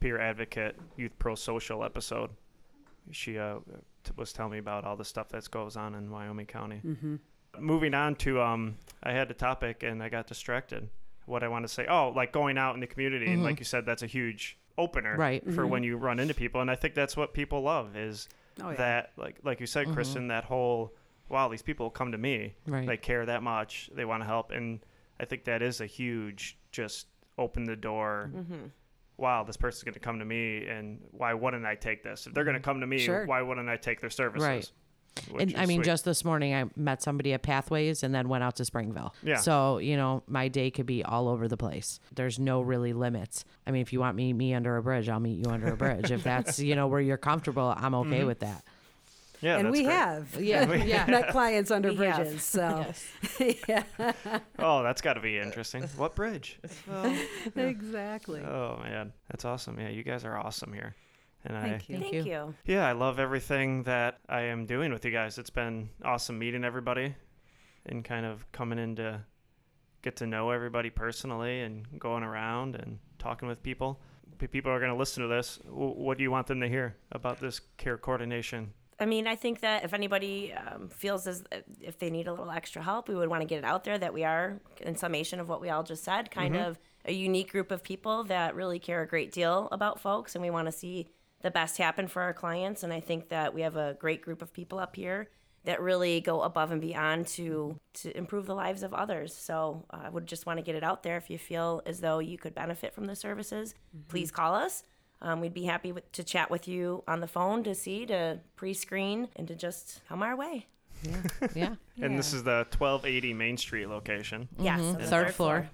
peer 0.00 0.18
advocate 0.20 0.76
youth 0.96 1.12
pro 1.18 1.34
social 1.36 1.84
episode. 1.84 2.30
She 3.12 3.38
uh, 3.38 3.56
t- 4.04 4.12
was 4.16 4.32
telling 4.32 4.52
me 4.52 4.58
about 4.58 4.84
all 4.84 4.96
the 4.96 5.04
stuff 5.04 5.28
that 5.30 5.48
goes 5.50 5.76
on 5.76 5.94
in 5.94 6.10
Wyoming 6.10 6.46
County. 6.46 6.80
Mm-hmm. 6.84 7.16
Moving 7.58 7.94
on 7.94 8.14
to 8.16 8.40
um, 8.40 8.76
I 9.02 9.12
had 9.12 9.30
a 9.30 9.34
topic 9.34 9.82
and 9.82 10.02
I 10.02 10.08
got 10.08 10.26
distracted. 10.26 10.88
What 11.26 11.42
I 11.42 11.48
want 11.48 11.64
to 11.64 11.68
say, 11.68 11.86
oh, 11.88 12.12
like 12.14 12.32
going 12.32 12.58
out 12.58 12.74
in 12.74 12.80
the 12.80 12.86
community, 12.86 13.30
and 13.30 13.42
like 13.42 13.54
mm-hmm. 13.54 13.60
you 13.60 13.64
said, 13.64 13.86
that's 13.86 14.02
a 14.02 14.06
huge 14.06 14.58
opener 14.78 15.16
Right. 15.16 15.44
for 15.44 15.62
mm-hmm. 15.62 15.68
when 15.68 15.82
you 15.82 15.96
run 15.96 16.18
into 16.18 16.34
people, 16.34 16.60
and 16.60 16.70
I 16.70 16.74
think 16.74 16.94
that's 16.94 17.16
what 17.16 17.34
people 17.34 17.62
love 17.62 17.96
is 17.96 18.28
Oh, 18.62 18.70
yeah. 18.70 18.76
that 18.76 19.12
like 19.16 19.36
like 19.44 19.60
you 19.60 19.66
said, 19.66 19.86
mm-hmm. 19.86 19.94
Kristen, 19.94 20.28
that 20.28 20.44
whole 20.44 20.94
wow, 21.28 21.48
these 21.48 21.62
people 21.62 21.90
come 21.90 22.12
to 22.12 22.18
me, 22.18 22.54
Right. 22.66 22.86
they 22.86 22.96
care 22.96 23.24
that 23.26 23.42
much, 23.42 23.88
they 23.94 24.04
want 24.04 24.22
to 24.22 24.26
help, 24.26 24.50
and 24.50 24.80
I 25.20 25.24
think 25.26 25.44
that 25.44 25.62
is 25.62 25.80
a 25.80 25.86
huge 25.86 26.58
just 26.72 27.06
open 27.38 27.64
the 27.64 27.76
door. 27.76 28.30
Wow, 29.16 29.44
this 29.44 29.58
person's 29.58 29.84
going 29.84 29.94
to 29.94 30.00
come 30.00 30.18
to 30.18 30.24
me, 30.24 30.66
and 30.66 30.98
why 31.10 31.34
wouldn't 31.34 31.66
I 31.66 31.74
take 31.74 32.02
this? 32.02 32.26
If 32.26 32.32
they're 32.32 32.44
going 32.44 32.56
to 32.56 32.62
come 32.62 32.80
to 32.80 32.86
me, 32.86 32.98
Sure. 32.98 33.26
why 33.26 33.42
wouldn't 33.42 33.68
I 33.68 33.76
take 33.76 34.00
their 34.00 34.08
services? 34.08 34.48
Right. 34.48 34.70
Which 35.30 35.52
and 35.52 35.56
I 35.60 35.66
mean, 35.66 35.78
sweet. 35.78 35.86
just 35.86 36.04
this 36.04 36.24
morning, 36.24 36.54
I 36.54 36.64
met 36.76 37.02
somebody 37.02 37.32
at 37.32 37.42
Pathways 37.42 38.02
and 38.02 38.14
then 38.14 38.28
went 38.28 38.42
out 38.44 38.56
to 38.56 38.64
Springville. 38.64 39.14
Yeah. 39.22 39.36
So 39.36 39.78
you 39.78 39.96
know, 39.96 40.22
my 40.26 40.48
day 40.48 40.70
could 40.70 40.86
be 40.86 41.04
all 41.04 41.28
over 41.28 41.48
the 41.48 41.56
place. 41.56 42.00
There's 42.14 42.38
no 42.38 42.60
really 42.62 42.92
limits. 42.92 43.44
I 43.66 43.70
mean, 43.70 43.82
if 43.82 43.92
you 43.92 44.00
want 44.00 44.16
me 44.16 44.32
me 44.32 44.54
under 44.54 44.76
a 44.76 44.82
bridge, 44.82 45.08
I'll 45.08 45.20
meet 45.20 45.44
you 45.44 45.50
under 45.52 45.72
a 45.72 45.76
bridge. 45.76 46.10
if 46.10 46.22
that's 46.22 46.58
you 46.58 46.74
know 46.76 46.86
where 46.86 47.00
you're 47.00 47.16
comfortable, 47.16 47.74
I'm 47.76 47.94
okay 47.96 48.18
Mm-hmm. 48.18 48.26
with 48.26 48.40
that. 48.40 48.64
yeah, 49.40 49.56
and 49.58 49.70
we 49.70 49.82
great. 49.84 49.92
have. 49.92 50.36
Yeah, 50.40 50.72
yeah. 50.84 51.06
Met 51.06 51.28
clients 51.28 51.70
under 51.70 51.92
We 51.92 52.04
have. 52.06 52.16
bridges. 52.16 52.42
So, 52.44 52.86
yeah, 53.68 53.82
Oh, 54.58 54.82
that's 54.82 55.00
got 55.00 55.14
to 55.14 55.20
be 55.20 55.38
interesting. 55.38 55.82
What 55.96 56.14
bridge? 56.14 56.58
exactly. 57.56 58.40
Oh 58.42 58.78
man, 58.82 59.12
that's 59.30 59.44
awesome. 59.44 59.78
Yeah, 59.78 59.88
you 59.88 60.02
guys 60.02 60.24
are 60.24 60.36
awesome 60.36 60.72
here, 60.72 60.94
and 61.44 61.56
I 61.56 61.62
Thank 61.62 61.88
you. 61.88 61.98
Thank 61.98 62.12
Thank 62.12 62.26
you. 62.26 62.32
you. 62.32 62.54
yeah, 62.66 62.86
I 62.86 62.92
love 62.92 63.18
everything 63.18 63.82
that 63.84 64.18
I 64.28 64.42
am 64.42 64.66
doing 64.66 64.92
with 64.92 65.04
you 65.04 65.10
guys. 65.10 65.38
It's 65.38 65.50
been 65.50 65.90
awesome 66.04 66.38
meeting 66.38 66.64
everybody, 66.64 67.14
and 67.86 68.04
kind 68.04 68.26
of 68.26 68.50
coming 68.52 68.78
in 68.78 68.96
to 68.96 69.20
get 70.02 70.16
to 70.16 70.26
know 70.26 70.50
everybody 70.50 70.90
personally, 70.90 71.60
and 71.62 71.86
going 71.98 72.22
around 72.22 72.74
and 72.76 72.98
talking 73.18 73.48
with 73.48 73.62
people. 73.62 74.00
P- 74.38 74.46
People 74.46 74.70
are 74.72 74.78
going 74.78 74.92
to 74.92 74.96
listen 74.96 75.22
to 75.22 75.28
this. 75.28 75.58
What 75.66 76.16
do 76.16 76.22
you 76.22 76.30
want 76.30 76.46
them 76.46 76.60
to 76.60 76.68
hear 76.68 76.96
about 77.12 77.40
this 77.40 77.60
care 77.76 77.98
coordination? 77.98 78.72
I 78.98 79.06
mean, 79.06 79.26
I 79.26 79.34
think 79.34 79.60
that 79.60 79.82
if 79.84 79.94
anybody 79.94 80.52
um, 80.52 80.88
feels 80.90 81.26
as 81.26 81.42
if 81.80 81.98
they 81.98 82.10
need 82.10 82.28
a 82.28 82.32
little 82.32 82.50
extra 82.50 82.82
help, 82.82 83.08
we 83.08 83.14
would 83.14 83.28
want 83.30 83.40
to 83.40 83.46
get 83.46 83.58
it 83.58 83.64
out 83.64 83.84
there 83.84 83.96
that 83.98 84.12
we 84.12 84.24
are, 84.24 84.60
in 84.80 84.94
summation 84.94 85.40
of 85.40 85.48
what 85.48 85.60
we 85.62 85.70
all 85.70 85.82
just 85.82 86.04
said, 86.04 86.30
kind 86.30 86.54
of 86.56 86.78
a 87.06 87.12
unique 87.12 87.50
group 87.50 87.70
of 87.70 87.82
people 87.82 88.24
that 88.24 88.54
really 88.54 88.78
care 88.78 89.00
a 89.00 89.06
great 89.06 89.32
deal 89.32 89.68
about 89.72 90.00
folks, 90.00 90.34
and 90.34 90.42
we 90.42 90.50
want 90.50 90.66
to 90.66 90.72
see 90.72 91.08
the 91.42 91.50
best 91.50 91.78
happen 91.78 92.08
for 92.08 92.22
our 92.22 92.32
clients. 92.34 92.82
And 92.82 92.92
I 92.92 93.00
think 93.00 93.28
that 93.28 93.54
we 93.54 93.62
have 93.62 93.76
a 93.76 93.96
great 93.98 94.22
group 94.22 94.42
of 94.42 94.52
people 94.52 94.78
up 94.78 94.96
here 94.96 95.28
that 95.64 95.80
really 95.80 96.20
go 96.20 96.40
above 96.42 96.70
and 96.70 96.80
beyond 96.80 97.26
to 97.26 97.78
to 97.92 98.16
improve 98.16 98.46
the 98.46 98.54
lives 98.54 98.82
of 98.82 98.94
others. 98.94 99.34
So 99.34 99.84
uh, 99.90 100.00
I 100.04 100.08
would 100.08 100.26
just 100.26 100.46
want 100.46 100.58
to 100.58 100.62
get 100.62 100.74
it 100.74 100.82
out 100.82 101.02
there. 101.02 101.16
If 101.16 101.28
you 101.28 101.38
feel 101.38 101.82
as 101.84 102.00
though 102.00 102.18
you 102.18 102.38
could 102.38 102.54
benefit 102.54 102.94
from 102.94 103.06
the 103.06 103.14
services, 103.16 103.74
please 104.08 104.30
call 104.30 104.54
us. 104.54 104.84
Um, 105.22 105.40
we'd 105.42 105.52
be 105.52 105.64
happy 105.64 105.92
with, 105.92 106.10
to 106.12 106.24
chat 106.24 106.50
with 106.50 106.66
you 106.66 107.04
on 107.06 107.20
the 107.20 107.26
phone 107.26 107.62
to 107.64 107.74
see, 107.74 108.06
to 108.06 108.40
pre-screen, 108.56 109.28
and 109.36 109.46
to 109.48 109.54
just 109.54 110.00
come 110.08 110.22
our 110.22 110.34
way. 110.34 110.66
Yeah. 111.02 111.16
yeah. 111.54 111.74
And 112.02 112.18
this 112.18 112.32
is 112.32 112.42
the 112.42 112.66
1280 112.78 113.34
Main 113.34 113.58
Street 113.58 113.86
location. 113.86 114.48
Yes, 114.58 114.80
on 114.80 114.94
the 114.94 115.04
Third 115.06 115.34
floor. 115.34 115.68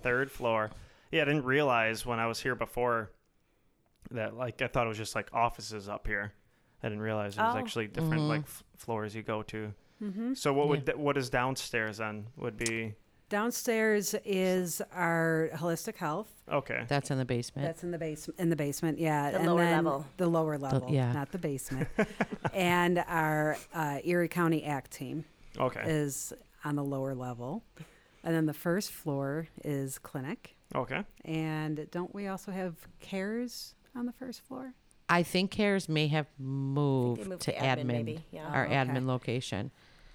third 0.00 0.30
floor. 0.30 0.70
Yeah, 1.10 1.22
I 1.22 1.24
didn't 1.24 1.44
realize 1.44 2.06
when 2.06 2.20
I 2.20 2.28
was 2.28 2.40
here 2.40 2.54
before 2.54 3.10
that 4.14 4.36
like 4.36 4.62
I 4.62 4.66
thought 4.68 4.86
it 4.86 4.88
was 4.88 4.98
just 4.98 5.14
like 5.14 5.28
offices 5.32 5.88
up 5.88 6.06
here. 6.06 6.32
I 6.82 6.88
didn't 6.88 7.02
realize 7.02 7.36
there's 7.36 7.54
Oh. 7.54 7.58
actually 7.58 7.86
different 7.88 8.22
like 8.22 8.42
f- 8.42 8.64
floors 8.76 9.14
you 9.14 9.22
go 9.22 9.42
to. 9.44 9.72
So 10.34 10.52
what 10.52 10.68
would 10.68 10.92
what 10.96 11.16
is 11.16 11.30
downstairs 11.30 11.98
then? 11.98 12.26
Would 12.36 12.56
be 12.56 12.94
Downstairs 13.28 14.14
is 14.26 14.82
our 14.92 15.48
holistic 15.54 15.96
health. 15.96 16.28
okay. 16.50 16.84
That's 16.86 17.10
in 17.10 17.16
the 17.16 17.24
basement. 17.24 17.66
That's 17.66 17.82
in 17.82 17.90
the 17.90 17.96
basement. 17.98 18.38
In 18.38 18.50
the 18.50 18.56
basement, 18.56 18.98
yeah. 18.98 19.30
The 19.30 19.38
and 19.38 19.46
lower 19.46 19.60
then 19.60 19.76
level. 19.84 20.06
The 20.18 20.26
lower 20.26 20.58
level, 20.58 20.88
yeah. 20.90 21.12
not 21.12 21.32
the 21.32 21.38
basement. 21.38 21.88
and 22.52 22.98
our 23.08 23.56
uh, 23.72 24.00
Erie 24.04 24.28
County 24.28 24.64
ACT 24.64 24.90
team 24.90 25.24
Okay. 25.58 25.80
is 25.86 26.34
on 26.64 26.76
the 26.76 26.84
lower 26.84 27.14
level, 27.14 27.64
and 28.22 28.34
then 28.34 28.44
the 28.46 28.52
first 28.52 28.90
floor 28.92 29.48
is 29.64 29.98
clinic. 29.98 30.56
Okay. 30.74 31.02
And 31.24 31.88
don't 31.90 32.14
we 32.14 32.26
also 32.26 32.52
have 32.52 32.74
cares 33.00 33.74
on 33.94 34.06
the 34.06 34.12
first 34.12 34.40
floor? 34.42 34.74
I 35.08 35.22
think 35.22 35.50
CARES 35.50 35.88
may 35.88 36.06
have 36.08 36.26
moved, 36.38 37.26
moved 37.26 37.42
to 37.42 37.52
to 37.52 37.58
admin, 37.58 37.78
admin, 37.80 37.86
maybe, 37.86 38.24
yeah. 38.30 38.46
our 38.46 38.62
Oh, 38.64 38.66
okay. 38.66 38.74
admin 38.74 39.06
location. 39.06 39.70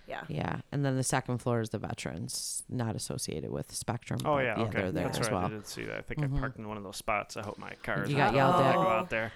Yeah. 0.07 0.21
Yeah, 0.29 0.61
and 0.71 0.85
then 0.85 0.95
the 0.95 1.03
second 1.03 1.39
floor 1.39 1.59
is 1.59 1.69
the 1.69 1.77
veterans, 1.79 2.63
not 2.69 2.95
associated 2.95 3.51
with 3.51 3.73
Spectrum. 3.75 4.21
Oh 4.23 4.37
yeah, 4.37 4.55
okay. 4.57 4.79
they're 4.81 4.91
there 4.91 5.03
That's 5.03 5.19
as 5.19 5.27
right. 5.27 5.33
I 5.33 5.39
well. 5.41 5.49
did 5.49 5.67
see 5.67 5.83
that. 5.83 5.97
I 5.97 6.01
think 6.01 6.21
I 6.21 6.27
mm-hmm. 6.27 6.39
parked 6.39 6.57
in 6.57 6.67
one 6.67 6.77
of 6.77 6.83
those 6.83 6.95
spots. 6.95 7.35
I 7.35 7.41
hope 7.41 7.57
my 7.57 7.73
car 7.83 8.03
is 8.03 8.09
You 8.09 8.15
got 8.15 8.27
not 8.27 8.35
yelled 8.35 8.55
when 8.55 8.65
I 8.65 8.69
at. 8.69 8.75
go 8.75 8.81
out 8.87 9.09
there. 9.09 9.33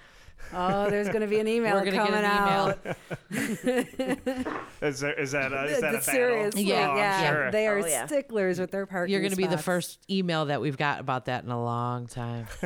Oh, 0.54 0.90
there's 0.90 1.08
going 1.08 1.22
to 1.22 1.26
be 1.26 1.38
an 1.40 1.48
email 1.48 1.76
We're 1.76 1.90
coming 1.90 2.12
get 2.12 2.12
an 2.12 2.24
out. 2.24 2.78
email. 2.84 2.94
Is 4.82 4.98
there 5.00 5.14
is 5.18 5.30
that 5.32 5.52
a, 5.52 5.64
is 5.64 5.80
that 5.80 5.90
a 5.94 5.98
battle? 5.98 6.00
Seriously, 6.00 6.62
Yeah, 6.64 6.88
Oh, 6.88 6.90
I'm 6.92 6.96
yeah. 6.98 7.30
sure. 7.30 7.50
They 7.52 7.66
are 7.68 7.78
Oh, 7.78 7.86
yeah. 7.86 8.06
sticklers 8.06 8.58
with 8.58 8.70
their 8.72 8.84
parking. 8.84 9.12
You're 9.12 9.20
going 9.20 9.30
to 9.30 9.36
be 9.36 9.46
the 9.46 9.56
first 9.56 10.00
email 10.10 10.46
that 10.46 10.60
we've 10.60 10.76
got 10.76 10.98
about 11.00 11.26
that 11.26 11.44
in 11.44 11.50
a 11.50 11.62
long 11.62 12.06
time. 12.06 12.46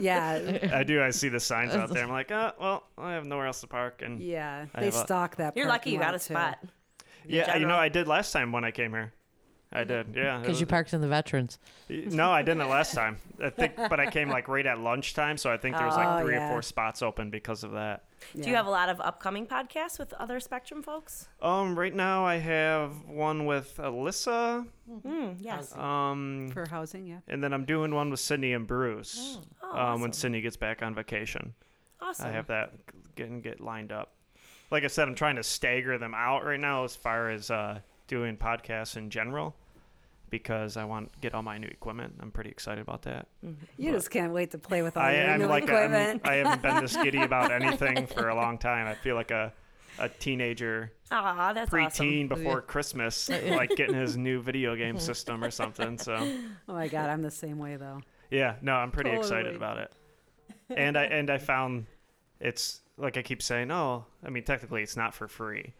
Yeah, 0.00 0.58
I 0.72 0.82
do. 0.84 1.02
I 1.02 1.10
see 1.10 1.28
the 1.28 1.40
signs 1.40 1.74
out 1.74 1.90
there. 1.90 2.04
I'm 2.04 2.10
like, 2.10 2.30
oh, 2.30 2.52
well, 2.58 2.84
I 2.96 3.12
have 3.12 3.26
nowhere 3.26 3.46
else 3.46 3.60
to 3.60 3.66
park, 3.66 4.00
and 4.04 4.20
yeah. 4.22 4.66
I 4.74 4.80
They 4.80 4.86
have 4.86 4.94
a- 4.94 4.98
stock 4.98 5.36
that. 5.36 5.56
You're 5.56 5.66
lucky 5.68 5.90
you 5.90 5.98
got 5.98 6.14
a 6.14 6.18
spot. 6.18 6.58
yeah, 7.26 7.56
you 7.56 7.66
know. 7.66 7.76
I 7.76 7.88
did 7.90 8.08
last 8.08 8.32
time 8.32 8.52
when 8.52 8.64
I 8.64 8.70
came 8.70 8.92
here. 8.92 9.12
I 9.72 9.84
did, 9.84 10.14
yeah. 10.16 10.38
Because 10.40 10.58
you 10.60 10.66
parked 10.66 10.92
in 10.92 11.00
the 11.00 11.06
veterans. 11.06 11.58
No, 11.88 12.30
I 12.32 12.42
didn't 12.42 12.58
the 12.58 12.66
last 12.66 12.92
time. 12.92 13.18
I 13.40 13.50
think, 13.50 13.76
but 13.76 14.00
I 14.00 14.10
came 14.10 14.28
like 14.28 14.48
right 14.48 14.66
at 14.66 14.80
lunchtime, 14.80 15.36
so 15.36 15.48
I 15.48 15.56
think 15.58 15.76
there 15.76 15.86
was 15.86 15.94
like 15.94 16.08
Oh, 16.08 16.20
three 16.24 16.34
yeah. 16.34 16.46
or 16.48 16.50
four 16.50 16.62
spots 16.62 17.02
open 17.02 17.30
because 17.30 17.62
of 17.62 17.70
that. 17.72 18.02
Do 18.34 18.48
you 18.48 18.56
have 18.56 18.66
a 18.66 18.70
lot 18.70 18.88
of 18.88 19.00
upcoming 19.00 19.46
podcasts 19.46 19.96
with 19.98 20.12
other 20.14 20.40
Spectrum 20.40 20.82
folks? 20.82 21.28
Um, 21.40 21.78
right 21.78 21.94
now 21.94 22.24
I 22.26 22.36
have 22.38 23.04
one 23.06 23.46
with 23.46 23.76
Alyssa, 23.78 24.66
Mm, 24.90 25.36
yes. 25.38 25.72
um, 25.76 26.50
for 26.52 26.66
housing? 26.68 27.06
Yeah. 27.06 27.18
and 27.28 27.42
then 27.42 27.52
I'm 27.52 27.64
doing 27.64 27.94
one 27.94 28.10
with 28.10 28.18
Sydney 28.18 28.52
and 28.54 28.66
Bruce. 28.66 29.38
Oh, 29.62 29.70
um, 29.70 29.76
awesome. 29.78 30.00
when 30.02 30.12
Sydney 30.12 30.40
gets 30.40 30.56
back 30.56 30.82
on 30.82 30.96
vacation, 30.96 31.54
awesome. 32.00 32.26
I 32.26 32.30
have 32.32 32.48
that 32.48 32.72
getting 33.14 33.40
get 33.40 33.60
lined 33.60 33.92
up. 33.92 34.14
Like 34.72 34.82
I 34.82 34.88
said, 34.88 35.06
I'm 35.06 35.14
trying 35.14 35.36
to 35.36 35.44
stagger 35.44 35.96
them 35.96 36.12
out 36.14 36.44
right 36.44 36.58
now 36.58 36.82
as 36.84 36.96
far 36.96 37.30
as 37.30 37.50
uh, 37.52 37.78
doing 38.10 38.36
podcasts 38.36 38.96
in 38.96 39.08
general. 39.08 39.54
Because 40.28 40.76
I 40.76 40.84
want 40.84 41.12
to 41.12 41.18
get 41.18 41.34
all 41.34 41.42
my 41.42 41.58
new 41.58 41.66
equipment. 41.66 42.14
I'm 42.20 42.30
pretty 42.30 42.50
excited 42.50 42.80
about 42.82 43.02
that. 43.02 43.26
You 43.78 43.90
just 43.90 44.10
can't 44.12 44.32
wait 44.32 44.52
to 44.52 44.58
play 44.58 44.80
with 44.82 44.96
all 44.96 45.02
I 45.02 45.14
your 45.14 45.22
am 45.24 45.40
new 45.40 45.46
like 45.46 45.68
a, 45.68 45.72
I'm- 45.74 45.92
equipment. 45.92 46.22
I 46.24 46.34
haven't 46.34 46.62
been 46.62 46.80
this 46.82 46.96
giddy 46.96 47.22
about 47.30 47.50
anything 47.50 48.06
for 48.06 48.28
a 48.28 48.34
long 48.36 48.56
time. 48.58 48.86
I 48.86 48.94
feel 48.94 49.14
like 49.16 49.30
a 49.32 49.52
a 49.98 50.08
teenager 50.08 50.92
Aw, 51.10 51.52
that's 51.52 51.68
preteen 51.68 52.26
awesome. 52.26 52.28
before 52.28 52.62
Christmas, 52.62 53.28
like 53.48 53.70
getting 53.76 53.96
his 53.96 54.16
new 54.16 54.40
video 54.40 54.76
game 54.76 54.98
system 55.00 55.42
or 55.42 55.50
something. 55.50 55.98
So 55.98 56.14
oh 56.68 56.72
my 56.72 56.86
god, 56.86 57.10
I'm 57.10 57.22
the 57.22 57.30
same 57.30 57.58
way 57.58 57.74
though. 57.76 58.00
yeah, 58.30 58.54
no, 58.62 58.74
I'm 58.74 58.92
pretty 58.92 59.10
excited 59.10 59.56
about 59.56 59.78
it. 59.78 59.92
And 60.70 60.96
I 60.96 61.04
and 61.06 61.28
I 61.28 61.38
found 61.38 61.86
it's 62.38 62.82
like 62.98 63.16
I 63.16 63.22
keep 63.22 63.42
saying, 63.42 63.72
oh, 63.72 64.04
I 64.24 64.30
mean 64.30 64.44
technically 64.44 64.84
it's 64.84 64.96
not 64.96 65.12
for 65.12 65.26
free. 65.26 65.74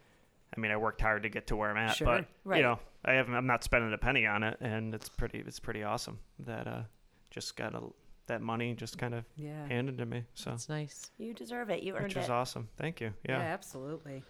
I 0.56 0.60
mean 0.60 0.70
I 0.70 0.76
worked 0.76 1.00
hard 1.00 1.22
to 1.24 1.28
get 1.28 1.46
to 1.48 1.56
where 1.56 1.70
I'm 1.70 1.76
at, 1.76 1.96
Sure, 1.96 2.06
but 2.06 2.26
right. 2.44 2.56
you 2.58 2.62
know 2.62 2.78
I 3.04 3.12
haven't. 3.12 3.34
I'm 3.34 3.46
not 3.46 3.64
spending 3.64 3.92
a 3.92 3.98
penny 3.98 4.26
on 4.26 4.42
it, 4.42 4.58
and 4.60 4.94
it's 4.94 5.08
pretty. 5.08 5.38
It's 5.46 5.60
pretty 5.60 5.82
awesome 5.82 6.18
that 6.40 6.66
uh 6.66 6.82
just 7.30 7.56
got 7.56 7.74
a, 7.74 7.80
that 8.26 8.42
money 8.42 8.74
just 8.74 8.98
kind 8.98 9.14
of 9.14 9.24
Yeah. 9.36 9.66
handed 9.68 9.98
to 9.98 10.06
me. 10.06 10.24
So 10.34 10.50
it's 10.52 10.68
nice. 10.68 11.10
You 11.18 11.32
deserve 11.32 11.70
it. 11.70 11.82
You 11.82 11.94
earned 11.94 12.06
it, 12.12 12.16
which 12.16 12.16
is 12.16 12.24
it. 12.28 12.30
awesome. 12.32 12.68
Thank 12.76 13.00
you. 13.00 13.12
yeah, 13.28 13.38
Yeah. 13.38 13.44
absolutely. 13.44 14.22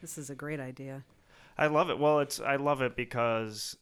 This 0.00 0.18
is 0.18 0.28
a 0.30 0.34
great 0.34 0.58
idea. 0.60 1.04
I 1.56 1.68
love 1.68 1.90
it. 1.90 1.98
Well, 1.98 2.18
it's 2.20 2.40
I 2.40 2.56
love 2.56 2.82
it 2.82 2.96
because 2.96 3.76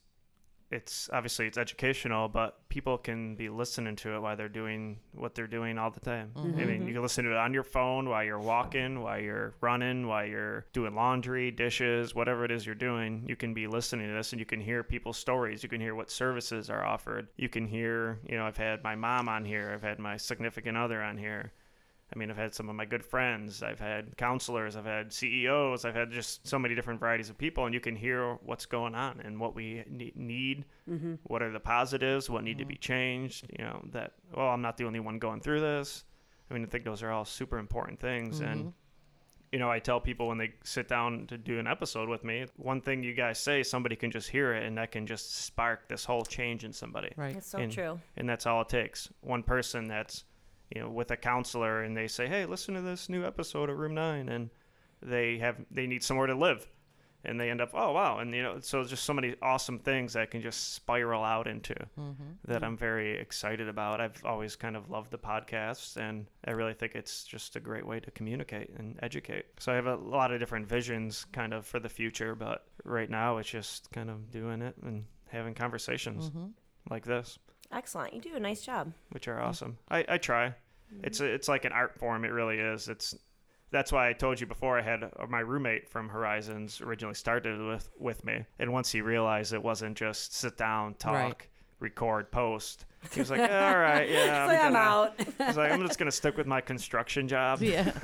it's 0.71 1.11
obviously 1.13 1.47
it's 1.47 1.59
educational, 1.59 2.29
but 2.29 2.69
people 2.69 2.97
can 2.97 3.35
be 3.35 3.49
listening 3.49 3.97
to 3.97 4.15
it 4.15 4.21
while 4.21 4.37
they're 4.37 4.49
doing 4.49 4.99
what 5.13 5.35
they're 5.35 5.49
doing 5.49 5.79
all 5.79 5.91
the 5.91 6.01
time. 6.01 6.31
I 6.37 6.43
mean, 6.43 6.55
mm-hmm. 6.55 6.87
you 6.87 6.95
can 6.95 7.03
listen 7.03 7.25
to 7.25 7.33
it 7.33 7.37
on 7.37 7.53
your 7.53 7.65
phone 7.65 8.09
while 8.09 8.23
you're 8.23 8.39
walking, 8.39 9.03
while 9.03 9.19
you're 9.19 9.55
running, 9.61 10.07
while 10.07 10.25
you're 10.25 10.67
doing 10.73 10.95
laundry, 10.95 11.51
dishes, 11.51 12.15
whatever 12.15 12.45
it 12.45 12.53
is 12.53 12.65
you're 12.65 12.77
doing. 12.77 13.25
You 13.27 13.35
can 13.35 13.53
be 13.53 13.67
listening 13.67 14.07
to 14.09 14.15
this 14.15 14.33
and 14.33 14.39
you 14.39 14.47
can 14.47 14.61
hear 14.61 14.85
people's 14.85 15.19
stories. 15.19 15.63
You 15.65 15.69
can 15.69 15.81
hear 15.81 15.97
what 15.97 16.11
services 16.11 16.71
are 16.71 16.85
offered. 16.85 17.29
You 17.37 17.49
can 17.49 17.67
hear, 17.67 18.21
you 18.29 18.37
know, 18.37 18.47
I've 18.47 18.57
had 18.57 18.85
my 18.85 18.95
mom 18.95 19.29
on 19.29 19.45
here, 19.45 19.73
I've 19.75 19.83
had 19.83 19.99
my 19.99 20.17
significant 20.17 20.77
other 20.77 21.03
on 21.03 21.19
here. 21.19 21.53
I 22.13 22.19
mean, 22.19 22.31
I've 22.31 22.37
had 22.37 22.55
some 22.55 22.69
of 22.69 22.75
my 22.75 22.85
good 22.85 23.05
friends, 23.05 23.63
I've 23.63 23.79
had 23.79 24.17
counselors, 24.17 24.75
I've 24.75 24.85
had 24.85 25.13
CEOs, 25.13 25.85
I've 25.85 25.95
had 25.95 26.11
just 26.11 26.47
so 26.47 26.59
many 26.59 26.75
different 26.75 26.99
varieties 26.99 27.31
of 27.31 27.39
people, 27.39 27.67
and 27.67 27.75
you 27.75 27.79
can 27.81 27.95
hear 27.95 28.35
what's 28.45 28.67
going 28.67 28.97
on 28.97 29.21
and 29.25 29.39
what 29.39 29.55
we 29.55 29.85
ne- 29.89 30.13
need, 30.17 30.65
mm-hmm. 30.91 31.15
what 31.25 31.41
are 31.41 31.53
the 31.53 31.61
positives, 31.61 32.29
what 32.29 32.43
need 32.43 32.59
to 32.59 32.65
be 32.65 32.75
mm-hmm. 32.75 32.81
changed. 32.81 33.47
You 33.57 33.65
know, 33.65 33.85
that, 33.93 34.13
well, 34.35 34.49
I'm 34.49 34.63
not 34.63 34.77
the 34.77 34.85
only 34.85 34.99
one 34.99 35.21
going 35.21 35.41
through 35.41 35.61
this. 35.61 36.05
I 36.51 36.55
mean, 36.55 36.65
I 36.65 36.67
think 36.67 36.85
those 36.85 37.03
are 37.05 37.13
all 37.13 37.25
super 37.25 37.59
important 37.59 38.01
things. 38.01 38.41
And, 38.41 38.61
mm-hmm. 38.61 38.69
you 39.53 39.61
know, 39.61 39.71
I 39.71 39.79
tell 39.79 40.01
people 40.01 40.27
when 40.27 40.39
they 40.39 40.55
sit 40.65 40.89
down 40.89 41.29
to 41.29 41.39
do 41.39 41.61
an 41.61 41.69
episode 41.69 42.09
with 42.09 42.25
me, 42.25 42.47
one 42.57 42.81
thing 42.81 43.05
you 43.05 43.15
guys 43.15 43.39
say, 43.39 43.63
somebody 43.63 43.95
can 43.95 44.11
just 44.11 44.29
hear 44.29 44.53
it, 44.53 44.65
and 44.65 44.77
that 44.79 44.91
can 44.91 45.07
just 45.07 45.45
spark 45.45 45.89
this 45.89 46.05
whole 46.05 46.25
change 46.25 46.65
in 46.65 46.73
somebody 46.73 47.13
Right. 47.17 47.37
It's 47.37 47.47
so 47.47 47.59
and, 47.59 47.71
true. 47.71 48.01
And 48.17 48.29
that's 48.29 48.47
all 48.47 48.63
it 48.63 48.69
takes. 48.69 49.09
One 49.21 49.45
person 49.45 49.87
that's 49.87 50.25
you 50.75 50.81
know, 50.81 50.89
with 50.89 51.11
a 51.11 51.17
counselor 51.17 51.83
and 51.83 51.97
they 51.97 52.09
say, 52.09 52.29
"Hey, 52.29 52.47
listen 52.47 52.75
to 52.75 52.81
this 52.81 53.09
new 53.09 53.25
episode 53.25 53.71
of 53.71 53.79
Room 53.79 53.95
9." 53.95 54.29
And 54.29 54.51
they 55.03 55.39
have 55.39 55.57
they 55.71 55.87
need 55.87 56.03
somewhere 56.03 56.27
to 56.27 56.35
live. 56.35 56.69
And 57.23 57.39
they 57.39 57.51
end 57.51 57.61
up, 57.61 57.71
"Oh, 57.75 57.93
wow." 57.93 58.19
And 58.19 58.35
you 58.35 58.43
know, 58.43 58.61
so 58.61 58.83
just 58.85 59.05
so 59.05 59.13
many 59.13 59.35
awesome 59.43 59.79
things 59.79 60.15
that 60.15 60.31
can 60.31 60.41
just 60.41 60.75
spiral 60.75 61.23
out 61.23 61.47
into 61.47 61.75
mm-hmm. 61.75 62.31
that 62.47 62.65
I'm 62.65 62.79
very 62.79 63.19
excited 63.19 63.69
about. 63.69 64.01
I've 64.01 64.25
always 64.25 64.57
kind 64.57 64.77
of 64.77 64.89
loved 64.89 65.11
the 65.11 65.19
podcasts 65.19 65.97
and 65.97 66.27
I 66.47 66.53
really 66.53 66.73
think 66.73 66.95
it's 66.95 67.25
just 67.25 67.57
a 67.57 67.61
great 67.61 67.87
way 67.87 68.01
to 68.01 68.11
communicate 68.13 68.71
and 68.79 68.99
educate. 69.03 69.47
So 69.59 69.73
I 69.73 69.75
have 69.75 69.87
a 69.87 69.97
lot 69.97 70.33
of 70.33 70.41
different 70.41 70.67
visions 70.67 71.27
kind 71.33 71.53
of 71.53 71.67
for 71.67 71.79
the 71.79 71.91
future, 71.91 72.35
but 72.35 72.65
right 72.85 73.11
now 73.11 73.37
it's 73.37 73.51
just 73.51 73.91
kind 73.91 74.09
of 74.09 74.31
doing 74.31 74.63
it 74.63 74.77
and 74.83 75.05
having 75.29 75.55
conversations 75.55 76.31
mm-hmm. 76.31 76.47
like 76.89 77.05
this 77.05 77.39
Excellent. 77.73 78.15
You 78.15 78.21
do 78.21 78.35
a 78.37 78.41
nice 78.41 78.63
job. 78.63 78.93
which 79.11 79.29
are 79.29 79.41
awesome. 79.41 79.79
I, 79.89 80.05
I 80.09 80.19
try. 80.19 80.55
It's 81.05 81.21
a, 81.21 81.25
it's 81.25 81.47
like 81.49 81.65
an 81.65 81.73
art 81.73 81.97
form. 81.99 82.25
It 82.25 82.29
really 82.33 82.59
is. 82.59 82.89
It's 82.89 83.15
that's 83.71 83.93
why 83.93 84.09
I 84.09 84.13
told 84.13 84.41
you 84.41 84.47
before. 84.49 84.77
I 84.77 84.83
had 84.83 85.05
uh, 85.05 85.27
my 85.29 85.39
roommate 85.41 85.89
from 85.89 86.09
Horizons 86.09 86.81
originally 86.81 87.15
started 87.15 87.61
with 87.61 87.89
with 87.99 88.25
me, 88.25 88.45
and 88.59 88.73
once 88.73 88.91
he 88.91 89.01
realized 89.01 89.53
it 89.53 89.63
wasn't 89.63 89.97
just 89.97 90.35
sit 90.35 90.57
down, 90.57 90.95
talk, 90.95 91.15
Right. 91.15 91.47
record, 91.79 92.33
post, 92.33 92.87
he 93.13 93.21
was 93.21 93.31
like, 93.31 93.39
"All 93.51 93.79
right, 93.79 94.11
yeah, 94.11 94.49
So 94.49 94.53
I'm 94.53 94.73
gonna-" 94.73 94.77
out. 94.79 95.15
He's 95.47 95.57
like, 95.57 95.71
"I'm 95.71 95.87
just 95.87 96.01
gonna 96.01 96.11
stick 96.11 96.37
with 96.37 96.49
my 96.49 96.61
construction 96.61 97.29
job." 97.29 97.63
Yeah. 97.63 97.93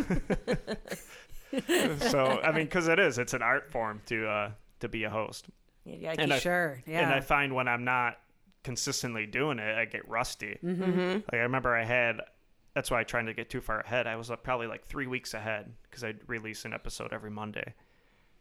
so 1.98 2.40
I 2.42 2.52
mean, 2.52 2.64
because 2.66 2.88
it 2.88 2.98
is, 2.98 3.18
it's 3.18 3.34
an 3.34 3.42
art 3.42 3.70
form 3.70 4.00
to 4.06 4.26
uh, 4.28 4.50
to 4.80 4.88
be 4.88 5.04
a 5.04 5.10
host. 5.10 5.46
You 5.84 5.98
gotta 6.02 6.20
And 6.20 6.32
I- 6.32 6.38
Sure. 6.38 6.82
Yeah. 6.86 7.00
And 7.02 7.12
I 7.12 7.20
find 7.20 7.54
when 7.54 7.68
I'm 7.68 7.84
not 7.84 8.18
consistently 8.66 9.26
doing 9.26 9.60
it, 9.60 9.78
I 9.78 9.84
get 9.84 10.08
rusty. 10.08 10.58
Mm-hmm. 10.62 11.12
Like 11.12 11.34
I 11.34 11.36
remember 11.38 11.74
I 11.74 11.84
had. 11.84 12.20
That's 12.74 12.90
why 12.90 13.00
I 13.00 13.04
tried 13.04 13.26
to 13.26 13.32
get 13.32 13.48
too 13.48 13.60
far 13.60 13.80
ahead. 13.80 14.08
I 14.08 14.16
was 14.16 14.28
uh, 14.28 14.34
probably 14.36 14.66
like 14.66 14.84
three 14.84 15.06
weeks 15.06 15.32
ahead 15.34 15.72
because 15.84 16.02
I'd 16.02 16.18
release 16.26 16.64
an 16.64 16.74
episode 16.74 17.12
every 17.12 17.30
Monday, 17.30 17.74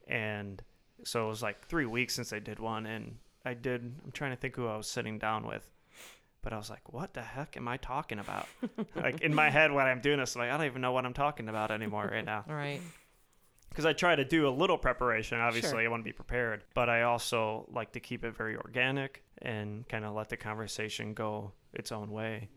and 0.07 0.61
so 1.03 1.25
it 1.25 1.29
was 1.29 1.43
like 1.43 1.67
three 1.67 1.85
weeks 1.85 2.15
since 2.15 2.33
I 2.33 2.39
did 2.39 2.59
one. 2.59 2.87
And 2.87 3.17
I 3.45 3.53
did. 3.53 3.81
I'm 4.03 4.11
trying 4.11 4.31
to 4.31 4.37
think 4.37 4.55
who 4.55 4.67
I 4.67 4.75
was 4.75 4.87
sitting 4.87 5.19
down 5.19 5.45
with, 5.45 5.69
but 6.41 6.53
I 6.53 6.57
was 6.57 6.71
like, 6.71 6.91
"What 6.91 7.13
the 7.13 7.21
heck 7.21 7.55
am 7.55 7.67
I 7.67 7.77
talking 7.77 8.17
about?" 8.17 8.47
like 8.95 9.21
in 9.21 9.33
my 9.33 9.51
head 9.51 9.71
when 9.71 9.85
I'm 9.85 10.01
doing 10.01 10.17
this, 10.17 10.35
like 10.35 10.49
I 10.49 10.57
don't 10.57 10.65
even 10.65 10.81
know 10.81 10.91
what 10.91 11.05
I'm 11.05 11.13
talking 11.13 11.47
about 11.47 11.69
anymore 11.69 12.09
right 12.11 12.25
now 12.25 12.45
right 12.47 12.81
because 13.69 13.85
I 13.85 13.91
try 13.91 14.15
to 14.15 14.23
do 14.23 14.47
a 14.47 14.49
little 14.49 14.77
preparation. 14.77 15.37
Obviously, 15.39 15.71
Sure. 15.71 15.81
I 15.81 15.87
want 15.89 15.99
to 15.99 16.09
be 16.09 16.13
prepared, 16.13 16.63
but 16.73 16.89
I 16.89 17.01
also 17.03 17.67
like 17.71 17.91
to 17.91 17.99
keep 17.99 18.23
it 18.23 18.33
very 18.35 18.55
organic 18.55 19.21
and 19.41 19.87
kind 19.87 20.05
of 20.05 20.13
let 20.13 20.29
the 20.29 20.37
conversation 20.37 21.13
go 21.13 21.51
its 21.73 21.91
own 21.91 22.11
way. 22.11 22.49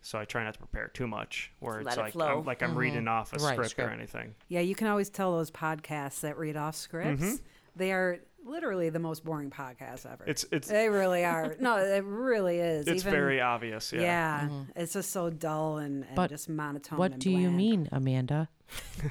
So 0.00 0.18
I 0.18 0.24
try 0.24 0.44
not 0.44 0.54
to 0.54 0.58
prepare 0.60 0.88
too 0.88 1.06
much, 1.08 1.50
where 1.58 1.80
it's 1.80 1.96
it 1.96 2.00
like 2.00 2.12
flow. 2.12 2.38
I'm, 2.38 2.44
like 2.44 2.62
I'm 2.62 2.76
reading 2.76 3.08
off 3.08 3.32
a 3.32 3.36
Mm-hmm. 3.36 3.44
Right, 3.46 3.54
script, 3.54 3.70
script. 3.70 3.90
or 3.90 3.92
anything. 3.92 4.34
yeah, 4.48 4.60
you 4.60 4.74
can 4.74 4.86
always 4.86 5.10
tell 5.10 5.36
those 5.36 5.50
podcasts 5.50 6.20
that 6.20 6.38
read 6.38 6.56
off 6.56 6.76
scripts. 6.76 7.22
Mm-hmm. 7.22 7.34
They 7.76 7.92
are 7.92 8.18
literally 8.44 8.88
the 8.90 8.98
most 8.98 9.24
boring 9.24 9.50
podcast 9.50 10.06
ever. 10.10 10.24
It's 10.26 10.44
it's 10.52 10.68
they 10.68 10.88
really 10.88 11.24
are. 11.24 11.56
No, 11.60 11.76
it 11.76 12.04
really 12.04 12.58
is. 12.58 12.86
it's 12.86 13.02
Even- 13.02 13.12
very 13.12 13.40
obvious. 13.40 13.92
Yeah. 13.92 14.00
Yeah, 14.02 14.48
it's 14.76 14.92
just 14.92 15.10
so 15.10 15.30
dull 15.30 15.78
and, 15.78 16.04
and 16.04 16.14
But 16.16 16.30
just 16.30 16.48
monotone. 16.48 16.98
What 16.98 17.12
and 17.12 17.20
do 17.20 17.30
you 17.30 17.50
mean, 17.50 17.88
Amanda? 17.92 18.48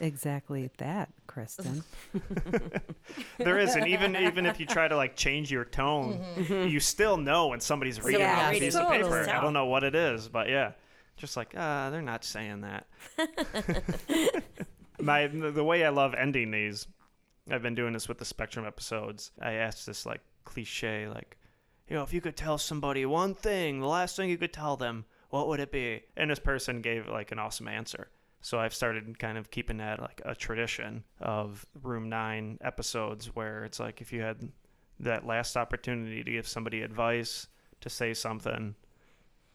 Exactly 0.01 0.71
that, 0.77 1.09
Kristen. 1.27 1.83
there 3.39 3.59
is, 3.59 3.75
and 3.75 3.89
even 3.89 4.15
even 4.15 4.45
if 4.45 4.61
you 4.61 4.67
try 4.67 4.87
to 4.87 4.95
like 4.95 5.17
change 5.17 5.51
your 5.51 5.65
tone, 5.65 6.23
you 6.47 6.79
still 6.79 7.17
know 7.17 7.47
when 7.49 7.61
somebody's 7.61 8.03
reading 8.03 8.21
Yeah, 8.21 8.49
a 8.49 8.51
reading 8.51 8.67
piece 8.67 8.75
of 8.75 8.83
totally. 8.83 9.05
paper. 9.25 9.31
I 9.31 9.41
don't 9.41 9.55
know 9.55 9.65
what 9.65 9.83
it 9.83 9.95
is, 9.95 10.29
but 10.29 10.51
yeah, 10.51 10.73
just 11.17 11.39
like 11.39 11.55
ah, 11.57 11.89
they're 11.89 12.03
not 12.03 12.23
saying 12.23 12.61
that. 12.63 12.87
My 15.01 15.27
the 15.29 15.51
the 15.51 15.65
way 15.65 15.87
I 15.87 15.89
love 15.89 16.13
ending 16.13 16.51
these, 16.51 16.87
I've 17.51 17.63
been 17.63 17.75
doing 17.75 17.93
this 17.93 18.09
with 18.09 18.19
the 18.19 18.25
Spectrum 18.25 18.67
episodes. 18.67 19.31
I 19.41 19.53
asked 19.53 19.87
this 19.87 20.07
like 20.07 20.21
cliche, 20.45 21.09
like, 21.09 21.37
you 21.89 21.97
know, 21.97 22.03
if 22.03 22.13
you 22.13 22.21
could 22.21 22.37
tell 22.37 22.59
somebody 22.59 23.07
one 23.07 23.35
thing, 23.35 23.81
the 23.81 23.87
last 23.87 24.17
thing 24.17 24.29
you 24.29 24.39
could 24.39 24.53
tell 24.53 24.77
them, 24.77 25.05
what 25.31 25.49
would 25.49 25.61
it 25.61 25.71
be? 25.71 26.03
And 26.17 26.31
this 26.31 26.39
person 26.39 26.81
gave 26.81 27.09
like 27.09 27.33
an 27.33 27.39
awesome 27.39 27.69
answer. 27.69 28.09
So 28.41 28.59
I've 28.59 28.75
started 28.75 29.19
kind 29.19 29.39
of 29.39 29.51
keeping 29.51 29.79
that 29.79 30.01
like 30.01 30.21
a 30.25 30.35
tradition 30.35 31.05
of 31.21 31.67
Room 31.83 32.09
Nine 32.09 32.59
episodes, 32.61 33.35
where 33.35 33.65
it's 33.65 33.81
like 33.81 34.01
if 34.01 34.13
you 34.13 34.21
had 34.23 34.51
that 35.01 35.27
last 35.27 35.57
opportunity 35.57 36.23
to 36.23 36.31
give 36.31 36.47
somebody 36.47 36.83
advice, 36.83 37.49
to 37.81 37.91
say 37.91 38.15
something, 38.15 38.75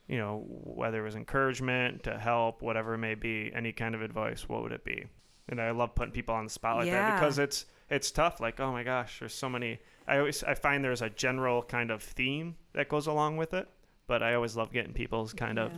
you 0.08 0.18
know, 0.18 0.44
whether 0.46 1.00
it 1.02 1.06
was 1.06 1.16
encouragement, 1.16 2.04
to 2.04 2.18
help, 2.18 2.62
whatever 2.62 2.96
it 2.96 3.00
may 3.00 3.16
be, 3.16 3.52
any 3.56 3.72
kind 3.72 3.96
of 3.96 4.02
advice, 4.02 4.48
what 4.50 4.62
would 4.62 4.74
it 4.74 4.84
be? 4.84 5.06
And 5.48 5.62
I 5.62 5.72
love 5.72 5.96
putting 5.96 6.12
people 6.12 6.36
on 6.36 6.44
the 6.44 6.50
spot 6.50 6.78
like 6.78 6.92
that 6.92 7.20
because 7.20 7.40
it's 7.40 7.66
it's 7.92 8.10
tough. 8.10 8.40
Like, 8.40 8.60
oh 8.60 8.72
my 8.72 8.84
gosh, 8.84 9.20
there's 9.20 9.34
so 9.34 9.50
many. 9.50 9.80
I 10.08 10.18
always 10.18 10.44
I 10.44 10.56
find 10.56 10.84
there's 10.84 11.02
a 11.04 11.10
general 11.10 11.62
kind 11.62 11.92
of 11.92 12.02
theme 12.02 12.56
that 12.74 12.90
goes 12.90 13.06
along 13.06 13.38
with 13.38 13.54
it, 13.54 13.68
but 14.08 14.24
I 14.24 14.34
always 14.34 14.56
love 14.56 14.72
getting 14.72 14.94
people's 14.94 15.34
kind 15.34 15.60
of 15.60 15.72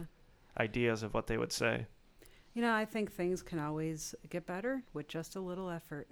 ideas 0.58 1.04
of 1.04 1.14
what 1.14 1.28
they 1.28 1.38
would 1.38 1.52
say. 1.52 1.88
You 2.54 2.62
know, 2.62 2.74
I 2.74 2.86
think 2.86 3.12
things 3.12 3.42
can 3.42 3.60
always 3.60 4.14
get 4.30 4.46
better 4.46 4.84
with 4.94 5.08
just 5.08 5.36
a 5.36 5.40
little 5.42 5.70
effort. 5.70 6.08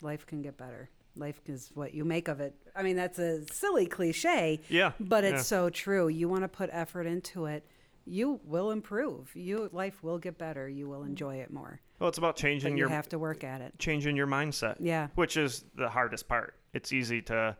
Life 0.00 0.24
can 0.24 0.40
get 0.40 0.56
better. 0.56 0.88
Life 1.16 1.40
is 1.46 1.70
what 1.74 1.94
you 1.94 2.04
make 2.04 2.28
of 2.28 2.40
it. 2.40 2.54
I 2.76 2.82
mean, 2.82 2.96
that's 2.96 3.18
a 3.18 3.44
silly 3.52 3.86
cliche, 3.86 4.60
Yeah, 4.68 4.92
but 5.00 5.24
it's 5.24 5.38
yeah. 5.38 5.42
so 5.42 5.70
true. 5.70 6.08
You 6.08 6.28
want 6.28 6.42
to 6.42 6.48
put 6.48 6.70
effort 6.72 7.06
into 7.06 7.46
it, 7.46 7.66
you 8.06 8.40
will 8.44 8.70
improve. 8.70 9.34
You 9.34 9.68
life 9.72 10.02
will 10.02 10.18
get 10.18 10.36
better. 10.38 10.68
You 10.68 10.88
will 10.88 11.02
enjoy 11.04 11.36
it 11.36 11.52
more. 11.52 11.80
Well, 11.98 12.08
it's 12.08 12.18
about 12.18 12.36
changing 12.36 12.72
you 12.72 12.80
your 12.80 12.88
You 12.88 12.94
have 12.94 13.08
to 13.10 13.18
work 13.18 13.44
at 13.44 13.60
it. 13.60 13.78
changing 13.78 14.16
your 14.16 14.26
mindset. 14.26 14.76
Yeah. 14.80 15.08
which 15.14 15.36
is 15.36 15.64
the 15.74 15.88
hardest 15.88 16.28
part. 16.28 16.54
It's 16.72 16.92
easy 16.92 17.22
to 17.22 17.56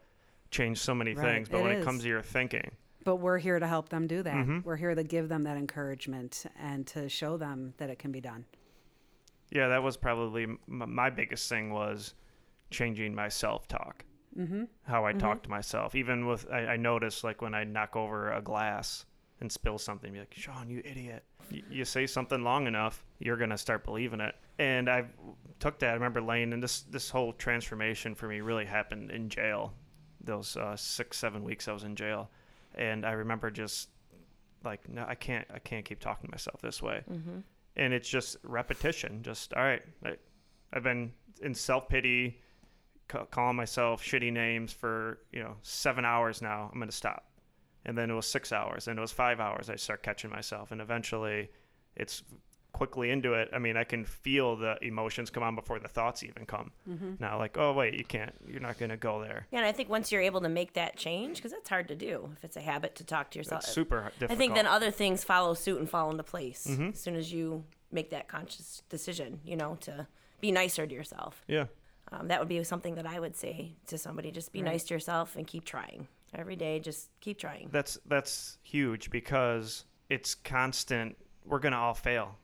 change 0.50 0.78
so 0.78 0.94
many 0.94 1.14
Right, 1.14 1.24
things, 1.24 1.48
but 1.48 1.58
it 1.58 1.62
when 1.62 1.72
is. 1.72 1.82
it 1.82 1.84
comes 1.84 2.02
to 2.02 2.08
your 2.08 2.22
thinking, 2.22 2.70
But 3.04 3.16
we're 3.16 3.38
here 3.38 3.58
to 3.58 3.66
help 3.66 3.88
them 3.88 4.06
do 4.06 4.22
that. 4.22 4.34
Mm-hmm. 4.34 4.60
We're 4.64 4.76
here 4.76 4.94
to 4.94 5.02
give 5.02 5.28
them 5.28 5.42
that 5.44 5.56
encouragement 5.56 6.44
and 6.60 6.86
to 6.88 7.08
show 7.08 7.36
them 7.36 7.74
that 7.78 7.90
it 7.90 7.98
can 7.98 8.12
be 8.12 8.20
done. 8.20 8.44
yeah, 9.50 9.68
that 9.68 9.82
was 9.82 9.96
probably 9.96 10.44
m- 10.44 10.58
my 10.68 11.10
biggest 11.10 11.48
thing 11.48 11.72
was 11.72 12.14
changing 12.70 13.14
my 13.14 13.28
self 13.28 13.66
talk. 13.68 14.04
Mm-hmm. 14.38 14.64
How 14.82 15.04
I 15.06 15.12
talk 15.12 15.44
to 15.44 15.50
myself, 15.50 15.94
even 15.94 16.26
with 16.26 16.46
I, 16.50 16.66
I 16.66 16.76
notice 16.76 17.22
like 17.22 17.40
when 17.40 17.54
I 17.54 17.62
knock 17.64 17.94
over 17.94 18.32
a 18.32 18.42
glass 18.42 19.06
and 19.44 19.52
spill 19.52 19.78
something, 19.78 20.12
be 20.12 20.18
like, 20.18 20.34
Sean, 20.34 20.68
you 20.68 20.80
idiot. 20.84 21.22
Y- 21.52 21.62
you 21.70 21.84
say 21.84 22.06
something 22.06 22.42
long 22.42 22.66
enough, 22.66 23.04
you're 23.18 23.36
gonna 23.36 23.58
start 23.58 23.84
believing 23.84 24.20
it. 24.20 24.34
And 24.58 24.88
I 24.88 25.04
took 25.60 25.78
that. 25.80 25.90
I 25.90 25.94
remember 25.94 26.20
Lane, 26.22 26.52
and 26.52 26.62
this 26.62 26.82
this 26.82 27.10
whole 27.10 27.32
transformation 27.34 28.14
for 28.14 28.26
me 28.28 28.40
really 28.40 28.64
happened 28.64 29.10
in 29.10 29.28
jail. 29.28 29.72
Those 30.22 30.56
uh, 30.56 30.74
six 30.76 31.18
seven 31.18 31.44
weeks 31.44 31.68
I 31.68 31.72
was 31.72 31.84
in 31.84 31.94
jail, 31.96 32.30
and 32.74 33.04
I 33.04 33.12
remember 33.12 33.50
just 33.50 33.90
like, 34.64 34.88
no, 34.88 35.04
I 35.06 35.14
can't 35.14 35.46
I 35.52 35.58
can't 35.58 35.84
keep 35.84 36.00
talking 36.00 36.28
to 36.28 36.32
myself 36.32 36.60
this 36.62 36.82
way. 36.82 37.02
And 37.76 37.92
it's 37.92 38.08
just 38.08 38.36
repetition. 38.42 39.22
Just 39.22 39.52
all 39.54 39.62
right. 39.62 39.82
I, 40.04 40.12
I've 40.72 40.82
been 40.84 41.12
in 41.42 41.54
self 41.54 41.88
pity, 41.88 42.40
ca- 43.08 43.26
calling 43.26 43.56
myself 43.56 44.02
shitty 44.02 44.32
names 44.32 44.72
for 44.72 45.18
you 45.32 45.42
know 45.42 45.56
seven 45.62 46.04
hours 46.06 46.40
now. 46.40 46.70
I'm 46.72 46.78
gonna 46.78 46.90
stop. 46.92 47.26
And 47.86 47.96
then 47.98 48.10
it 48.10 48.14
was 48.14 48.26
six 48.26 48.52
hours, 48.52 48.88
and 48.88 48.98
it 48.98 49.02
was 49.02 49.12
five 49.12 49.40
hours. 49.40 49.68
I 49.68 49.76
start 49.76 50.02
catching 50.02 50.30
myself, 50.30 50.72
and 50.72 50.80
eventually, 50.80 51.50
it's 51.96 52.22
quickly 52.72 53.10
into 53.10 53.34
it. 53.34 53.48
I 53.52 53.58
mean, 53.58 53.76
I 53.76 53.84
can 53.84 54.04
feel 54.04 54.56
the 54.56 54.76
emotions 54.82 55.30
come 55.30 55.42
on 55.44 55.54
before 55.54 55.78
the 55.78 55.86
thoughts 55.86 56.24
even 56.24 56.44
come. 56.46 56.72
Now, 57.20 57.38
like, 57.38 57.56
oh 57.56 57.72
wait, 57.72 57.94
you 57.94 58.04
can't. 58.04 58.34
You're 58.48 58.60
not 58.60 58.78
gonna 58.78 58.96
go 58.96 59.20
there. 59.22 59.46
Yeah, 59.52 59.58
and 59.60 59.66
I 59.66 59.72
think 59.72 59.88
once 59.88 60.10
you're 60.10 60.22
able 60.22 60.40
to 60.40 60.48
make 60.48 60.72
that 60.72 60.96
change, 60.96 61.36
because 61.36 61.52
that's 61.52 61.68
hard 61.68 61.86
to 61.88 61.94
do 61.94 62.30
if 62.36 62.42
it's 62.44 62.56
a 62.56 62.60
habit 62.60 62.94
to 62.96 63.04
talk 63.04 63.30
to 63.32 63.38
yourself. 63.38 63.62
It's 63.64 63.72
super 63.72 64.10
difficult. 64.18 64.30
I 64.32 64.34
think 64.34 64.54
then 64.54 64.66
other 64.66 64.90
things 64.90 65.22
follow 65.22 65.54
suit 65.54 65.78
and 65.78 65.88
fall 65.88 66.10
into 66.10 66.24
place 66.24 66.66
Mm-hmm. 66.68 66.88
as 66.88 67.00
soon 67.00 67.14
as 67.16 67.32
you 67.32 67.64
make 67.92 68.10
that 68.10 68.26
conscious 68.28 68.82
decision, 68.88 69.40
you 69.44 69.56
know, 69.56 69.76
to 69.82 70.08
be 70.40 70.50
nicer 70.50 70.84
to 70.86 70.94
yourself. 70.94 71.44
yeah. 71.46 71.66
Um, 72.12 72.28
that 72.28 72.38
would 72.38 72.48
be 72.48 72.62
something 72.64 72.96
that 72.96 73.06
I 73.06 73.18
would 73.18 73.34
say 73.36 73.72
to 73.86 73.96
somebody: 73.98 74.30
just 74.30 74.52
be 74.52 74.62
nice 74.62 74.84
to 74.84 74.94
yourself 74.94 75.36
and 75.36 75.46
keep 75.46 75.64
trying 75.64 76.06
every 76.34 76.56
day. 76.56 76.80
Just 76.80 77.08
keep 77.20 77.38
trying. 77.38 77.68
That's 77.72 77.98
that's 78.06 78.58
huge 78.62 79.10
because 79.10 79.84
it's 80.08 80.34
constant. 80.34 81.16
We're 81.44 81.60
gonna 81.60 81.78
all 81.78 81.94
fail. 81.94 82.36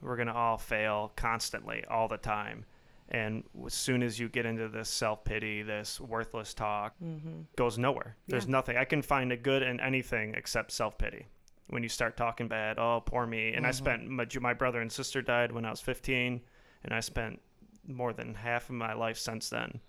We're 0.00 0.16
gonna 0.16 0.34
all 0.34 0.58
fail 0.58 1.12
constantly, 1.16 1.84
all 1.90 2.08
the 2.08 2.16
time. 2.16 2.64
And 3.10 3.44
as 3.64 3.72
soon 3.72 4.02
as 4.02 4.18
you 4.18 4.28
get 4.28 4.44
into 4.44 4.68
this 4.68 4.88
self 4.88 5.24
pity, 5.24 5.62
this 5.62 5.98
worthless 6.00 6.52
talk, 6.52 6.94
mm-hmm. 7.02 7.42
goes 7.56 7.78
nowhere. 7.78 8.16
There's 8.26 8.46
nothing. 8.46 8.76
I 8.76 8.84
can 8.84 9.00
find 9.00 9.32
a 9.32 9.36
good 9.36 9.62
in 9.62 9.80
anything 9.80 10.34
except 10.34 10.72
self 10.72 10.98
pity. 10.98 11.26
When 11.68 11.82
you 11.82 11.88
start 11.88 12.16
talking 12.16 12.48
bad, 12.48 12.78
oh 12.78 13.02
poor 13.04 13.26
me. 13.26 13.52
And 13.54 13.66
I 13.66 13.70
mm-hmm. 13.70 13.76
spent 13.76 14.08
my, 14.08 14.26
my 14.40 14.54
brother 14.54 14.80
and 14.80 14.92
sister 14.92 15.22
died 15.22 15.52
when 15.52 15.64
I 15.64 15.70
was 15.70 15.80
15, 15.80 16.40
and 16.84 16.94
I 16.94 17.00
spent 17.00 17.40
more 17.86 18.12
than 18.12 18.34
half 18.34 18.68
of 18.68 18.74
my 18.74 18.92
life 18.92 19.18
since 19.18 19.48
then, 19.48 19.80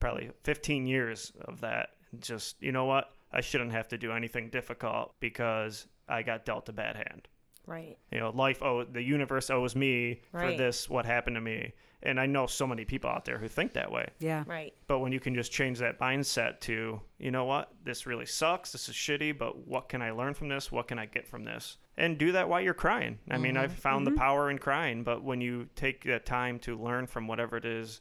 probably 0.00 0.30
15 0.42 0.86
years 0.86 1.32
of 1.42 1.60
that. 1.60 1.90
Just 2.20 2.62
you 2.62 2.72
know 2.72 2.84
what? 2.84 3.10
I 3.32 3.40
shouldn't 3.40 3.72
have 3.72 3.88
to 3.88 3.98
do 3.98 4.12
anything 4.12 4.48
difficult 4.50 5.14
because 5.20 5.86
I 6.08 6.22
got 6.22 6.44
dealt 6.44 6.68
a 6.68 6.72
bad 6.72 6.96
hand. 6.96 7.28
Right. 7.66 7.98
You 8.10 8.20
know, 8.20 8.30
life 8.30 8.62
oh 8.62 8.84
the 8.84 9.02
universe 9.02 9.50
owes 9.50 9.76
me 9.76 10.22
for 10.32 10.56
this 10.56 10.88
what 10.88 11.04
happened 11.04 11.36
to 11.36 11.40
me. 11.40 11.74
And 12.02 12.20
I 12.20 12.26
know 12.26 12.46
so 12.46 12.66
many 12.66 12.84
people 12.84 13.10
out 13.10 13.24
there 13.24 13.38
who 13.38 13.48
think 13.48 13.72
that 13.72 13.90
way. 13.90 14.08
Yeah. 14.20 14.44
Right. 14.46 14.72
But 14.86 15.00
when 15.00 15.10
you 15.10 15.18
can 15.18 15.34
just 15.34 15.50
change 15.50 15.80
that 15.80 15.98
mindset 15.98 16.60
to, 16.60 17.00
you 17.18 17.30
know 17.30 17.44
what, 17.44 17.72
this 17.84 18.06
really 18.06 18.24
sucks, 18.24 18.70
this 18.70 18.88
is 18.88 18.94
shitty, 18.94 19.36
but 19.36 19.66
what 19.66 19.88
can 19.88 20.00
I 20.00 20.12
learn 20.12 20.34
from 20.34 20.48
this? 20.48 20.70
What 20.70 20.86
can 20.86 20.98
I 20.98 21.06
get 21.06 21.26
from 21.26 21.42
this? 21.42 21.76
And 21.96 22.16
do 22.16 22.30
that 22.32 22.48
while 22.48 22.60
you're 22.60 22.72
crying. 22.72 23.18
I 23.28 23.38
mean, 23.38 23.56
I've 23.56 23.72
mm-hmm. 23.72 23.80
found 23.80 24.06
the 24.06 24.12
mm-hmm. 24.12 24.20
power 24.20 24.48
in 24.48 24.58
crying, 24.58 25.02
but 25.02 25.24
when 25.24 25.40
you 25.40 25.68
take 25.74 26.04
the 26.04 26.20
time 26.20 26.60
to 26.60 26.80
learn 26.80 27.08
from 27.08 27.26
whatever 27.26 27.56
it 27.56 27.64
is 27.64 28.00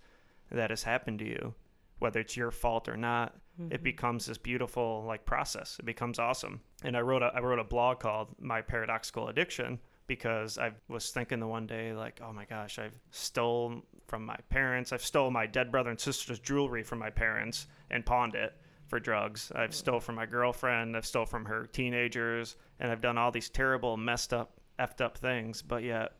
that 0.52 0.70
has 0.70 0.84
happened 0.84 1.18
to 1.20 1.26
you, 1.26 1.56
whether 1.98 2.20
it's 2.20 2.38
your 2.38 2.52
fault 2.52 2.88
or 2.88 2.98
not, 2.98 3.36
it 3.60 3.64
mm-hmm. 3.64 3.84
becomes 3.84 4.26
this 4.26 4.38
beautiful 4.38 5.04
like 5.08 5.26
process. 5.26 5.78
It 5.80 5.86
becomes 5.86 6.20
awesome. 6.20 6.62
And 6.84 6.96
I 6.96 7.02
wrote 7.02 7.24
a 7.24 7.32
I 7.36 7.40
wrote 7.40 7.60
a 7.60 7.64
blog 7.64 8.00
called 8.00 8.30
My 8.40 8.62
Paradoxical 8.62 9.30
Addiction 9.30 9.80
because 10.08 10.58
I 10.58 10.72
was 10.88 11.10
thinking 11.10 11.40
the 11.40 11.48
one 11.48 11.68
day 11.68 11.94
like, 11.94 12.22
oh 12.24 12.32
my 12.32 12.46
gosh, 12.46 12.80
I've 12.80 12.98
stole 13.12 13.84
from 14.08 14.26
my 14.26 14.38
parents. 14.50 14.94
I've 14.94 15.04
stole 15.04 15.30
my 15.32 15.46
dead 15.46 15.72
brother 15.72 15.90
and 15.90 16.00
sister's 16.00 16.40
jewelry 16.40 16.84
from 16.84 17.00
my 17.00 17.10
parents 17.10 17.68
and 17.90 18.06
pawned 18.06 18.36
it 18.36 18.54
for 18.88 19.00
drugs. 19.00 19.52
I've 19.54 19.76
stole 19.76 20.00
from 20.00 20.16
my 20.16 20.26
girlfriend. 20.26 20.96
I've 20.96 21.06
stole 21.06 21.26
from 21.26 21.46
her 21.46 21.68
teenagers, 21.68 22.56
and 22.80 22.92
I've 22.92 23.02
done 23.02 23.18
all 23.18 23.32
these 23.32 23.50
terrible, 23.50 23.98
messed 23.98 24.34
up, 24.34 24.62
effed 24.80 25.02
up 25.02 25.18
things. 25.18 25.62
But 25.62 25.84
yet, 25.84 26.14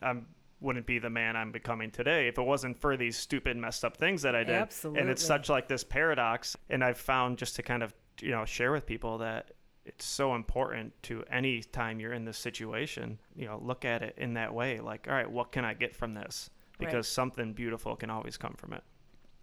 I 0.00 0.14
wouldn't 0.60 0.86
be 0.86 0.98
the 0.98 1.10
man 1.10 1.36
I'm 1.36 1.52
becoming 1.52 1.90
today 1.90 2.28
if 2.28 2.38
it 2.38 2.42
wasn't 2.42 2.80
for 2.80 2.96
these 2.96 3.16
stupid, 3.16 3.56
messed 3.56 3.84
up 3.84 3.96
things 3.96 4.22
that 4.22 4.34
I 4.34 4.44
did. 4.44 4.56
Absolutely. 4.56 5.00
And 5.00 5.10
it's 5.10 5.24
such 5.24 5.48
like 5.48 5.68
this 5.68 5.84
paradox. 5.84 6.56
And 6.68 6.82
I've 6.82 6.98
found 6.98 7.38
just 7.38 7.56
to 7.56 7.62
kind 7.62 7.82
of 7.82 7.94
you 8.20 8.30
know 8.30 8.44
share 8.44 8.72
with 8.72 8.86
people 8.86 9.18
that 9.18 9.52
it's 9.84 10.04
so 10.04 10.34
important 10.34 10.92
to 11.04 11.24
any 11.30 11.62
time 11.62 11.98
you're 11.98 12.12
in 12.12 12.24
this 12.24 12.36
situation, 12.36 13.18
you 13.34 13.46
know, 13.46 13.58
look 13.64 13.84
at 13.86 14.02
it 14.02 14.14
in 14.18 14.34
that 14.34 14.52
way. 14.52 14.80
Like, 14.80 15.06
all 15.08 15.14
right, 15.14 15.30
what 15.30 15.50
can 15.50 15.64
I 15.64 15.72
get 15.72 15.96
from 15.96 16.12
this? 16.12 16.50
Because 16.78 16.94
Right. 16.94 17.04
something 17.06 17.52
beautiful 17.54 17.96
can 17.96 18.10
always 18.10 18.36
come 18.36 18.54
from 18.54 18.74
it. 18.74 18.82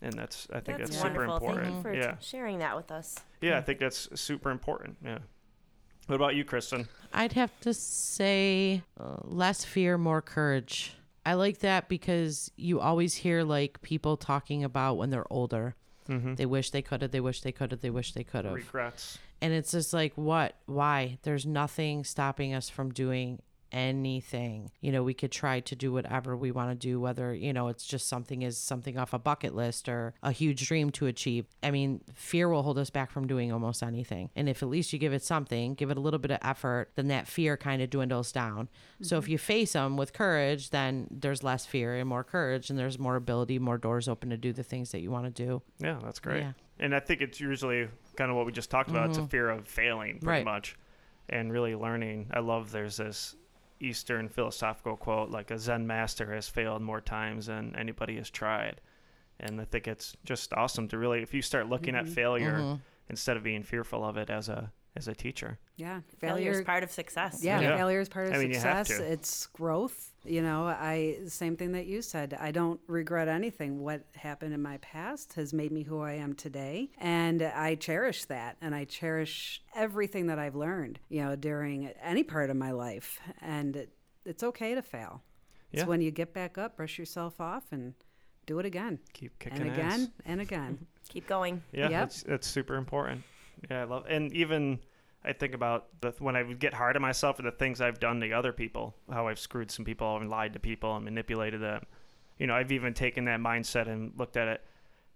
And 0.02 0.14
that's 0.14 0.48
I 0.52 0.60
think 0.60 0.78
That's 0.78 0.92
that's, 0.92 1.02
super 1.02 1.24
important. 1.24 1.64
Thank 1.64 1.76
you 1.78 1.82
for 1.82 1.94
yeah. 1.94 2.18
sharing 2.20 2.60
that 2.60 2.76
with 2.76 2.92
us. 2.92 3.16
Yeah, 3.42 3.58
I 3.58 3.62
think 3.62 3.80
that's 3.80 4.08
super 4.20 4.52
important. 4.52 4.98
Yeah. 5.04 5.20
What 6.08 6.16
about 6.16 6.36
you, 6.36 6.46
Kristen? 6.46 6.88
I'd 7.12 7.34
have 7.34 7.60
to 7.62 7.74
say 7.74 8.84
uh, 9.00 9.18
less 9.24 9.66
fear, 9.66 9.98
more 9.98 10.22
courage. 10.22 10.94
I 11.26 11.34
like 11.34 11.60
that 11.60 11.90
because 11.90 12.52
you 12.56 12.80
always 12.80 13.16
hear 13.16 13.44
like 13.44 13.82
people 13.82 14.16
talking 14.16 14.64
about 14.64 14.98
when 14.98 15.10
they're 15.10 15.32
older. 15.32 15.76
Mm-hmm. 16.08 16.36
They 16.36 16.46
wish 16.46 16.70
they 16.70 16.84
could 16.84 17.02
have, 17.02 17.12
they 17.12 17.20
wish 17.20 17.42
they 17.42 17.52
could 17.52 17.72
have, 17.72 17.82
they 17.82 17.90
wish 17.90 18.14
they 18.14 18.24
could 18.24 18.46
have. 18.46 18.54
Regrets. 18.54 19.18
And 19.42 19.52
it's 19.54 19.72
just 19.72 19.92
like, 19.92 20.14
what? 20.16 20.56
Why? 20.68 21.18
There's 21.24 21.46
nothing 21.46 22.04
stopping 22.04 22.54
us 22.54 22.70
from 22.70 22.92
doing 22.92 23.42
anything. 23.72 24.72
You 24.82 24.92
know, 24.92 25.04
we 25.04 25.14
could 25.14 25.32
try 25.32 25.60
to 25.62 25.76
do 25.76 25.92
whatever 25.92 26.36
we 26.36 26.52
want 26.52 26.72
to 26.72 26.76
do, 26.76 27.00
whether, 27.00 27.34
you 27.34 27.54
know, 27.54 27.68
it's 27.68 27.86
just 27.86 28.08
something 28.08 28.42
is 28.42 28.58
something 28.58 28.98
off 28.98 29.14
a 29.14 29.20
bucket 29.20 29.56
list 29.56 29.90
or 29.90 30.14
a 30.24 30.32
huge 30.32 30.68
dream 30.68 30.90
to 30.92 31.08
achieve. 31.08 31.46
I 31.62 31.72
mean, 31.72 32.02
fear 32.14 32.50
will 32.50 32.64
hold 32.64 32.78
us 32.78 32.90
back 32.90 33.12
from 33.12 33.28
doing 33.28 33.52
almost 33.52 33.84
anything. 33.84 34.30
And 34.36 34.48
if 34.48 34.64
at 34.64 34.70
least 34.70 34.94
you 34.94 35.00
give 35.00 35.14
it 35.14 35.24
something, 35.24 35.74
give 35.74 35.92
it 35.92 35.98
a 35.98 36.02
little 36.02 36.20
bit 36.20 36.32
of 36.32 36.40
effort, 36.42 36.92
then 36.96 37.08
that 37.08 37.28
fear 37.28 37.58
kind 37.58 37.82
of 37.82 37.90
dwindles 37.90 38.32
down. 38.32 38.70
So 39.02 39.18
if 39.18 39.26
mm-hmm. 39.26 39.32
you 39.32 39.38
face 39.38 39.74
them 39.74 39.98
with 39.98 40.14
courage, 40.14 40.70
then 40.70 41.08
there's 41.12 41.44
less 41.44 41.66
fear 41.66 41.96
and 41.96 42.08
more 42.08 42.24
courage, 42.24 42.70
and 42.70 42.80
there's 42.80 42.98
more 42.98 43.16
ability, 43.16 43.60
more 43.60 43.78
doors 43.78 44.08
open 44.08 44.30
to 44.30 44.38
do 44.38 44.54
the 44.54 44.64
things 44.64 44.92
that 44.92 45.02
you 45.02 45.12
want 45.12 45.26
to 45.26 45.44
do. 45.44 45.62
Yeah, 45.80 46.00
that's 46.04 46.20
great. 46.20 46.42
Yeah. 46.42 46.54
And 46.80 46.94
I 46.94 47.00
think 47.00 47.22
it's 47.22 47.40
usually 47.40 47.88
kind 48.16 48.30
of 48.30 48.38
what 48.38 48.46
we 48.46 48.52
just 48.52 48.70
talked 48.70 48.90
about. 48.90 49.10
It's 49.10 49.18
a 49.18 49.22
mm-hmm. 49.22 49.30
fear 49.30 49.50
of 49.50 49.68
failing, 49.68 50.20
pretty 50.20 50.28
Right. 50.28 50.46
much, 50.46 50.76
and 51.30 51.52
really 51.52 51.76
learning. 51.76 52.28
I 52.32 52.40
love 52.40 52.72
there's 52.72 52.98
this 52.98 53.36
Eastern 53.80 54.30
philosophical 54.30 54.96
quote 54.96 55.30
like 55.30 55.52
a 55.52 55.60
Zen 55.60 55.86
master 55.86 56.34
has 56.34 56.48
failed 56.48 56.82
more 56.82 57.02
times 57.02 57.48
than 57.48 57.76
anybody 57.76 58.16
has 58.18 58.30
tried. 58.30 58.82
And 59.40 59.60
I 59.60 59.66
think 59.66 59.88
it's 59.88 60.16
just 60.24 60.54
awesome 60.54 60.88
to 60.90 60.98
really, 60.98 61.22
if 61.22 61.34
you 61.34 61.42
start 61.42 61.68
looking 61.68 61.96
at 61.96 62.06
mm-hmm. 62.06 62.14
failure 62.14 62.60
mm-hmm. 62.60 62.76
instead 63.10 63.38
of 63.38 63.44
being 63.44 63.64
fearful 63.64 64.06
of 64.06 64.18
it 64.18 64.30
as 64.30 64.48
a 64.50 64.72
as 64.96 65.08
a 65.08 65.14
teacher. 65.14 65.60
Yeah. 65.76 66.02
Failure 66.20 66.52
is 66.52 66.62
part 66.62 66.84
of 66.84 66.92
success. 66.92 67.44
Yeah, 67.44 67.60
Yeah. 67.60 67.78
failure 67.78 68.00
is 68.00 68.08
part 68.10 68.28
of 68.28 68.34
I 68.34 68.38
mean, 68.38 68.52
you 68.52 68.60
have 68.60 68.88
success. 68.88 69.06
to. 69.06 69.12
It's 69.12 69.46
growth. 69.48 70.12
You 70.24 70.42
know, 70.42 70.66
I 70.66 71.18
same 71.28 71.56
thing 71.58 71.74
that 71.74 71.86
you 71.86 72.02
said. 72.02 72.36
I 72.40 72.52
don't 72.52 72.80
regret 72.88 73.28
anything. 73.28 73.82
What 73.84 74.06
happened 74.16 74.54
in 74.54 74.62
my 74.62 74.78
past 74.78 75.34
has 75.34 75.54
made 75.54 75.72
me 75.72 75.84
who 75.84 76.02
I 76.02 76.14
am 76.14 76.34
today, 76.34 76.90
and 76.98 77.42
I 77.44 77.76
cherish 77.76 78.26
that. 78.26 78.58
And 78.62 78.74
I 78.74 78.86
cherish 78.86 79.62
everything 79.76 80.28
that 80.28 80.40
I've 80.40 80.56
learned. 80.56 81.00
You 81.10 81.24
know, 81.26 81.36
during 81.36 81.88
any 82.02 82.24
part 82.24 82.50
of 82.50 82.56
my 82.58 82.72
life, 82.72 83.20
and 83.42 83.76
it, 83.76 83.90
it's 84.26 84.44
okay 84.44 84.74
to 84.76 84.82
fail. 84.82 85.22
Yeah. 85.72 85.82
It's 85.82 85.88
when 85.88 86.02
you 86.02 86.10
get 86.10 86.34
back 86.34 86.58
up, 86.58 86.78
brush 86.78 86.98
yourself 86.98 87.40
off, 87.40 87.66
and 87.72 87.94
do 88.48 88.58
it 88.60 88.66
again, 88.66 89.00
Keep 89.14 89.38
kicking 89.40 89.62
and 89.62 89.72
ass. 89.72 89.78
again, 89.78 90.12
and 90.26 90.42
again. 90.42 90.88
Keep 91.10 91.28
going. 91.28 91.62
Yeah, 91.72 91.90
Yep. 91.90 91.92
that's 91.92 92.24
that's 92.24 92.48
super 92.48 92.76
important. 92.78 93.22
Yeah, 93.70 93.82
I 93.82 93.84
love, 93.86 94.06
and 94.08 94.32
even 94.34 94.80
I 95.24 95.34
think 95.34 95.54
about 95.54 95.88
the 96.02 96.14
when 96.20 96.36
I 96.36 96.44
would 96.44 96.60
get 96.60 96.74
hard 96.74 96.96
on 96.96 97.02
myself 97.02 97.38
for 97.38 97.42
the 97.42 97.52
things 97.52 97.82
I've 97.82 98.00
done 98.00 98.20
to 98.22 98.32
other 98.32 98.54
people, 98.54 98.96
how 99.12 99.28
I've 99.28 99.40
screwed 99.40 99.72
some 99.72 99.86
people 99.86 100.18
and 100.18 100.30
lied 100.30 100.54
to 100.54 100.60
people 100.60 100.96
and 100.96 101.06
manipulated 101.06 101.62
them. 101.62 101.84
You 102.38 102.48
know, 102.48 102.56
I've 102.56 102.72
even 102.72 102.94
taken 102.94 103.26
that 103.26 103.40
mindset 103.40 103.88
and 103.88 104.14
looked 104.18 104.38
at 104.38 104.48
it. 104.48 104.64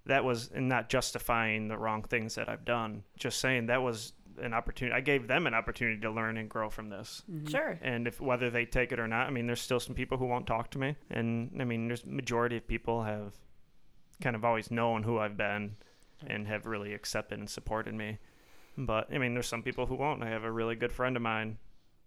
That 0.05 0.23
was 0.23 0.49
and 0.53 0.67
not 0.67 0.89
justifying 0.89 1.67
the 1.67 1.77
wrong 1.77 2.03
things 2.03 2.35
that 2.35 2.49
I've 2.49 2.65
done. 2.65 3.03
Just 3.17 3.39
saying 3.39 3.67
that 3.67 3.83
was 3.83 4.13
an 4.41 4.53
opportunity. 4.53 4.95
I 4.95 5.01
gave 5.01 5.27
them 5.27 5.45
an 5.45 5.53
opportunity 5.53 5.99
to 6.01 6.09
learn 6.09 6.37
and 6.37 6.49
grow 6.49 6.69
from 6.69 6.89
this. 6.89 7.21
Mm-hmm. 7.29 7.47
Sure. 7.47 7.77
And 7.81 8.07
if 8.07 8.19
whether 8.19 8.49
they 8.49 8.65
take 8.65 8.91
it 8.91 8.99
or 8.99 9.07
not, 9.07 9.27
I 9.27 9.29
mean, 9.29 9.45
there's 9.45 9.61
still 9.61 9.79
some 9.79 9.95
people 9.95 10.17
who 10.17 10.25
won't 10.25 10.47
talk 10.47 10.71
to 10.71 10.79
me, 10.79 10.95
and 11.09 11.51
I 11.59 11.65
mean, 11.65 11.87
there's 11.87 12.05
majority 12.05 12.57
of 12.57 12.67
people 12.67 13.03
have 13.03 13.35
kind 14.21 14.35
of 14.35 14.43
always 14.43 14.71
known 14.71 15.03
who 15.03 15.19
I've 15.19 15.37
been 15.37 15.75
and 16.25 16.47
have 16.47 16.65
really 16.65 16.93
accepted 16.93 17.39
and 17.39 17.49
supported 17.49 17.93
me. 17.93 18.17
But 18.79 19.13
I 19.13 19.17
mean, 19.17 19.33
there's 19.33 19.47
some 19.47 19.61
people 19.61 19.85
who 19.85 19.95
won't. 19.95 20.23
I 20.23 20.29
have 20.29 20.45
a 20.45 20.51
really 20.51 20.75
good 20.75 20.91
friend 20.93 21.15
of 21.17 21.21
mine 21.21 21.57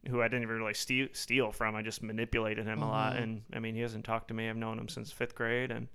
who 0.09 0.23
I 0.23 0.27
didn't 0.27 0.43
even 0.43 0.57
really 0.59 0.75
steal, 0.75 1.09
steal 1.13 1.53
from. 1.53 1.77
I 1.77 1.83
just 1.83 2.03
manipulated 2.03 2.67
him 2.67 2.83
a 2.83 2.89
lot, 2.89 3.17
and 3.23 3.43
I 3.53 3.59
mean, 3.61 3.75
he 3.75 3.83
hasn't 3.83 4.05
talked 4.05 4.29
to 4.29 4.35
me. 4.35 4.49
I've 4.49 4.57
known 4.57 4.79
him 4.79 4.89
since 4.89 5.13
fifth 5.13 5.35
grade, 5.35 5.71
and 5.71 5.87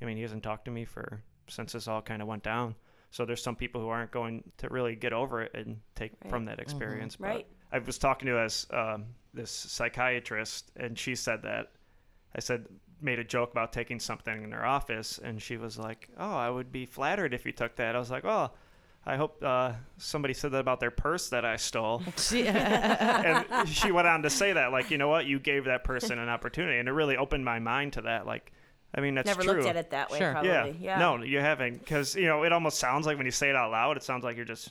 I 0.00 0.04
mean, 0.04 0.16
he 0.16 0.22
hasn't 0.22 0.42
talked 0.42 0.66
to 0.66 0.70
me 0.70 0.84
for 0.84 1.22
since 1.48 1.72
this 1.72 1.88
all 1.88 2.02
kind 2.02 2.22
of 2.22 2.28
went 2.28 2.42
down. 2.44 2.76
So 3.10 3.24
there's 3.24 3.42
some 3.42 3.56
people 3.56 3.80
who 3.80 3.88
aren't 3.88 4.12
going 4.12 4.44
to 4.58 4.68
really 4.68 4.94
get 4.94 5.12
over 5.12 5.42
it 5.42 5.52
and 5.54 5.80
take 5.96 6.12
from 6.28 6.44
that 6.44 6.60
experience. 6.60 7.16
But 7.16 7.26
Right. 7.26 7.46
I 7.72 7.78
was 7.78 7.98
talking 7.98 8.26
to 8.26 8.34
this 8.34 8.66
um, 8.72 9.06
this 9.34 9.50
psychiatrist, 9.50 10.70
and 10.76 10.98
she 10.98 11.14
said 11.16 11.42
that 11.42 11.72
I 12.36 12.40
said 12.40 12.66
made 13.00 13.18
a 13.18 13.24
joke 13.24 13.50
about 13.52 13.72
taking 13.72 13.98
something 13.98 14.44
in 14.44 14.52
her 14.52 14.64
office, 14.64 15.18
and 15.18 15.40
she 15.42 15.56
was 15.56 15.78
like, 15.78 16.08
"Oh, 16.18 16.36
I 16.36 16.50
would 16.50 16.70
be 16.70 16.84
flattered 16.86 17.32
if 17.34 17.46
you 17.46 17.52
took 17.52 17.76
that." 17.76 17.96
I 17.96 17.98
was 17.98 18.10
like, 18.10 18.24
"Oh." 18.24 18.50
I 19.06 19.16
hope 19.16 19.42
uh, 19.42 19.72
somebody 19.96 20.34
said 20.34 20.52
that 20.52 20.58
about 20.60 20.78
their 20.80 20.90
purse 20.90 21.30
that 21.30 21.44
I 21.44 21.56
stole. 21.56 22.02
and 22.32 23.68
she 23.68 23.90
went 23.92 24.06
on 24.06 24.22
to 24.22 24.30
say 24.30 24.52
that, 24.52 24.72
like, 24.72 24.90
you 24.90 24.98
know 24.98 25.08
what, 25.08 25.26
you 25.26 25.38
gave 25.40 25.64
that 25.64 25.84
person 25.84 26.18
an 26.18 26.28
opportunity, 26.28 26.78
and 26.78 26.88
it 26.88 26.92
really 26.92 27.16
opened 27.16 27.44
my 27.44 27.58
mind 27.58 27.94
to 27.94 28.02
that. 28.02 28.26
Like, 28.26 28.52
I 28.94 29.00
mean, 29.00 29.14
that's 29.14 29.26
Never 29.26 29.42
true. 29.42 29.52
looked 29.54 29.66
at 29.68 29.76
it 29.76 29.90
that 29.90 30.10
way, 30.10 30.18
Sure. 30.18 30.32
probably. 30.32 30.50
Yeah. 30.50 30.72
Yeah. 30.80 30.98
No, 30.98 31.22
you 31.22 31.38
haven't, 31.40 31.78
because 31.78 32.14
you 32.14 32.26
know 32.26 32.42
it 32.42 32.52
almost 32.52 32.78
sounds 32.78 33.06
like 33.06 33.16
when 33.16 33.26
you 33.26 33.32
say 33.32 33.48
it 33.48 33.56
out 33.56 33.70
loud, 33.70 33.96
it 33.96 34.02
sounds 34.02 34.22
like 34.24 34.36
you're 34.36 34.44
just, 34.44 34.70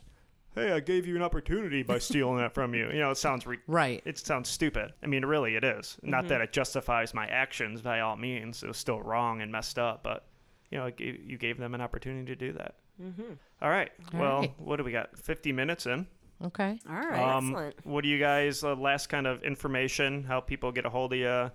hey, 0.56 0.72
I 0.74 0.80
gave 0.80 1.08
you 1.08 1.16
an 1.16 1.22
opportunity 1.24 1.82
by 1.84 1.98
stealing 2.00 2.38
that 2.38 2.54
from 2.54 2.74
you. 2.76 2.90
You 2.92 3.00
know, 3.00 3.12
it 3.12 3.18
sounds 3.18 3.48
re- 3.48 3.60
Right. 3.66 4.02
It 4.06 4.18
sounds 4.20 4.50
stupid. 4.50 4.94
I 5.02 5.08
mean, 5.08 5.26
really, 5.26 5.56
it 5.56 5.64
is. 5.64 5.98
Not 6.04 6.28
that 6.28 6.42
it 6.42 6.52
justifies 6.54 7.14
my 7.14 7.26
actions 7.28 7.82
by 7.82 8.02
all 8.02 8.16
means. 8.16 8.62
It 8.62 8.68
was 8.68 8.78
still 8.78 9.02
wrong 9.02 9.42
and 9.42 9.52
messed 9.52 9.80
up, 9.80 10.04
but 10.04 10.26
you 10.70 10.78
know, 10.78 10.86
it 10.86 10.98
gave, 10.98 11.24
you 11.24 11.38
gave 11.38 11.58
them 11.58 11.74
an 11.74 11.82
opportunity 11.82 12.26
to 12.28 12.36
do 12.36 12.54
that. 12.54 12.76
Mm-hmm. 13.02 13.34
All 13.62 13.70
right. 13.70 13.92
All 14.14 14.20
well, 14.20 14.40
right. 14.42 14.54
what 14.58 14.78
do 14.78 14.84
we 14.84 14.92
got? 14.92 15.18
Fifty 15.18 15.52
minutes 15.52 15.86
in. 15.86 16.08
Okay. 16.44 16.80
All 16.90 16.96
right. 16.96 17.36
Um, 17.36 17.50
Excellent. 17.50 17.76
what 17.86 18.04
do 18.04 18.10
you 18.10 18.20
guys? 18.20 18.64
Uh, 18.64 18.76
last 18.76 19.08
kind 19.08 19.28
of 19.28 19.44
information, 19.44 20.24
how 20.24 20.40
people 20.40 20.72
get 20.72 20.86
a 20.86 20.90
hold 20.90 21.14
of 21.14 21.20
you. 21.20 21.52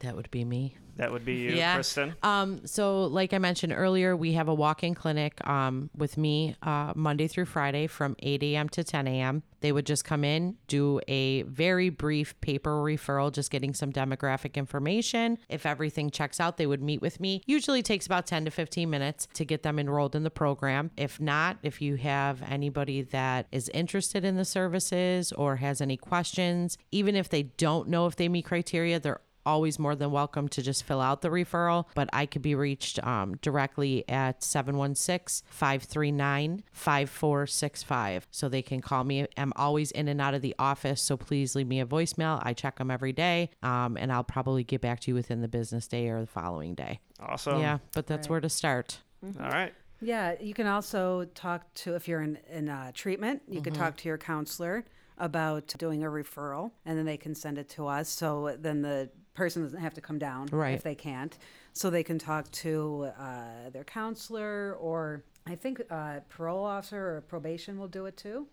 That 0.00 0.16
would 0.16 0.30
be 0.30 0.44
me. 0.44 0.76
That 0.96 1.10
would 1.10 1.24
be 1.24 1.34
you, 1.34 1.50
Yeah. 1.50 1.74
Kristen. 1.74 2.14
Um, 2.22 2.64
so 2.66 3.04
like 3.06 3.32
I 3.32 3.38
mentioned 3.38 3.72
earlier, 3.72 4.16
we 4.16 4.34
have 4.34 4.46
a 4.48 4.54
walk-in 4.54 4.94
clinic 4.94 5.44
um, 5.46 5.90
with 5.96 6.16
me 6.16 6.54
uh, 6.62 6.92
Monday 6.94 7.26
through 7.26 7.46
Friday 7.46 7.88
from 7.88 8.14
8 8.20 8.42
a.m. 8.44 8.68
to 8.70 8.84
10 8.84 9.08
a.m. 9.08 9.42
They 9.60 9.72
would 9.72 9.86
just 9.86 10.04
come 10.04 10.22
in, 10.24 10.56
do 10.68 11.00
a 11.08 11.42
very 11.42 11.88
brief 11.88 12.38
paper 12.40 12.70
referral, 12.70 13.32
just 13.32 13.50
getting 13.50 13.74
some 13.74 13.92
demographic 13.92 14.54
information. 14.54 15.38
If 15.48 15.66
everything 15.66 16.10
checks 16.10 16.38
out, 16.38 16.58
they 16.58 16.66
would 16.66 16.82
meet 16.82 17.00
with 17.00 17.18
me. 17.18 17.42
Usually 17.46 17.82
takes 17.82 18.06
about 18.06 18.26
10 18.26 18.44
to 18.44 18.50
15 18.52 18.88
minutes 18.88 19.26
to 19.34 19.44
get 19.44 19.62
them 19.64 19.78
enrolled 19.80 20.14
in 20.14 20.22
the 20.22 20.30
program. 20.30 20.90
If 20.96 21.18
not, 21.20 21.58
if 21.62 21.82
you 21.82 21.96
have 21.96 22.40
anybody 22.42 23.02
that 23.02 23.46
is 23.50 23.68
interested 23.70 24.24
in 24.24 24.36
the 24.36 24.44
services 24.44 25.32
or 25.32 25.56
has 25.56 25.80
any 25.80 25.96
questions, 25.96 26.78
even 26.92 27.16
if 27.16 27.30
they 27.30 27.44
don't 27.44 27.88
know 27.88 28.06
if 28.06 28.14
they 28.14 28.28
meet 28.28 28.44
criteria, 28.44 29.00
they're 29.00 29.20
always 29.46 29.78
more 29.78 29.94
than 29.94 30.10
welcome 30.10 30.48
to 30.48 30.62
just 30.62 30.84
fill 30.84 31.00
out 31.00 31.22
the 31.22 31.28
referral, 31.28 31.86
but 31.94 32.08
I 32.12 32.26
could 32.26 32.42
be 32.42 32.54
reached 32.54 33.04
um, 33.06 33.36
directly 33.42 34.08
at 34.08 34.42
716 34.42 35.46
539 35.50 36.64
5465. 36.72 38.26
So 38.30 38.48
they 38.48 38.62
can 38.62 38.80
call 38.80 39.04
me. 39.04 39.26
I'm 39.36 39.52
always 39.56 39.90
in 39.90 40.08
and 40.08 40.20
out 40.20 40.34
of 40.34 40.42
the 40.42 40.54
office, 40.58 41.00
so 41.00 41.16
please 41.16 41.54
leave 41.54 41.66
me 41.66 41.80
a 41.80 41.86
voicemail. 41.86 42.40
I 42.42 42.52
check 42.52 42.78
them 42.78 42.90
every 42.90 43.12
day, 43.12 43.50
um, 43.62 43.96
and 43.96 44.12
I'll 44.12 44.24
probably 44.24 44.64
get 44.64 44.80
back 44.80 45.00
to 45.00 45.10
you 45.10 45.14
within 45.14 45.40
the 45.40 45.48
business 45.48 45.86
day 45.88 46.08
or 46.08 46.20
the 46.20 46.26
following 46.26 46.74
day. 46.74 47.00
Awesome. 47.20 47.60
yeah, 47.60 47.78
but 47.94 48.06
that's 48.06 48.28
where 48.28 48.40
to 48.40 48.48
start. 48.48 48.98
All 49.40 49.48
right. 49.50 49.72
Yeah, 50.00 50.34
you 50.40 50.52
can 50.54 50.66
also 50.66 51.24
talk 51.34 51.72
to 51.74 51.94
if 51.94 52.08
you're 52.08 52.20
in 52.22 52.38
in 52.50 52.68
uh, 52.68 52.90
treatment. 52.94 53.42
You 53.48 53.54
Mm-hmm. 53.54 53.64
could 53.64 53.74
talk 53.74 53.96
to 53.98 54.08
your 54.08 54.18
counselor 54.18 54.84
about 55.16 55.72
doing 55.78 56.02
a 56.04 56.08
referral, 56.08 56.72
and 56.84 56.98
then 56.98 57.06
they 57.06 57.16
can 57.16 57.34
send 57.34 57.56
it 57.56 57.68
to 57.70 57.86
us. 57.86 58.08
So 58.08 58.56
then 58.58 58.82
the 58.82 59.08
person 59.34 59.62
doesn't 59.62 59.80
have 59.80 59.94
to 59.94 60.00
come 60.00 60.18
down 60.18 60.48
Right. 60.52 60.74
if 60.74 60.82
they 60.82 60.94
can't. 60.94 61.36
So 61.72 61.90
they 61.90 62.02
can 62.04 62.18
talk 62.18 62.50
to 62.52 63.10
uh, 63.18 63.70
their 63.72 63.84
counselor, 63.84 64.74
or 64.80 65.22
I 65.46 65.56
think 65.56 65.82
uh, 65.90 66.20
parole 66.28 66.64
officer 66.64 67.16
or 67.16 67.20
probation 67.22 67.78
will 67.78 67.88
do 67.88 68.06
it 68.06 68.16
too. 68.16 68.46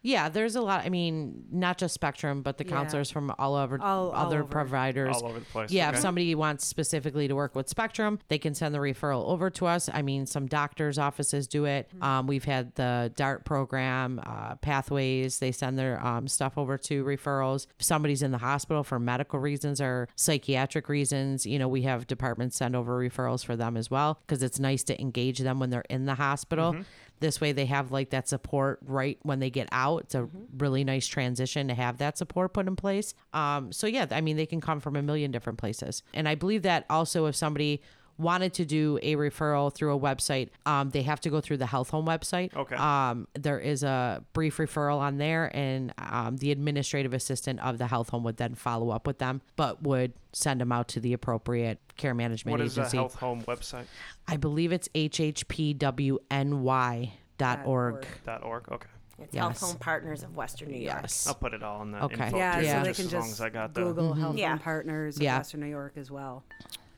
Yeah, 0.00 0.28
there's 0.28 0.54
a 0.54 0.60
lot. 0.60 0.84
I 0.86 0.90
mean, 0.90 1.44
not 1.50 1.76
just 1.76 1.92
Spectrum, 1.92 2.42
but 2.42 2.56
the 2.56 2.64
Yeah. 2.64 2.70
counselors 2.70 3.10
from 3.10 3.32
all 3.36 3.56
over 3.56 3.82
All- 3.82 4.10
all 4.10 4.26
other 4.26 4.40
over. 4.40 4.48
providers. 4.48 5.16
All 5.16 5.30
over 5.30 5.40
the 5.40 5.44
place. 5.46 5.72
Yeah, 5.72 5.88
Okay. 5.88 5.96
if 5.96 6.02
somebody 6.02 6.34
wants 6.36 6.64
specifically 6.66 7.26
to 7.26 7.34
work 7.34 7.56
with 7.56 7.68
Spectrum, 7.68 8.20
they 8.28 8.38
can 8.38 8.54
send 8.54 8.74
the 8.74 8.78
referral 8.78 9.24
over 9.26 9.50
to 9.50 9.66
us. 9.66 9.90
I 9.92 10.02
mean, 10.02 10.24
some 10.26 10.46
doctors' 10.46 10.98
offices 10.98 11.48
do 11.48 11.64
it. 11.64 11.88
Mm-hmm. 11.88 12.02
Um, 12.04 12.26
we've 12.28 12.44
had 12.44 12.76
the 12.76 13.12
DART 13.16 13.44
program, 13.44 14.20
uh, 14.24 14.54
Pathways. 14.56 15.40
They 15.40 15.50
send 15.50 15.76
their 15.78 16.00
um, 16.04 16.28
stuff 16.28 16.56
over 16.56 16.78
to 16.78 17.04
referrals. 17.04 17.66
If 17.78 17.84
somebody's 17.84 18.22
in 18.22 18.30
the 18.30 18.38
hospital 18.38 18.84
for 18.84 19.00
medical 19.00 19.40
reasons 19.40 19.80
or 19.80 20.08
psychiatric 20.14 20.88
reasons, 20.88 21.44
you 21.44 21.58
know, 21.58 21.66
we 21.68 21.82
have 21.82 22.06
departments 22.06 22.56
send 22.56 22.76
over 22.76 22.96
referrals 22.98 23.44
for 23.44 23.56
them 23.56 23.76
as 23.76 23.90
well 23.90 24.20
because 24.26 24.44
it's 24.44 24.60
nice 24.60 24.84
to 24.84 25.00
engage 25.00 25.40
them 25.40 25.58
when 25.58 25.70
they're 25.70 25.84
in 25.90 26.04
the 26.04 26.14
hospital. 26.14 26.76
This 27.20 27.40
way, 27.40 27.52
they 27.52 27.66
have 27.66 27.90
like 27.90 28.10
that 28.10 28.28
support 28.28 28.78
right 28.84 29.18
when 29.22 29.40
they 29.40 29.50
get 29.50 29.68
out. 29.72 30.02
It's 30.02 30.14
a 30.14 30.28
really 30.56 30.84
nice 30.84 31.06
transition 31.06 31.68
to 31.68 31.74
have 31.74 31.98
that 31.98 32.18
support 32.18 32.52
put 32.52 32.66
in 32.66 32.76
place. 32.76 33.14
Um, 33.32 33.72
so 33.72 33.86
yeah, 33.86 34.06
I 34.10 34.20
mean, 34.20 34.36
they 34.36 34.46
can 34.46 34.60
come 34.60 34.80
from 34.80 34.96
a 34.96 35.02
million 35.02 35.30
different 35.30 35.58
places, 35.58 36.02
and 36.14 36.28
I 36.28 36.34
believe 36.34 36.62
that 36.62 36.86
also 36.88 37.26
if 37.26 37.36
somebody 37.36 37.82
wanted 38.18 38.54
to 38.54 38.64
do 38.64 38.98
a 39.02 39.14
referral 39.16 39.72
through 39.72 39.94
a 39.94 39.98
website, 39.98 40.48
um, 40.66 40.90
they 40.90 41.02
have 41.02 41.20
to 41.20 41.30
go 41.30 41.40
through 41.40 41.58
the 41.58 41.66
health 41.66 41.90
home 41.90 42.06
website. 42.06 42.54
Okay. 42.54 42.74
Um, 42.76 43.28
there 43.34 43.58
is 43.60 43.82
a 43.84 44.24
brief 44.32 44.56
referral 44.58 44.98
on 44.98 45.18
there, 45.18 45.50
and 45.56 45.92
um, 45.98 46.36
the 46.36 46.50
administrative 46.52 47.12
assistant 47.14 47.60
of 47.60 47.78
the 47.78 47.86
health 47.86 48.10
home 48.10 48.24
would 48.24 48.36
then 48.36 48.54
follow 48.54 48.90
up 48.90 49.06
with 49.06 49.18
them, 49.18 49.40
but 49.56 49.82
would 49.82 50.12
send 50.32 50.60
them 50.60 50.72
out 50.72 50.88
to 50.88 51.00
the 51.00 51.12
appropriate 51.12 51.78
care 51.96 52.14
management 52.14 52.58
What 52.58 52.66
is 52.66 52.74
the 52.74 52.82
agency. 52.82 52.96
health 52.96 53.14
home 53.14 53.42
website? 53.42 53.84
I 54.26 54.36
believe 54.36 54.72
it's 54.72 54.88
hhpwny.org. 54.88 57.08
Dot 57.38 57.64
org. 58.44 58.68
Okay. 58.72 58.88
It's 59.20 59.34
Health 59.34 59.54
Yes. 59.54 59.60
Home 59.62 59.76
Partners 59.78 60.22
of 60.22 60.36
Western 60.36 60.70
New 60.70 60.78
York. 60.78 60.98
Yes. 61.02 61.26
I'll 61.26 61.34
put 61.34 61.52
it 61.52 61.62
all 61.62 61.82
in 61.82 61.90
the 61.90 62.04
Okay. 62.04 62.26
info 62.26 62.36
Yeah, 62.36 62.60
too, 62.60 62.66
so 62.66 62.80
they 62.82 62.88
just 62.90 62.96
can 63.00 63.06
as 63.06 63.12
long 63.14 63.22
just 63.22 63.32
as 63.34 63.40
I 63.40 63.48
got 63.48 63.74
the 63.74 63.82
Google 63.82 64.14
Health 64.14 64.36
Yeah. 64.36 64.50
Home 64.50 64.58
Partners 64.60 65.16
of 65.16 65.22
Yeah. 65.22 65.38
Western 65.38 65.60
New 65.60 65.66
York 65.66 65.94
as 65.96 66.08
well. 66.10 66.44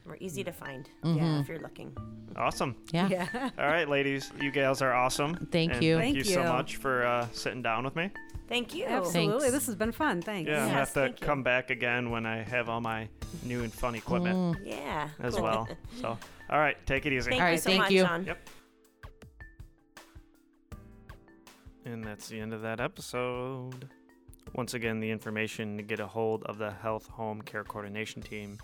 We're 0.06 0.16
easy 0.20 0.42
to 0.44 0.52
find 0.52 0.88
Yeah. 1.04 1.40
if 1.40 1.48
you're 1.48 1.58
looking. 1.60 1.96
awesome. 2.36 2.74
Yeah. 2.92 3.08
Yeah. 3.08 3.50
All 3.58 3.66
right, 3.68 3.88
ladies, 3.88 4.32
you 4.40 4.50
gals 4.50 4.82
are 4.82 4.92
awesome. 4.92 5.34
Thank 5.52 5.74
And 5.74 5.82
you. 5.84 5.96
Thank, 5.98 6.16
Thank 6.16 6.26
you 6.26 6.32
so 6.34 6.42
much 6.44 6.76
for 6.76 7.04
uh, 7.06 7.26
sitting 7.32 7.62
down 7.62 7.84
with 7.84 7.94
me. 7.96 8.10
Thank 8.48 8.74
you. 8.74 8.86
Absolutely. 8.86 9.40
Thanks. 9.42 9.52
This 9.52 9.66
has 9.66 9.76
been 9.76 9.92
fun. 9.92 10.22
Thanks. 10.22 10.48
Yeah, 10.48 10.64
I 10.64 10.66
Yes, 10.66 10.74
have 10.74 10.88
to 10.94 11.00
thank 11.00 11.20
you. 11.20 11.26
come 11.26 11.42
back 11.44 11.70
again 11.70 12.10
when 12.10 12.26
I 12.26 12.42
have 12.42 12.68
all 12.68 12.80
my 12.80 13.08
new 13.44 13.62
and 13.62 13.72
fun 13.72 13.94
equipment 13.94 14.56
Mm. 14.58 14.66
Yeah. 14.66 15.08
as 15.20 15.34
cool. 15.34 15.44
well. 15.44 15.68
So, 16.00 16.18
all 16.50 16.58
right, 16.58 16.76
take 16.86 17.06
it 17.06 17.12
easy. 17.12 17.30
Thank 17.30 17.42
All 17.42 17.50
you 17.52 17.58
so 17.58 17.70
thank 17.70 17.82
much, 17.82 17.90
you. 17.92 18.04
Sean. 18.06 18.24
Yep. 18.24 18.48
And 21.84 22.04
that's 22.04 22.28
the 22.28 22.40
end 22.40 22.52
of 22.52 22.62
that 22.62 22.80
episode. 22.80 23.88
Once 24.54 24.74
again, 24.74 24.98
the 25.00 25.10
information 25.10 25.76
to 25.76 25.82
get 25.82 26.00
a 26.00 26.06
hold 26.06 26.42
of 26.44 26.58
the 26.58 26.70
Health 26.72 27.06
Home 27.08 27.40
Care 27.42 27.64
Coordination 27.64 28.20
Team 28.20 28.58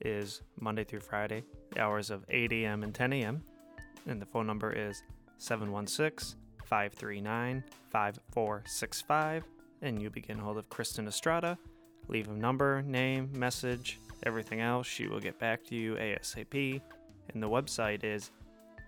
is 0.00 0.42
Monday 0.60 0.84
through 0.84 1.00
Friday, 1.00 1.44
the 1.72 1.80
hours 1.80 2.10
of 2.10 2.24
8 2.28 2.52
a.m. 2.52 2.82
and 2.82 2.94
10 2.94 3.12
a.m. 3.14 3.42
And 4.06 4.20
the 4.20 4.26
phone 4.26 4.46
number 4.46 4.72
is 4.72 5.02
716 5.38 6.38
539 6.64 7.64
5465. 7.90 9.44
And 9.82 10.00
you 10.00 10.10
begin 10.10 10.38
hold 10.38 10.58
of 10.58 10.68
Kristen 10.68 11.06
Estrada. 11.06 11.58
Leave 12.08 12.28
a 12.28 12.32
number, 12.32 12.82
name, 12.82 13.30
message, 13.34 13.98
everything 14.24 14.60
else. 14.60 14.86
She 14.86 15.06
will 15.06 15.20
get 15.20 15.38
back 15.38 15.64
to 15.64 15.74
you 15.74 15.94
ASAP. 15.94 16.80
And 17.32 17.42
the 17.42 17.48
website 17.48 18.04
is 18.04 18.30